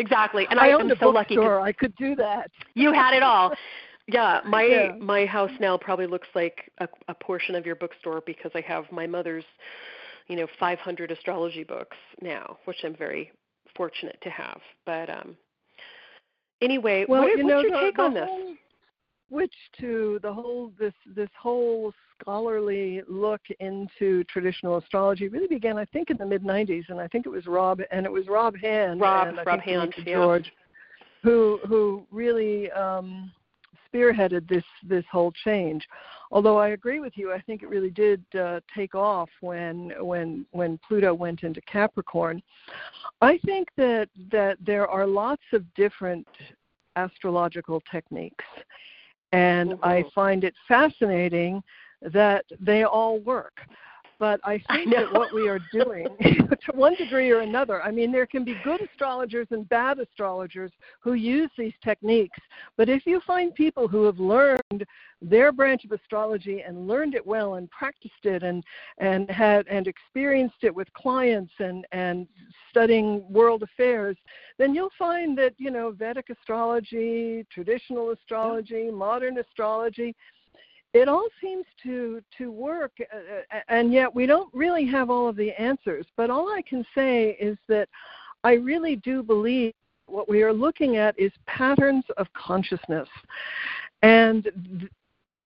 Exactly. 0.01 0.47
And 0.51 0.59
I 0.59 0.69
I, 0.69 0.73
owned 0.73 0.91
am 0.91 0.97
so 0.99 1.09
lucky 1.11 1.37
bookstore. 1.37 1.61
I 1.61 1.73
could 1.73 1.95
do 1.97 2.15
that. 2.17 2.51
you 2.75 2.93
had 2.93 3.15
it 3.15 3.23
all. 3.23 3.55
Yeah, 4.09 4.41
my 4.47 4.63
Yeah. 4.71 4.93
my 5.01 5.27
house 5.27 5.51
now 5.61 5.77
probably 5.77 6.07
looks 6.07 6.29
like 6.35 6.71
a, 6.79 6.89
a 7.09 7.15
portion 7.15 7.55
of 7.55 7.67
your 7.67 7.77
bookstore 7.77 8.23
because 8.27 8.51
I 8.55 8.61
have 8.63 8.91
my 8.93 9.07
mother's, 9.07 9.45
you 10.29 10.37
know, 10.37 10.47
500 10.59 11.11
astrology 11.11 11.65
books 11.65 11.97
now, 12.21 12.59
which 12.67 12.79
I'm 12.85 12.95
very 12.97 13.33
fortunate 13.77 14.19
to 14.23 14.31
have. 14.31 14.61
But 14.85 15.11
um 15.11 15.37
anyway, 16.63 17.05
Well, 17.09 17.23
what 17.23 17.37
you 17.39 17.45
what's 17.45 17.49
know, 17.49 17.61
your 17.61 17.71
the, 17.71 17.87
take 17.87 17.97
the 17.97 18.03
on 18.03 18.15
this? 18.15 18.31
Switch 19.29 19.55
to 19.81 20.19
the 20.23 20.33
whole 20.33 20.73
this 20.79 20.95
this 21.15 21.31
whole 21.39 21.93
scholarly 22.21 23.03
look 23.09 23.41
into 23.61 24.25
traditional 24.25 24.79
astrology 24.79 25.29
really 25.29 25.49
began, 25.49 25.79
I 25.79 25.85
think, 25.87 26.11
in 26.11 26.17
the 26.17 26.27
mid 26.27 26.43
'90s, 26.43 26.89
and 26.89 27.01
I 27.01 27.09
think 27.09 27.27
it 27.27 27.31
was 27.31 27.47
Rob 27.47 27.81
and 27.91 28.07
it 28.07 28.13
was 28.13 28.27
Rob 28.29 28.57
Hand 28.57 29.01
Rob- 29.01 29.37
Rob 29.47 29.61
Hand, 29.61 29.95
yeah. 29.99 30.15
George, 30.15 30.53
who 31.23 31.61
who 31.67 32.07
really 32.11 32.71
um, 32.73 33.33
spearheaded 33.93 34.49
this 34.49 34.65
this 34.83 35.05
whole 35.11 35.33
change. 35.45 35.87
Although 36.33 36.59
I 36.59 36.69
agree 36.69 37.01
with 37.01 37.13
you, 37.17 37.33
I 37.33 37.41
think 37.41 37.63
it 37.63 37.69
really 37.69 37.91
did 37.91 38.25
uh, 38.39 38.61
take 38.75 38.95
off 38.95 39.29
when 39.41 39.93
when 40.01 40.47
when 40.53 40.79
Pluto 40.87 41.15
went 41.15 41.43
into 41.43 41.61
Capricorn. 41.63 42.43
I 43.21 43.39
think 43.45 43.69
that 43.77 44.09
that 44.31 44.59
there 44.65 44.89
are 44.89 45.07
lots 45.07 45.43
of 45.53 45.63
different 45.75 46.27
astrological 46.97 47.83
techniques 47.91 48.45
and 49.37 49.73
mm-hmm. 49.73 49.85
I 49.85 50.05
find 50.15 50.45
it 50.45 50.55
fascinating 50.67 51.63
that 52.01 52.47
they 52.59 52.85
all 52.85 53.19
work. 53.21 53.61
But 54.19 54.41
I 54.45 54.63
think 54.73 54.95
I 54.95 55.03
that 55.03 55.13
what 55.13 55.35
we 55.35 55.49
are 55.49 55.61
doing, 55.73 56.07
to 56.21 56.73
one 56.73 56.95
degree 56.95 57.31
or 57.31 57.41
another, 57.41 57.83
I 57.83 57.91
mean, 57.91 58.11
there 58.11 58.27
can 58.27 58.45
be 58.45 58.57
good 58.65 58.81
astrologers 58.81 59.49
and 59.51 59.69
bad 59.69 59.99
astrologers 59.99 60.73
who 61.01 61.15
use 61.15 61.51
these 61.59 61.75
techniques. 61.85 62.39
But 62.77 62.89
if 62.89 63.07
you 63.07 63.21
find 63.27 63.55
people 63.55 63.89
who 63.89 64.05
have 64.05 64.19
learned 64.19 64.87
their 65.23 65.51
branch 65.51 65.85
of 65.85 65.93
astrology 65.93 66.61
and 66.61 66.87
learned 66.87 67.15
it 67.15 67.27
well 67.27 67.55
and 67.55 67.71
practiced 67.71 68.25
it 68.25 68.43
and 68.43 68.63
and 68.99 69.31
had 69.31 69.67
and 69.67 69.87
experienced 69.87 70.63
it 70.63 70.75
with 70.75 70.93
clients 70.93 71.53
and 71.59 71.87
and 71.93 72.29
studying 72.69 73.25
world 73.33 73.63
affairs 73.63 74.17
then 74.59 74.75
you'll 74.75 74.91
find 74.99 75.37
that 75.39 75.55
you 75.57 75.71
know 75.71 75.91
vedic 75.91 76.29
astrology 76.29 77.47
traditional 77.51 78.11
astrology 78.11 78.91
modern 78.91 79.39
astrology 79.39 80.15
it 80.93 81.09
all 81.09 81.29
seems 81.41 81.65
to 81.83 82.23
to 82.39 82.51
work 82.51 82.93
uh, 83.01 83.17
uh, 83.57 83.61
and 83.69 83.93
yet 83.93 84.15
we 84.15 84.27
don't 84.27 84.53
really 84.55 84.87
have 84.87 85.11
all 85.11 85.29
of 85.29 85.37
the 85.37 85.53
answers. 85.61 86.07
But 86.17 86.31
all 86.31 86.49
i 86.49 86.63
can 86.63 86.85
say 86.95 87.37
is 87.41 87.57
that 87.69 87.89
i 88.45 88.53
really 88.53 88.97
do 88.97 89.23
believe 89.23 89.75
what 90.07 90.29
we 90.29 90.43
are 90.43 90.53
looking 90.53 90.97
at 90.97 91.19
is 91.19 91.33
patterns 91.47 92.05
of 92.17 92.27
consciousness. 92.33 93.09
And 94.03 94.45
th- 94.79 94.91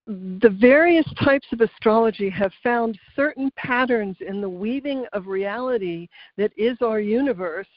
the 0.07 0.57
various 0.61 1.07
types 1.23 1.47
of 1.53 1.61
astrology 1.61 2.31
have 2.31 2.53
found 2.63 2.99
certain 3.15 3.51
patterns 3.57 4.17
in 4.27 4.41
the 4.41 4.49
weaving 4.49 5.07
of 5.13 5.29
reality 5.29 6.09
that 6.37 6.53
is 6.57 6.77
our 6.81 7.01
universe 7.01 7.69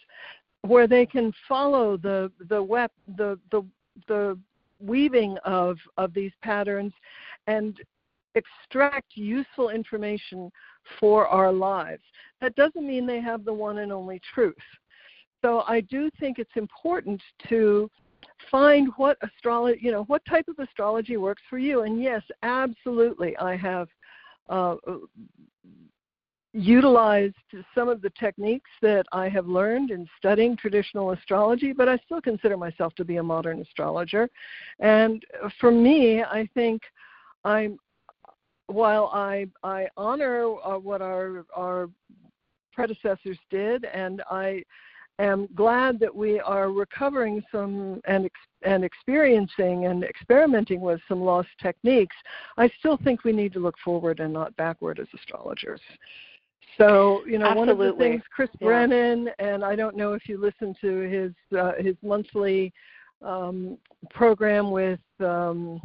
where 0.61 0.87
they 0.87 1.05
can 1.05 1.31
follow 1.47 1.97
the 1.97 2.31
the 2.49 2.61
web 2.61 2.89
the 3.17 3.37
the 3.51 3.63
the 4.07 4.37
weaving 4.79 5.37
of 5.45 5.77
of 5.97 6.13
these 6.13 6.31
patterns 6.41 6.93
and 7.47 7.77
extract 8.35 9.15
useful 9.15 9.69
information 9.69 10.51
for 10.99 11.27
our 11.27 11.51
lives. 11.51 12.03
That 12.41 12.55
doesn't 12.55 12.85
mean 12.85 13.05
they 13.05 13.21
have 13.21 13.45
the 13.45 13.53
one 13.53 13.79
and 13.79 13.91
only 13.91 14.19
truth. 14.33 14.55
So 15.43 15.63
I 15.67 15.81
do 15.81 16.09
think 16.19 16.39
it's 16.39 16.55
important 16.55 17.21
to 17.49 17.89
find 18.49 18.89
what 18.97 19.17
astrology, 19.21 19.79
you 19.81 19.91
know, 19.91 20.03
what 20.03 20.23
type 20.25 20.47
of 20.47 20.57
astrology 20.59 21.17
works 21.17 21.41
for 21.49 21.57
you. 21.57 21.81
And 21.81 22.01
yes, 22.01 22.21
absolutely, 22.43 23.35
I 23.37 23.55
have 23.57 23.87
uh, 24.49 24.75
utilized 26.53 27.35
some 27.73 27.89
of 27.89 28.01
the 28.01 28.11
techniques 28.11 28.69
that 28.81 29.05
I 29.11 29.27
have 29.29 29.47
learned 29.47 29.91
in 29.91 30.07
studying 30.17 30.55
traditional 30.55 31.11
astrology, 31.11 31.73
but 31.73 31.89
I 31.89 31.97
still 32.05 32.21
consider 32.21 32.57
myself 32.57 32.93
to 32.95 33.05
be 33.05 33.17
a 33.17 33.23
modern 33.23 33.59
astrologer. 33.59 34.29
And 34.79 35.23
for 35.59 35.71
me, 35.71 36.23
I 36.23 36.47
think 36.53 36.81
I'm 37.43 37.77
while 38.67 39.09
I 39.13 39.47
I 39.63 39.87
honor 39.97 40.45
uh, 40.63 40.77
what 40.77 41.01
our 41.01 41.45
our 41.55 41.89
predecessors 42.73 43.37
did, 43.49 43.85
and 43.85 44.23
I 44.31 44.63
am 45.19 45.47
glad 45.53 45.99
that 45.99 46.13
we 46.13 46.39
are 46.39 46.71
recovering 46.71 47.43
some 47.51 48.01
and 48.05 48.29
and 48.63 48.83
experiencing 48.83 49.85
and 49.85 50.03
experimenting 50.03 50.81
with 50.81 51.01
some 51.07 51.21
lost 51.21 51.49
techniques. 51.61 52.15
I 52.57 52.69
still 52.79 52.97
think 53.03 53.23
we 53.23 53.33
need 53.33 53.53
to 53.53 53.59
look 53.59 53.75
forward 53.83 54.19
and 54.19 54.33
not 54.33 54.55
backward 54.55 54.99
as 54.99 55.07
astrologers. 55.13 55.81
So 56.77 57.23
you 57.27 57.37
know, 57.37 57.45
Absolutely. 57.45 57.75
one 57.77 57.87
of 57.87 57.97
the 57.97 58.03
things 58.03 58.23
Chris 58.31 58.49
yeah. 58.59 58.67
Brennan 58.67 59.29
and 59.39 59.63
I 59.63 59.75
don't 59.75 59.95
know 59.95 60.13
if 60.13 60.27
you 60.27 60.39
listen 60.39 60.75
to 60.81 60.99
his 61.01 61.57
uh, 61.57 61.73
his 61.79 61.95
monthly 62.01 62.73
um, 63.21 63.77
program 64.09 64.71
with. 64.71 64.99
Um, 65.19 65.81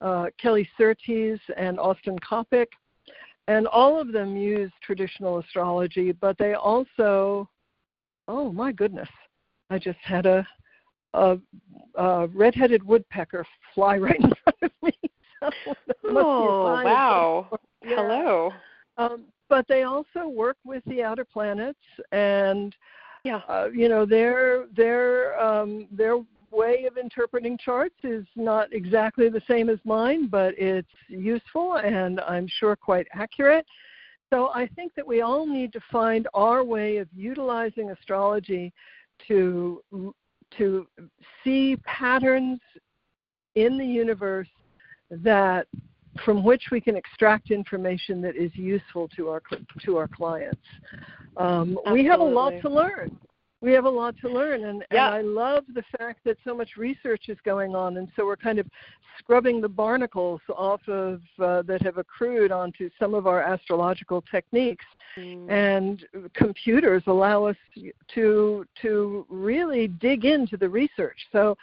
uh, 0.00 0.26
Kelly 0.40 0.68
Surtees 0.76 1.38
and 1.56 1.78
Austin 1.78 2.18
Coppock, 2.18 2.66
and 3.48 3.66
all 3.66 4.00
of 4.00 4.12
them 4.12 4.36
use 4.36 4.70
traditional 4.82 5.38
astrology, 5.38 6.12
but 6.12 6.36
they 6.38 6.54
also, 6.54 7.48
oh 8.28 8.52
my 8.52 8.72
goodness, 8.72 9.08
I 9.70 9.78
just 9.78 9.98
had 10.02 10.26
a, 10.26 10.46
a, 11.14 11.38
a 11.94 12.26
red-headed 12.28 12.82
woodpecker 12.82 13.46
fly 13.74 13.98
right 13.98 14.20
in 14.20 14.32
front 14.42 14.62
of 14.62 14.70
me. 14.82 14.92
oh 16.04 16.82
wow! 16.82 17.48
Yeah. 17.84 17.96
Hello. 17.96 18.52
Um, 18.98 19.24
but 19.48 19.66
they 19.68 19.84
also 19.84 20.26
work 20.26 20.56
with 20.64 20.82
the 20.86 21.02
outer 21.02 21.24
planets 21.24 21.78
and 22.10 22.74
yeah. 23.26 23.40
Uh, 23.48 23.68
you 23.74 23.88
know 23.88 24.06
their 24.06 24.66
their 24.76 25.38
um, 25.40 25.88
their 25.90 26.18
way 26.50 26.84
of 26.84 26.96
interpreting 26.96 27.58
charts 27.58 27.96
is 28.02 28.24
not 28.36 28.72
exactly 28.72 29.28
the 29.28 29.42
same 29.48 29.68
as 29.68 29.78
mine, 29.84 30.28
but 30.28 30.54
it's 30.56 30.88
useful 31.08 31.76
and 31.76 32.20
I'm 32.20 32.46
sure 32.46 32.76
quite 32.76 33.06
accurate. 33.12 33.66
So 34.32 34.50
I 34.54 34.66
think 34.74 34.92
that 34.96 35.06
we 35.06 35.20
all 35.20 35.46
need 35.46 35.72
to 35.72 35.80
find 35.90 36.26
our 36.34 36.64
way 36.64 36.96
of 36.96 37.08
utilizing 37.14 37.90
astrology 37.90 38.72
to 39.28 39.82
to 40.58 40.86
see 41.42 41.76
patterns 41.84 42.60
in 43.56 43.78
the 43.78 43.84
universe 43.84 44.48
that 45.10 45.66
from 46.24 46.42
which 46.42 46.64
we 46.70 46.80
can 46.80 46.96
extract 46.96 47.50
information 47.50 48.20
that 48.22 48.36
is 48.36 48.54
useful 48.54 49.08
to 49.16 49.28
our 49.28 49.42
to 49.84 49.96
our 49.96 50.08
clients. 50.08 50.62
Um, 51.36 51.78
we 51.92 52.04
have 52.06 52.20
a 52.20 52.24
lot 52.24 52.54
to 52.62 52.68
learn 52.68 53.16
we 53.60 53.72
have 53.72 53.84
a 53.84 53.90
lot 53.90 54.14
to 54.20 54.28
learn 54.28 54.64
and, 54.64 54.84
yeah. 54.92 55.06
and 55.06 55.14
i 55.14 55.20
love 55.20 55.64
the 55.74 55.82
fact 55.98 56.20
that 56.24 56.36
so 56.44 56.54
much 56.54 56.76
research 56.76 57.28
is 57.28 57.38
going 57.44 57.74
on 57.74 57.96
and 57.96 58.08
so 58.16 58.24
we're 58.24 58.36
kind 58.36 58.58
of 58.58 58.66
scrubbing 59.18 59.60
the 59.60 59.68
barnacles 59.68 60.40
off 60.54 60.86
of 60.88 61.20
uh, 61.38 61.62
that 61.62 61.80
have 61.82 61.98
accrued 61.98 62.52
onto 62.52 62.90
some 62.98 63.14
of 63.14 63.26
our 63.26 63.42
astrological 63.42 64.22
techniques 64.30 64.84
mm. 65.16 65.50
and 65.50 66.04
computers 66.34 67.02
allow 67.06 67.44
us 67.44 67.56
to 68.14 68.66
to 68.80 69.26
really 69.28 69.88
dig 69.88 70.24
into 70.24 70.56
the 70.56 70.68
research 70.68 71.18
so 71.32 71.56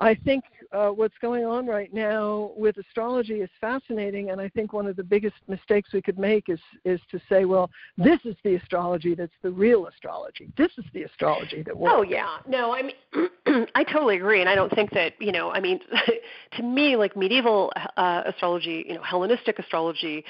I 0.00 0.14
think 0.14 0.44
uh, 0.72 0.88
what's 0.88 1.14
going 1.22 1.44
on 1.44 1.66
right 1.66 1.92
now 1.94 2.50
with 2.56 2.76
astrology 2.78 3.34
is 3.34 3.50
fascinating, 3.60 4.30
and 4.30 4.40
I 4.40 4.48
think 4.48 4.72
one 4.72 4.86
of 4.86 4.96
the 4.96 5.04
biggest 5.04 5.36
mistakes 5.46 5.92
we 5.92 6.02
could 6.02 6.18
make 6.18 6.48
is 6.48 6.58
is 6.84 7.00
to 7.12 7.20
say, 7.28 7.44
well, 7.44 7.70
this 7.96 8.18
is 8.24 8.34
the 8.42 8.56
astrology 8.56 9.14
that's 9.14 9.32
the 9.42 9.50
real 9.50 9.86
astrology. 9.86 10.50
This 10.56 10.72
is 10.78 10.84
the 10.92 11.04
astrology 11.04 11.62
that 11.62 11.76
works. 11.76 11.94
Oh 11.96 12.02
yeah, 12.02 12.38
no, 12.48 12.74
I 12.74 12.82
mean, 12.82 13.66
I 13.76 13.84
totally 13.84 14.16
agree, 14.16 14.40
and 14.40 14.48
I 14.48 14.56
don't 14.56 14.72
think 14.74 14.90
that 14.92 15.14
you 15.20 15.30
know, 15.30 15.50
I 15.50 15.60
mean, 15.60 15.78
to 16.56 16.62
me, 16.62 16.96
like 16.96 17.16
medieval 17.16 17.72
uh, 17.96 18.22
astrology, 18.26 18.84
you 18.88 18.94
know, 18.94 19.02
Hellenistic 19.02 19.60
astrology, 19.60 20.24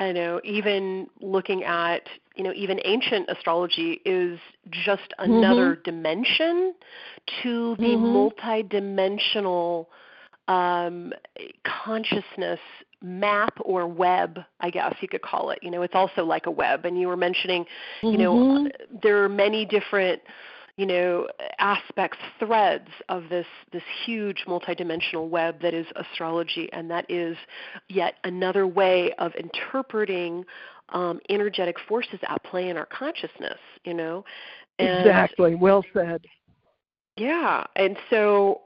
I 0.00 0.12
know 0.12 0.40
even 0.42 1.06
looking 1.20 1.62
at 1.62 2.02
you 2.34 2.42
know 2.42 2.52
even 2.54 2.80
ancient 2.84 3.28
astrology 3.28 4.00
is 4.04 4.40
just 4.70 5.12
another 5.18 5.76
mm-hmm. 5.76 5.82
dimension 5.82 6.74
to 7.42 7.76
the 7.76 7.84
mm-hmm. 7.84 8.42
multidimensional 8.42 9.86
um, 10.48 11.12
consciousness 11.64 12.58
map 13.02 13.54
or 13.62 13.86
web, 13.86 14.40
I 14.60 14.70
guess 14.70 14.94
you 15.00 15.08
could 15.08 15.22
call 15.22 15.50
it. 15.50 15.58
You 15.62 15.70
know, 15.70 15.82
it's 15.82 15.94
also 15.94 16.24
like 16.24 16.46
a 16.46 16.50
web. 16.50 16.84
And 16.84 17.00
you 17.00 17.08
were 17.08 17.16
mentioning, 17.16 17.64
you 18.02 18.18
know, 18.18 18.34
mm-hmm. 18.34 18.96
there 19.02 19.22
are 19.22 19.28
many 19.28 19.64
different 19.64 20.20
you 20.80 20.86
know 20.86 21.28
aspects 21.58 22.16
threads 22.38 22.88
of 23.10 23.28
this 23.28 23.46
this 23.70 23.82
huge 24.06 24.44
multidimensional 24.46 25.28
web 25.28 25.60
that 25.60 25.74
is 25.74 25.84
astrology 25.94 26.70
and 26.72 26.90
that 26.90 27.04
is 27.10 27.36
yet 27.90 28.14
another 28.24 28.66
way 28.66 29.12
of 29.18 29.32
interpreting 29.34 30.42
um, 30.88 31.20
energetic 31.28 31.76
forces 31.86 32.18
at 32.26 32.42
play 32.44 32.70
in 32.70 32.78
our 32.78 32.86
consciousness 32.86 33.58
you 33.84 33.92
know? 33.92 34.24
And, 34.78 35.06
exactly. 35.06 35.54
Well 35.54 35.84
said. 35.92 36.24
Yeah. 37.16 37.64
And 37.76 37.98
so 38.08 38.62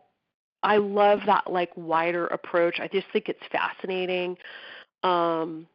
i 0.62 0.77
love 0.77 1.19
that 1.27 1.51
like 1.51 1.71
wider 1.77 2.29
approach. 2.29 2.79
I 2.81 2.87
just 2.87 3.09
think 3.12 3.29
it's 3.29 3.43
fascinating. 3.51 4.37
Um 5.03 5.67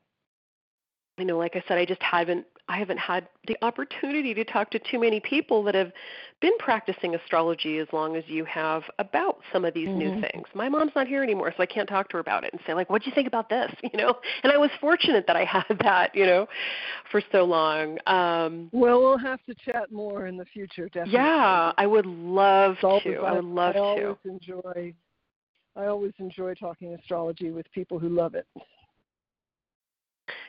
you 1.17 1.25
know 1.25 1.37
like 1.37 1.57
i 1.57 1.63
said 1.67 1.77
i 1.77 1.83
just 1.83 2.01
haven't 2.01 2.45
I 2.69 2.77
haven't 2.77 2.99
had 2.99 3.27
the 3.47 3.57
opportunity 3.63 4.35
to 4.35 4.45
talk 4.45 4.69
to 4.71 4.79
too 4.79 4.99
many 4.99 5.19
people 5.19 5.63
that 5.63 5.73
have 5.73 5.91
been 6.39 6.55
practicing 6.59 7.15
astrology 7.15 7.79
as 7.79 7.87
long 7.91 8.15
as 8.15 8.23
you 8.27 8.45
have 8.45 8.83
about 8.99 9.39
some 9.51 9.65
of 9.65 9.73
these 9.73 9.89
mm-hmm. 9.89 9.97
new 9.97 10.21
things. 10.21 10.45
My 10.53 10.69
mom's 10.69 10.91
not 10.95 11.07
here 11.07 11.23
anymore, 11.23 11.51
so 11.57 11.63
I 11.63 11.65
can't 11.65 11.89
talk 11.89 12.09
to 12.09 12.17
her 12.17 12.19
about 12.19 12.43
it 12.43 12.53
and 12.53 12.61
say 12.67 12.75
like, 12.75 12.87
"What 12.91 13.01
do 13.01 13.09
you 13.09 13.15
think 13.15 13.27
about 13.27 13.49
this?" 13.49 13.71
You 13.91 13.97
know. 13.97 14.13
And 14.43 14.53
I 14.53 14.57
was 14.57 14.69
fortunate 14.79 15.25
that 15.25 15.35
I 15.35 15.45
had 15.45 15.63
that, 15.81 16.13
you 16.13 16.27
know, 16.27 16.47
for 17.11 17.21
so 17.31 17.43
long. 17.43 17.97
Um, 18.05 18.69
well, 18.71 19.01
we'll 19.01 19.17
have 19.17 19.43
to 19.47 19.55
chat 19.55 19.91
more 19.91 20.27
in 20.27 20.37
the 20.37 20.45
future, 20.45 20.85
definitely. 20.89 21.13
Yeah, 21.13 21.71
I 21.75 21.87
would 21.87 22.05
love 22.05 22.75
to. 22.81 23.15
I 23.23 23.33
would 23.33 23.45
love 23.45 23.71
I 23.71 23.73
to. 23.73 23.79
always 23.79 24.17
enjoy. 24.25 24.93
I 25.75 25.85
always 25.85 26.13
enjoy 26.19 26.53
talking 26.53 26.93
astrology 26.93 27.49
with 27.49 27.65
people 27.71 27.97
who 27.97 28.09
love 28.09 28.35
it 28.35 28.45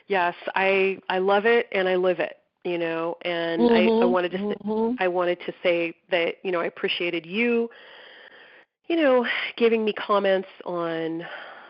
yes, 0.07 0.35
I 0.55 0.99
I 1.09 1.19
love 1.19 1.45
it 1.45 1.67
and 1.71 1.87
I 1.87 1.95
live 1.95 2.19
it. 2.19 2.37
You 2.63 2.77
know, 2.77 3.17
and 3.23 3.61
mm-hmm, 3.63 3.73
I, 3.73 3.77
I 3.77 3.89
mm-hmm, 3.89 4.11
wanted 4.11 4.31
to 4.33 4.37
mm-hmm. 4.37 4.95
I 4.99 5.07
wanted 5.07 5.39
to 5.47 5.53
say 5.63 5.95
that 6.11 6.35
you 6.43 6.51
know 6.51 6.59
I 6.59 6.65
appreciated 6.65 7.25
you, 7.25 7.69
you 8.87 8.97
know, 8.97 9.25
giving 9.57 9.83
me 9.83 9.93
comments 9.93 10.49
on 10.65 11.25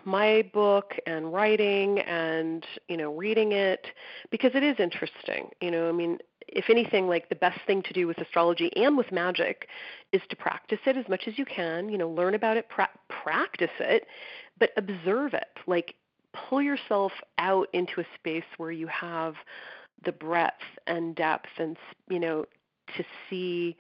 my 0.06 0.44
book 0.54 0.96
and 1.06 1.32
writing 1.32 2.00
and 2.00 2.66
you 2.88 2.98
know 2.98 3.16
reading 3.16 3.52
it 3.52 3.86
because 4.32 4.52
it 4.56 4.64
is 4.64 4.76
interesting 4.80 5.50
you 5.62 5.70
know 5.70 5.90
i 5.90 5.92
mean 5.92 6.18
if 6.48 6.70
anything 6.70 7.08
like 7.08 7.30
the 7.30 7.36
best 7.36 7.60
thing 7.68 7.82
to 7.84 7.94
do 7.94 8.08
with 8.08 8.18
astrology 8.18 8.72
and 8.76 8.98
with 8.98 9.12
magic 9.12 9.68
is 10.12 10.22
to 10.30 10.36
practice 10.36 10.80
it 10.86 10.98
as 10.98 11.08
much 11.08 11.24
as 11.28 11.38
you 11.38 11.46
can 11.46 11.90
you 11.90 11.98
know 11.98 12.10
learn 12.10 12.34
about 12.34 12.58
it 12.58 12.68
pra- 12.70 12.90
practice 13.10 13.70
it 13.80 14.06
but 14.60 14.72
observe 14.78 15.34
it 15.34 15.48
like 15.68 15.96
pull 16.34 16.62
yourself 16.62 17.12
out 17.38 17.68
into 17.74 18.02
a 18.02 18.06
space 18.16 18.44
where 18.58 18.72
you 18.72 18.88
have 18.88 19.36
the 20.06 20.12
breadth 20.12 20.54
and 20.88 21.16
depth 21.16 21.50
and 21.58 21.78
you 22.10 22.20
know 22.20 22.46
to 22.98 23.04
see 23.30 23.76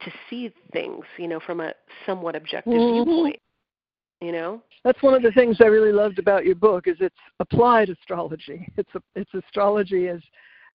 to 0.00 0.10
see 0.28 0.52
things 0.72 1.04
you 1.18 1.28
know 1.28 1.40
from 1.40 1.60
a 1.60 1.72
somewhat 2.06 2.34
objective 2.34 2.72
mm-hmm. 2.72 3.04
viewpoint 3.04 3.36
you 4.20 4.32
know 4.32 4.62
that's 4.84 5.02
one 5.02 5.14
of 5.14 5.22
the 5.22 5.32
things 5.32 5.58
i 5.60 5.66
really 5.66 5.92
loved 5.92 6.18
about 6.18 6.44
your 6.44 6.54
book 6.54 6.86
is 6.86 6.96
it's 7.00 7.14
applied 7.40 7.90
astrology 7.90 8.66
it's 8.76 8.90
a, 8.94 9.00
it's 9.14 9.34
astrology 9.34 10.08
as 10.08 10.20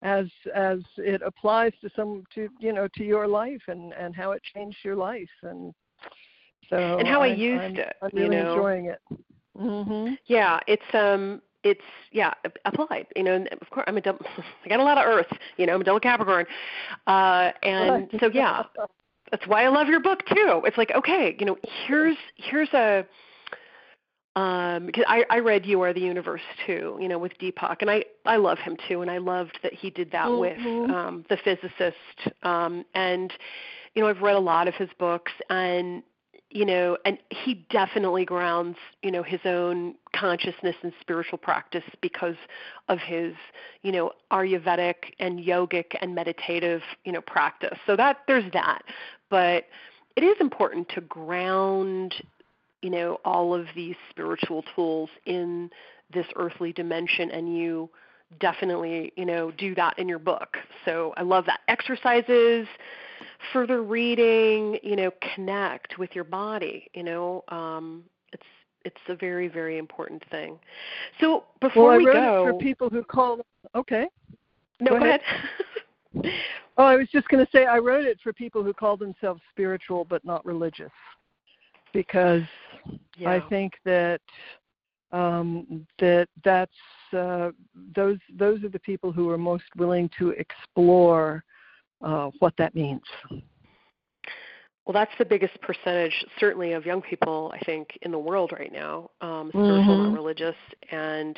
as 0.01 0.27
as 0.55 0.79
it 0.97 1.21
applies 1.25 1.73
to 1.81 1.89
some 1.95 2.23
to 2.33 2.47
you 2.59 2.71
know 2.71 2.87
to 2.95 3.03
your 3.03 3.27
life 3.27 3.61
and 3.67 3.93
and 3.93 4.15
how 4.15 4.31
it 4.31 4.41
changed 4.53 4.77
your 4.83 4.95
life 4.95 5.29
and 5.43 5.73
so 6.69 6.99
and 6.99 7.07
how 7.07 7.21
I, 7.21 7.29
I 7.29 7.33
used 7.33 7.63
I'm, 7.63 7.75
it. 7.77 7.95
I'm 8.01 8.09
really 8.13 8.35
you 8.35 8.43
know? 8.43 8.53
enjoying 8.53 8.85
it. 8.85 8.99
Mm-hmm. 9.59 10.13
Yeah, 10.27 10.59
it's 10.67 10.83
um 10.93 11.41
it's 11.63 11.81
yeah 12.11 12.33
applied 12.63 13.05
you 13.17 13.23
know 13.23 13.33
and 13.33 13.49
of 13.61 13.69
course 13.69 13.83
i'm 13.85 13.97
a 13.97 14.01
double 14.01 14.25
i 14.65 14.69
got 14.69 14.79
a 14.79 14.83
lot 14.83 14.97
of 14.97 15.05
earth 15.05 15.27
you 15.57 15.65
know 15.65 15.73
i'm 15.73 15.81
a 15.81 15.83
double 15.83 15.99
capricorn 15.99 16.45
uh 17.07 17.51
and 17.63 18.09
so 18.19 18.29
yeah 18.33 18.63
that's 19.29 19.45
why 19.45 19.65
i 19.65 19.67
love 19.67 19.87
your 19.87 19.99
book 19.99 20.25
too 20.27 20.61
it's 20.63 20.77
like 20.77 20.91
okay 20.95 21.35
you 21.37 21.45
know 21.45 21.57
here's 21.85 22.15
here's 22.37 22.69
a 22.73 23.05
um 24.35 24.85
because 24.85 25.03
I, 25.07 25.25
I 25.29 25.39
read 25.39 25.65
You 25.65 25.81
Are 25.81 25.93
the 25.93 25.99
Universe 26.01 26.41
too, 26.65 26.97
you 27.01 27.07
know, 27.07 27.17
with 27.17 27.33
Deepak 27.39 27.77
and 27.81 27.89
I, 27.89 28.03
I 28.25 28.37
love 28.37 28.59
him 28.59 28.77
too 28.87 29.01
and 29.01 29.09
I 29.09 29.17
loved 29.17 29.57
that 29.63 29.73
he 29.73 29.89
did 29.89 30.11
that 30.11 30.27
mm-hmm. 30.27 30.39
with 30.39 30.91
um 30.91 31.25
the 31.29 31.37
physicist. 31.43 31.97
Um 32.43 32.85
and 32.93 33.33
you 33.95 34.03
know, 34.03 34.07
I've 34.07 34.21
read 34.21 34.35
a 34.35 34.39
lot 34.39 34.67
of 34.67 34.75
his 34.75 34.89
books 34.99 35.31
and 35.49 36.03
you 36.51 36.65
know, 36.65 36.97
and 37.05 37.19
he 37.29 37.65
definitely 37.69 38.25
grounds, 38.25 38.77
you 39.03 39.11
know, 39.11 39.21
his 39.21 39.41
own 39.45 39.93
consciousness 40.15 40.75
and 40.81 40.91
spiritual 40.99 41.37
practice 41.37 41.83
because 42.01 42.35
of 42.87 42.97
his, 42.99 43.33
you 43.83 43.91
know, 43.91 44.11
Ayurvedic 44.31 45.13
and 45.19 45.39
yogic 45.39 45.95
and 46.01 46.15
meditative, 46.15 46.81
you 47.05 47.11
know, 47.11 47.21
practice. 47.21 47.77
So 47.85 47.95
that 47.95 48.21
there's 48.27 48.51
that. 48.53 48.81
But 49.29 49.65
it 50.15 50.23
is 50.23 50.35
important 50.39 50.89
to 50.89 51.01
ground 51.01 52.15
you 52.81 52.89
know 52.89 53.19
all 53.25 53.53
of 53.53 53.67
these 53.75 53.95
spiritual 54.09 54.63
tools 54.75 55.09
in 55.25 55.69
this 56.13 56.25
earthly 56.35 56.73
dimension 56.73 57.29
and 57.31 57.55
you 57.55 57.89
definitely 58.39 59.11
you 59.15 59.25
know 59.25 59.51
do 59.51 59.75
that 59.75 59.97
in 59.97 60.07
your 60.07 60.19
book. 60.19 60.57
So 60.85 61.13
i 61.17 61.21
love 61.21 61.45
that. 61.45 61.61
Exercises 61.67 62.67
further 63.53 63.83
reading 63.83 64.77
you 64.83 64.95
know 64.95 65.11
connect 65.35 65.97
with 65.97 66.09
your 66.13 66.25
body 66.25 66.89
you 66.93 67.03
know 67.03 67.43
um 67.47 68.03
it's 68.33 68.43
it's 68.85 68.97
a 69.07 69.15
very 69.15 69.47
very 69.47 69.77
important 69.77 70.23
thing. 70.29 70.59
So 71.19 71.45
before 71.61 71.85
well, 71.85 71.93
I 71.93 71.97
we 71.97 72.05
wrote 72.05 72.13
go 72.13 72.47
it 72.47 72.51
for 72.51 72.57
people 72.59 72.89
who 72.89 73.03
call 73.03 73.39
okay. 73.75 74.07
No 74.79 74.91
go, 74.91 74.99
go 74.99 75.05
ahead, 75.05 75.21
ahead. 76.15 76.33
oh 76.77 76.83
i 76.85 76.95
was 76.95 77.07
just 77.11 77.27
going 77.27 77.45
to 77.45 77.51
say 77.51 77.65
i 77.65 77.77
wrote 77.77 78.03
it 78.05 78.17
for 78.23 78.33
people 78.33 78.63
who 78.63 78.73
call 78.73 78.97
themselves 78.97 79.41
spiritual 79.51 80.05
but 80.05 80.25
not 80.25 80.43
religious 80.43 80.89
because 81.93 82.41
yeah. 83.17 83.31
I 83.31 83.39
think 83.49 83.73
that 83.85 84.21
um, 85.11 85.85
that 85.99 86.27
that's 86.43 86.71
uh, 87.13 87.51
those 87.95 88.17
those 88.37 88.63
are 88.63 88.69
the 88.69 88.79
people 88.79 89.11
who 89.11 89.29
are 89.29 89.37
most 89.37 89.65
willing 89.77 90.09
to 90.17 90.29
explore 90.31 91.43
uh, 92.03 92.29
what 92.39 92.53
that 92.57 92.75
means. 92.75 93.01
Well, 94.85 94.93
that's 94.93 95.11
the 95.19 95.25
biggest 95.25 95.59
percentage, 95.61 96.25
certainly, 96.39 96.73
of 96.73 96.85
young 96.85 97.01
people 97.01 97.53
I 97.53 97.63
think 97.63 97.97
in 98.01 98.11
the 98.11 98.17
world 98.17 98.51
right 98.51 98.71
now, 98.71 99.11
um, 99.21 99.49
spiritual, 99.49 99.83
mm-hmm. 99.83 100.03
not 100.09 100.13
religious, 100.13 100.55
and 100.91 101.37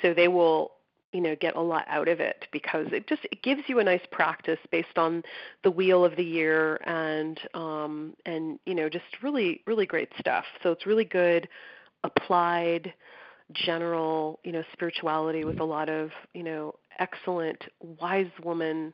so 0.00 0.14
they 0.14 0.28
will 0.28 0.70
you 1.14 1.20
know 1.20 1.34
get 1.40 1.56
a 1.56 1.60
lot 1.60 1.86
out 1.88 2.08
of 2.08 2.20
it 2.20 2.46
because 2.52 2.86
it 2.92 3.08
just 3.08 3.24
it 3.30 3.42
gives 3.42 3.62
you 3.68 3.78
a 3.78 3.84
nice 3.84 4.02
practice 4.10 4.58
based 4.70 4.98
on 4.98 5.22
the 5.62 5.70
wheel 5.70 6.04
of 6.04 6.16
the 6.16 6.24
year 6.24 6.76
and 6.84 7.40
um 7.54 8.14
and 8.26 8.58
you 8.66 8.74
know 8.74 8.88
just 8.88 9.04
really 9.22 9.62
really 9.66 9.86
great 9.86 10.10
stuff 10.18 10.44
so 10.62 10.72
it's 10.72 10.86
really 10.86 11.04
good 11.04 11.48
applied 12.02 12.92
general 13.52 14.40
you 14.44 14.52
know 14.52 14.62
spirituality 14.72 15.44
with 15.44 15.60
a 15.60 15.64
lot 15.64 15.88
of 15.88 16.10
you 16.32 16.42
know 16.42 16.74
excellent 16.98 17.62
wise 18.00 18.30
woman 18.42 18.92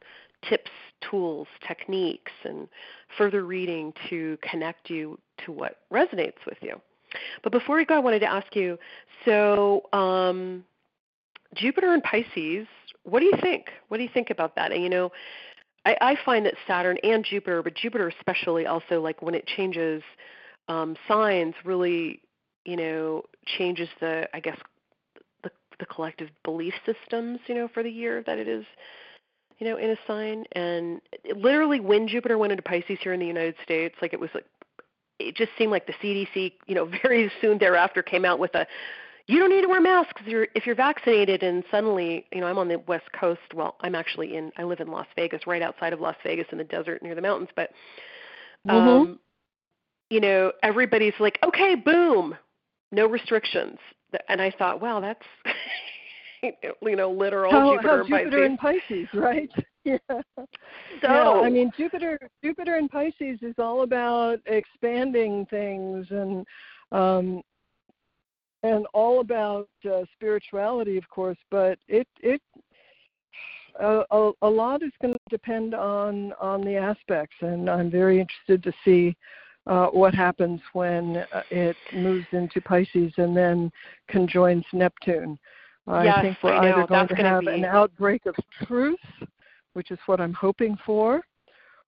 tips 0.49 0.71
tools 1.09 1.47
techniques 1.67 2.33
and 2.45 2.69
further 3.17 3.45
reading 3.45 3.93
to 4.09 4.37
connect 4.43 4.91
you 4.91 5.19
to 5.45 5.53
what 5.53 5.79
resonates 5.93 6.45
with 6.47 6.59
you 6.63 6.81
but 7.43 7.53
before 7.53 7.77
we 7.77 7.85
go 7.85 7.95
i 7.95 7.99
wanted 7.99 8.19
to 8.19 8.31
ask 8.31 8.57
you 8.57 8.77
so 9.25 9.83
um 9.93 10.65
Jupiter 11.55 11.93
and 11.93 12.03
Pisces, 12.03 12.67
what 13.05 13.21
do 13.21 13.27
you 13.27 13.35
think? 13.41 13.71
What 13.89 13.97
do 13.97 14.03
you 14.03 14.11
think 14.13 14.31
about 14.31 14.55
that? 14.57 14.73
And 14.73 14.83
you 14.83 14.89
know, 14.89 15.11
I, 15.85 15.97
I 16.01 16.17
find 16.25 16.47
that 16.47 16.55
Saturn 16.67 16.99
and 17.03 17.25
Jupiter, 17.25 17.63
but 17.63 17.75
Jupiter 17.75 18.09
especially, 18.09 18.67
also 18.67 19.01
like 19.01 19.23
when 19.23 19.35
it 19.35 19.47
changes 19.47 20.03
um, 20.69 20.97
signs, 21.09 21.55
really, 21.65 22.21
you 22.65 22.77
know, 22.77 23.23
changes 23.59 23.89
the, 24.01 24.29
I 24.35 24.41
guess, 24.41 24.59
the 25.43 25.51
the 25.79 25.87
collective 25.87 26.29
belief 26.45 26.75
systems, 26.87 27.41
you 27.47 27.55
know, 27.55 27.69
for 27.73 27.83
the 27.83 27.91
year 27.91 28.23
that 28.27 28.39
it 28.39 28.49
is, 28.49 28.65
you 29.59 29.67
know, 29.67 29.77
in 29.77 29.91
a 29.91 29.97
sign. 30.07 30.45
And 30.53 31.01
it, 31.25 31.37
literally, 31.37 31.81
when 31.81 32.07
Jupiter 32.07 32.39
went 32.39 32.53
into 32.53 32.63
Pisces 32.63 32.99
here 33.01 33.13
in 33.13 33.21
the 33.21 33.27
United 33.27 33.57
States, 33.65 33.95
like 34.03 34.13
it 34.13 34.21
was 34.21 34.31
like, 34.35 34.47
it 35.19 35.35
just 35.35 35.51
seemed 35.59 35.71
like 35.71 35.87
the 35.87 35.95
CDC, 35.95 36.53
you 36.67 36.75
know, 36.75 36.91
very 37.03 37.31
soon 37.41 37.59
thereafter 37.59 38.03
came 38.03 38.25
out 38.25 38.39
with 38.39 38.55
a 38.55 38.67
you 39.31 39.39
don't 39.39 39.51
need 39.51 39.63
to 39.63 39.69
wear 39.69 39.81
masks 39.81 40.21
if 40.21 40.27
you're, 40.27 40.49
if 40.57 40.67
you're 40.67 40.75
vaccinated 40.75 41.43
and 41.45 41.63
suddenly 41.71 42.27
you 42.33 42.41
know 42.41 42.47
i'm 42.47 42.59
on 42.59 42.67
the 42.67 42.79
west 42.89 43.05
coast 43.19 43.41
well 43.55 43.77
i'm 43.81 43.95
actually 43.95 44.37
in 44.37 44.51
i 44.57 44.65
live 44.65 44.81
in 44.81 44.89
las 44.89 45.07
vegas 45.15 45.47
right 45.47 45.63
outside 45.63 45.93
of 45.93 46.01
las 46.01 46.17
vegas 46.25 46.47
in 46.51 46.59
the 46.59 46.65
desert 46.65 47.03
near 47.03 47.15
the 47.15 47.23
mountains 47.23 47.49
but 47.55 47.71
mm-hmm. 48.67 48.77
um 48.77 49.07
mm-hmm. 49.07 49.13
you 50.11 50.21
know 50.21 50.51
everybody's 50.63 51.15
like 51.21 51.39
okay 51.45 51.77
boom 51.77 52.37
no 52.93 53.07
restrictions 53.07 53.79
and 54.29 54.41
i 54.41 54.51
thought 54.59 54.81
wow 54.81 55.01
that's 55.01 55.25
you 56.83 56.97
know 56.97 57.11
literal 57.11 57.51
how, 57.51 57.73
jupiter, 57.73 57.89
how 57.89 57.99
and, 57.99 58.09
jupiter 58.09 58.31
pisces. 58.31 58.47
and 58.47 58.59
pisces 58.59 59.09
right 59.15 59.51
yeah 59.85 59.97
so 60.09 60.21
yeah, 61.03 61.41
i 61.45 61.49
mean 61.49 61.71
jupiter 61.77 62.19
jupiter 62.43 62.77
and 62.77 62.91
pisces 62.91 63.39
is 63.43 63.55
all 63.59 63.83
about 63.83 64.39
expanding 64.47 65.47
things 65.51 66.07
and 66.11 66.47
um 66.93 67.43
and 68.63 68.87
all 68.93 69.21
about 69.21 69.69
uh, 69.91 70.03
spirituality, 70.15 70.97
of 70.97 71.09
course. 71.09 71.39
But 71.51 71.79
it 71.89 72.07
it 72.21 72.41
a, 73.81 74.05
a, 74.11 74.33
a 74.43 74.49
lot 74.49 74.83
is 74.83 74.93
going 75.01 75.15
to 75.15 75.21
depend 75.31 75.75
on 75.75 76.33
on 76.41 76.63
the 76.63 76.77
aspects, 76.77 77.37
and 77.41 77.69
I'm 77.69 77.91
very 77.91 78.21
interested 78.21 78.63
to 78.63 78.73
see 78.85 79.17
uh, 79.67 79.87
what 79.89 80.15
happens 80.15 80.61
when 80.73 81.19
uh, 81.33 81.43
it 81.51 81.77
moves 81.93 82.27
into 82.33 82.61
Pisces 82.61 83.13
and 83.17 83.37
then 83.37 83.71
conjoins 84.09 84.65
Neptune. 84.73 85.39
Yes, 85.87 86.15
I 86.17 86.23
think 86.23 86.39
we're 86.43 86.53
I 86.53 86.71
either 86.71 86.87
going 86.87 87.07
That's 87.09 87.21
to 87.21 87.27
have 87.27 87.41
be... 87.41 87.49
an 87.49 87.65
outbreak 87.65 88.27
of 88.27 88.35
truth, 88.65 88.99
which 89.73 89.91
is 89.91 89.99
what 90.07 90.21
I'm 90.21 90.33
hoping 90.33 90.79
for, 90.87 91.23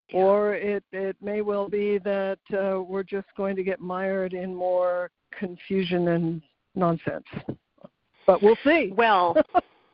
yeah. 0.09 0.19
or 0.19 0.55
it 0.55 0.83
it 0.93 1.17
may 1.23 1.41
well 1.41 1.69
be 1.69 1.99
that 1.99 2.39
uh, 2.53 2.83
we're 2.83 3.05
just 3.05 3.29
going 3.37 3.55
to 3.57 3.63
get 3.63 3.81
mired 3.81 4.33
in 4.33 4.55
more 4.55 5.11
confusion 5.39 6.09
and 6.09 6.43
nonsense. 6.75 7.27
But 8.27 8.43
we'll 8.43 8.59
see. 8.65 8.93
Well, 8.97 9.37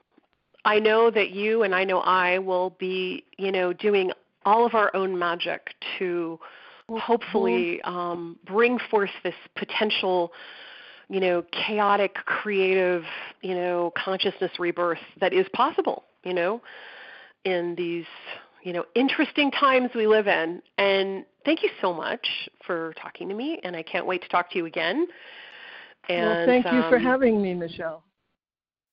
I 0.64 0.78
know 0.78 1.10
that 1.10 1.30
you 1.30 1.62
and 1.64 1.74
I 1.74 1.84
know 1.84 2.00
I 2.00 2.38
will 2.38 2.70
be, 2.78 3.24
you 3.36 3.52
know, 3.52 3.72
doing 3.72 4.10
all 4.44 4.64
of 4.64 4.74
our 4.74 4.94
own 4.96 5.18
magic 5.18 5.74
to. 5.98 6.38
Hopefully 6.96 7.80
um, 7.82 8.38
bring 8.46 8.78
forth 8.90 9.10
this 9.22 9.34
potential, 9.56 10.32
you 11.08 11.20
know, 11.20 11.44
chaotic, 11.52 12.14
creative, 12.14 13.04
you 13.42 13.54
know, 13.54 13.92
consciousness 13.96 14.52
rebirth 14.58 14.98
that 15.20 15.32
is 15.32 15.46
possible, 15.52 16.04
you 16.24 16.32
know, 16.32 16.60
in 17.44 17.74
these, 17.76 18.06
you 18.62 18.72
know, 18.72 18.84
interesting 18.94 19.50
times 19.50 19.90
we 19.94 20.06
live 20.06 20.28
in. 20.28 20.62
And 20.78 21.26
thank 21.44 21.62
you 21.62 21.70
so 21.80 21.92
much 21.92 22.26
for 22.66 22.94
talking 23.00 23.28
to 23.28 23.34
me, 23.34 23.60
and 23.62 23.76
I 23.76 23.82
can't 23.82 24.06
wait 24.06 24.22
to 24.22 24.28
talk 24.28 24.50
to 24.52 24.58
you 24.58 24.66
again. 24.66 25.06
And, 26.08 26.26
well, 26.26 26.46
thank 26.46 26.64
you 26.66 26.82
um, 26.82 26.90
for 26.90 26.98
having 26.98 27.42
me, 27.42 27.54
Michelle. 27.54 28.02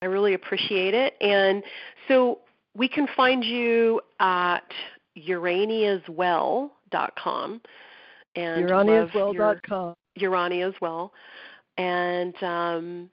I 0.02 0.08
really 0.08 0.34
appreciate 0.34 0.94
it. 0.94 1.16
And 1.22 1.64
so 2.08 2.40
we 2.76 2.90
can 2.90 3.08
find 3.16 3.44
you 3.44 4.02
at 4.20 4.64
uraniaswell.com 5.18 7.62
and 8.36 8.68
uraniaswell.com. 8.68 9.96
Urania's 10.16 10.74
Well. 10.82 11.12
and 11.78 12.42
um, 12.44 13.10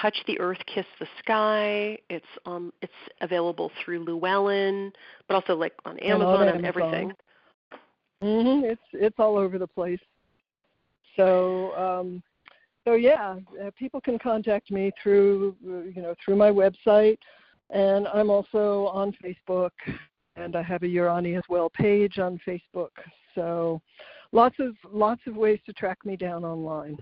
Touch 0.00 0.16
the 0.26 0.38
Earth, 0.40 0.58
Kiss 0.72 0.86
the 0.98 1.06
Sky. 1.18 1.98
It's 2.08 2.26
um 2.46 2.72
it's 2.80 2.92
available 3.20 3.70
through 3.84 4.04
Llewellyn, 4.04 4.92
but 5.28 5.34
also 5.34 5.54
like 5.54 5.74
on 5.84 5.98
Amazon 5.98 6.48
and, 6.48 6.58
and 6.58 6.66
everything. 6.66 7.12
Mhm. 8.22 8.64
It's 8.64 8.82
it's 8.92 9.16
all 9.18 9.36
over 9.36 9.58
the 9.58 9.66
place. 9.66 10.00
So 11.16 11.76
um 11.76 12.22
so 12.84 12.94
yeah, 12.94 13.36
uh, 13.62 13.70
people 13.78 14.00
can 14.00 14.18
contact 14.18 14.70
me 14.70 14.92
through 15.02 15.56
you 15.62 16.00
know 16.02 16.14
through 16.24 16.36
my 16.36 16.50
website, 16.50 17.18
and 17.70 18.08
I'm 18.08 18.30
also 18.30 18.86
on 18.88 19.14
Facebook, 19.22 19.70
and 20.36 20.56
I 20.56 20.62
have 20.62 20.82
a 20.82 20.88
Urania's 20.88 21.44
Well 21.48 21.70
page 21.70 22.18
on 22.18 22.40
Facebook. 22.46 22.90
So 23.34 23.80
lots 24.32 24.56
of 24.58 24.74
lots 24.90 25.20
of 25.26 25.36
ways 25.36 25.60
to 25.66 25.72
track 25.72 26.04
me 26.04 26.16
down 26.16 26.44
online. 26.44 26.98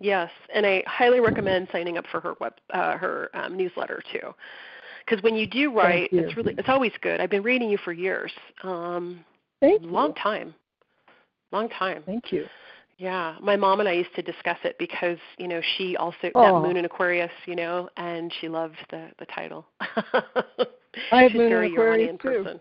Yes, 0.00 0.30
and 0.54 0.64
I 0.66 0.82
highly 0.86 1.20
recommend 1.20 1.68
signing 1.70 1.98
up 1.98 2.06
for 2.10 2.20
her 2.20 2.34
web 2.40 2.54
uh, 2.72 2.96
her 2.96 3.30
um, 3.34 3.56
newsletter 3.56 4.02
too, 4.12 4.34
because 5.04 5.22
when 5.22 5.34
you 5.34 5.46
do 5.46 5.72
write, 5.72 6.12
you. 6.12 6.20
it's 6.20 6.36
really 6.36 6.54
it's 6.56 6.68
always 6.68 6.92
good. 7.02 7.20
I've 7.20 7.30
been 7.30 7.42
reading 7.42 7.70
you 7.70 7.78
for 7.78 7.92
years. 7.92 8.32
Um, 8.62 9.24
Thank 9.60 9.82
long 9.82 10.08
you. 10.08 10.22
time, 10.22 10.54
long 11.52 11.68
time. 11.68 12.02
Thank 12.06 12.32
you. 12.32 12.46
Yeah, 12.96 13.34
my 13.42 13.56
mom 13.56 13.80
and 13.80 13.88
I 13.88 13.92
used 13.92 14.14
to 14.14 14.22
discuss 14.22 14.58
it 14.62 14.76
because 14.78 15.18
you 15.36 15.48
know 15.48 15.60
she 15.76 15.96
also 15.96 16.30
Oh. 16.34 16.42
that 16.42 16.66
Moon 16.66 16.76
in 16.76 16.84
Aquarius, 16.84 17.32
you 17.46 17.56
know, 17.56 17.88
and 17.96 18.32
she 18.40 18.48
loved 18.48 18.78
the 18.90 19.10
the 19.18 19.26
title. 19.26 19.66
I 19.80 21.22
have 21.22 21.32
She's 21.32 21.38
Moon 21.38 21.52
in 21.52 21.72
Aquarius, 21.72 22.10
too. 22.22 22.28
person. 22.28 22.60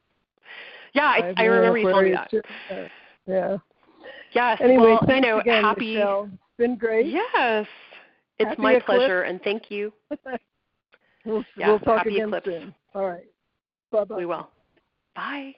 Yeah, 0.93 1.05
I, 1.05 1.25
have 1.27 1.35
I, 1.37 1.45
remember 1.45 1.77
you 1.77 1.87
telling 1.87 2.05
me 2.05 2.11
that. 2.11 2.29
too. 2.31 2.41
Yeah. 3.27 3.57
Yes. 4.33 4.59
Anyway, 4.61 4.83
well, 4.83 4.99
thanks 5.05 5.25
you 5.25 5.31
know, 5.33 5.39
again, 5.39 5.63
happy. 5.63 5.95
Michelle. 5.95 6.29
It's 6.31 6.57
been 6.57 6.75
great. 6.75 7.07
Yes, 7.07 7.67
it's 8.39 8.49
Happy 8.49 8.61
my 8.61 8.71
eclipse. 8.73 8.85
pleasure, 8.85 9.21
and 9.23 9.41
thank 9.41 9.69
you. 9.69 9.93
we'll, 11.25 11.43
Yeah, 11.55 11.69
we'll 11.69 11.79
talk 11.79 11.99
happy 11.99 12.15
again 12.15 12.27
eclipse. 12.29 12.45
soon. 12.45 12.75
All 12.95 13.07
right. 13.07 13.25
Bye 13.91 14.03
bye. 14.05 14.15
We 14.15 14.25
will. 14.25 14.49
Bye. 15.15 15.53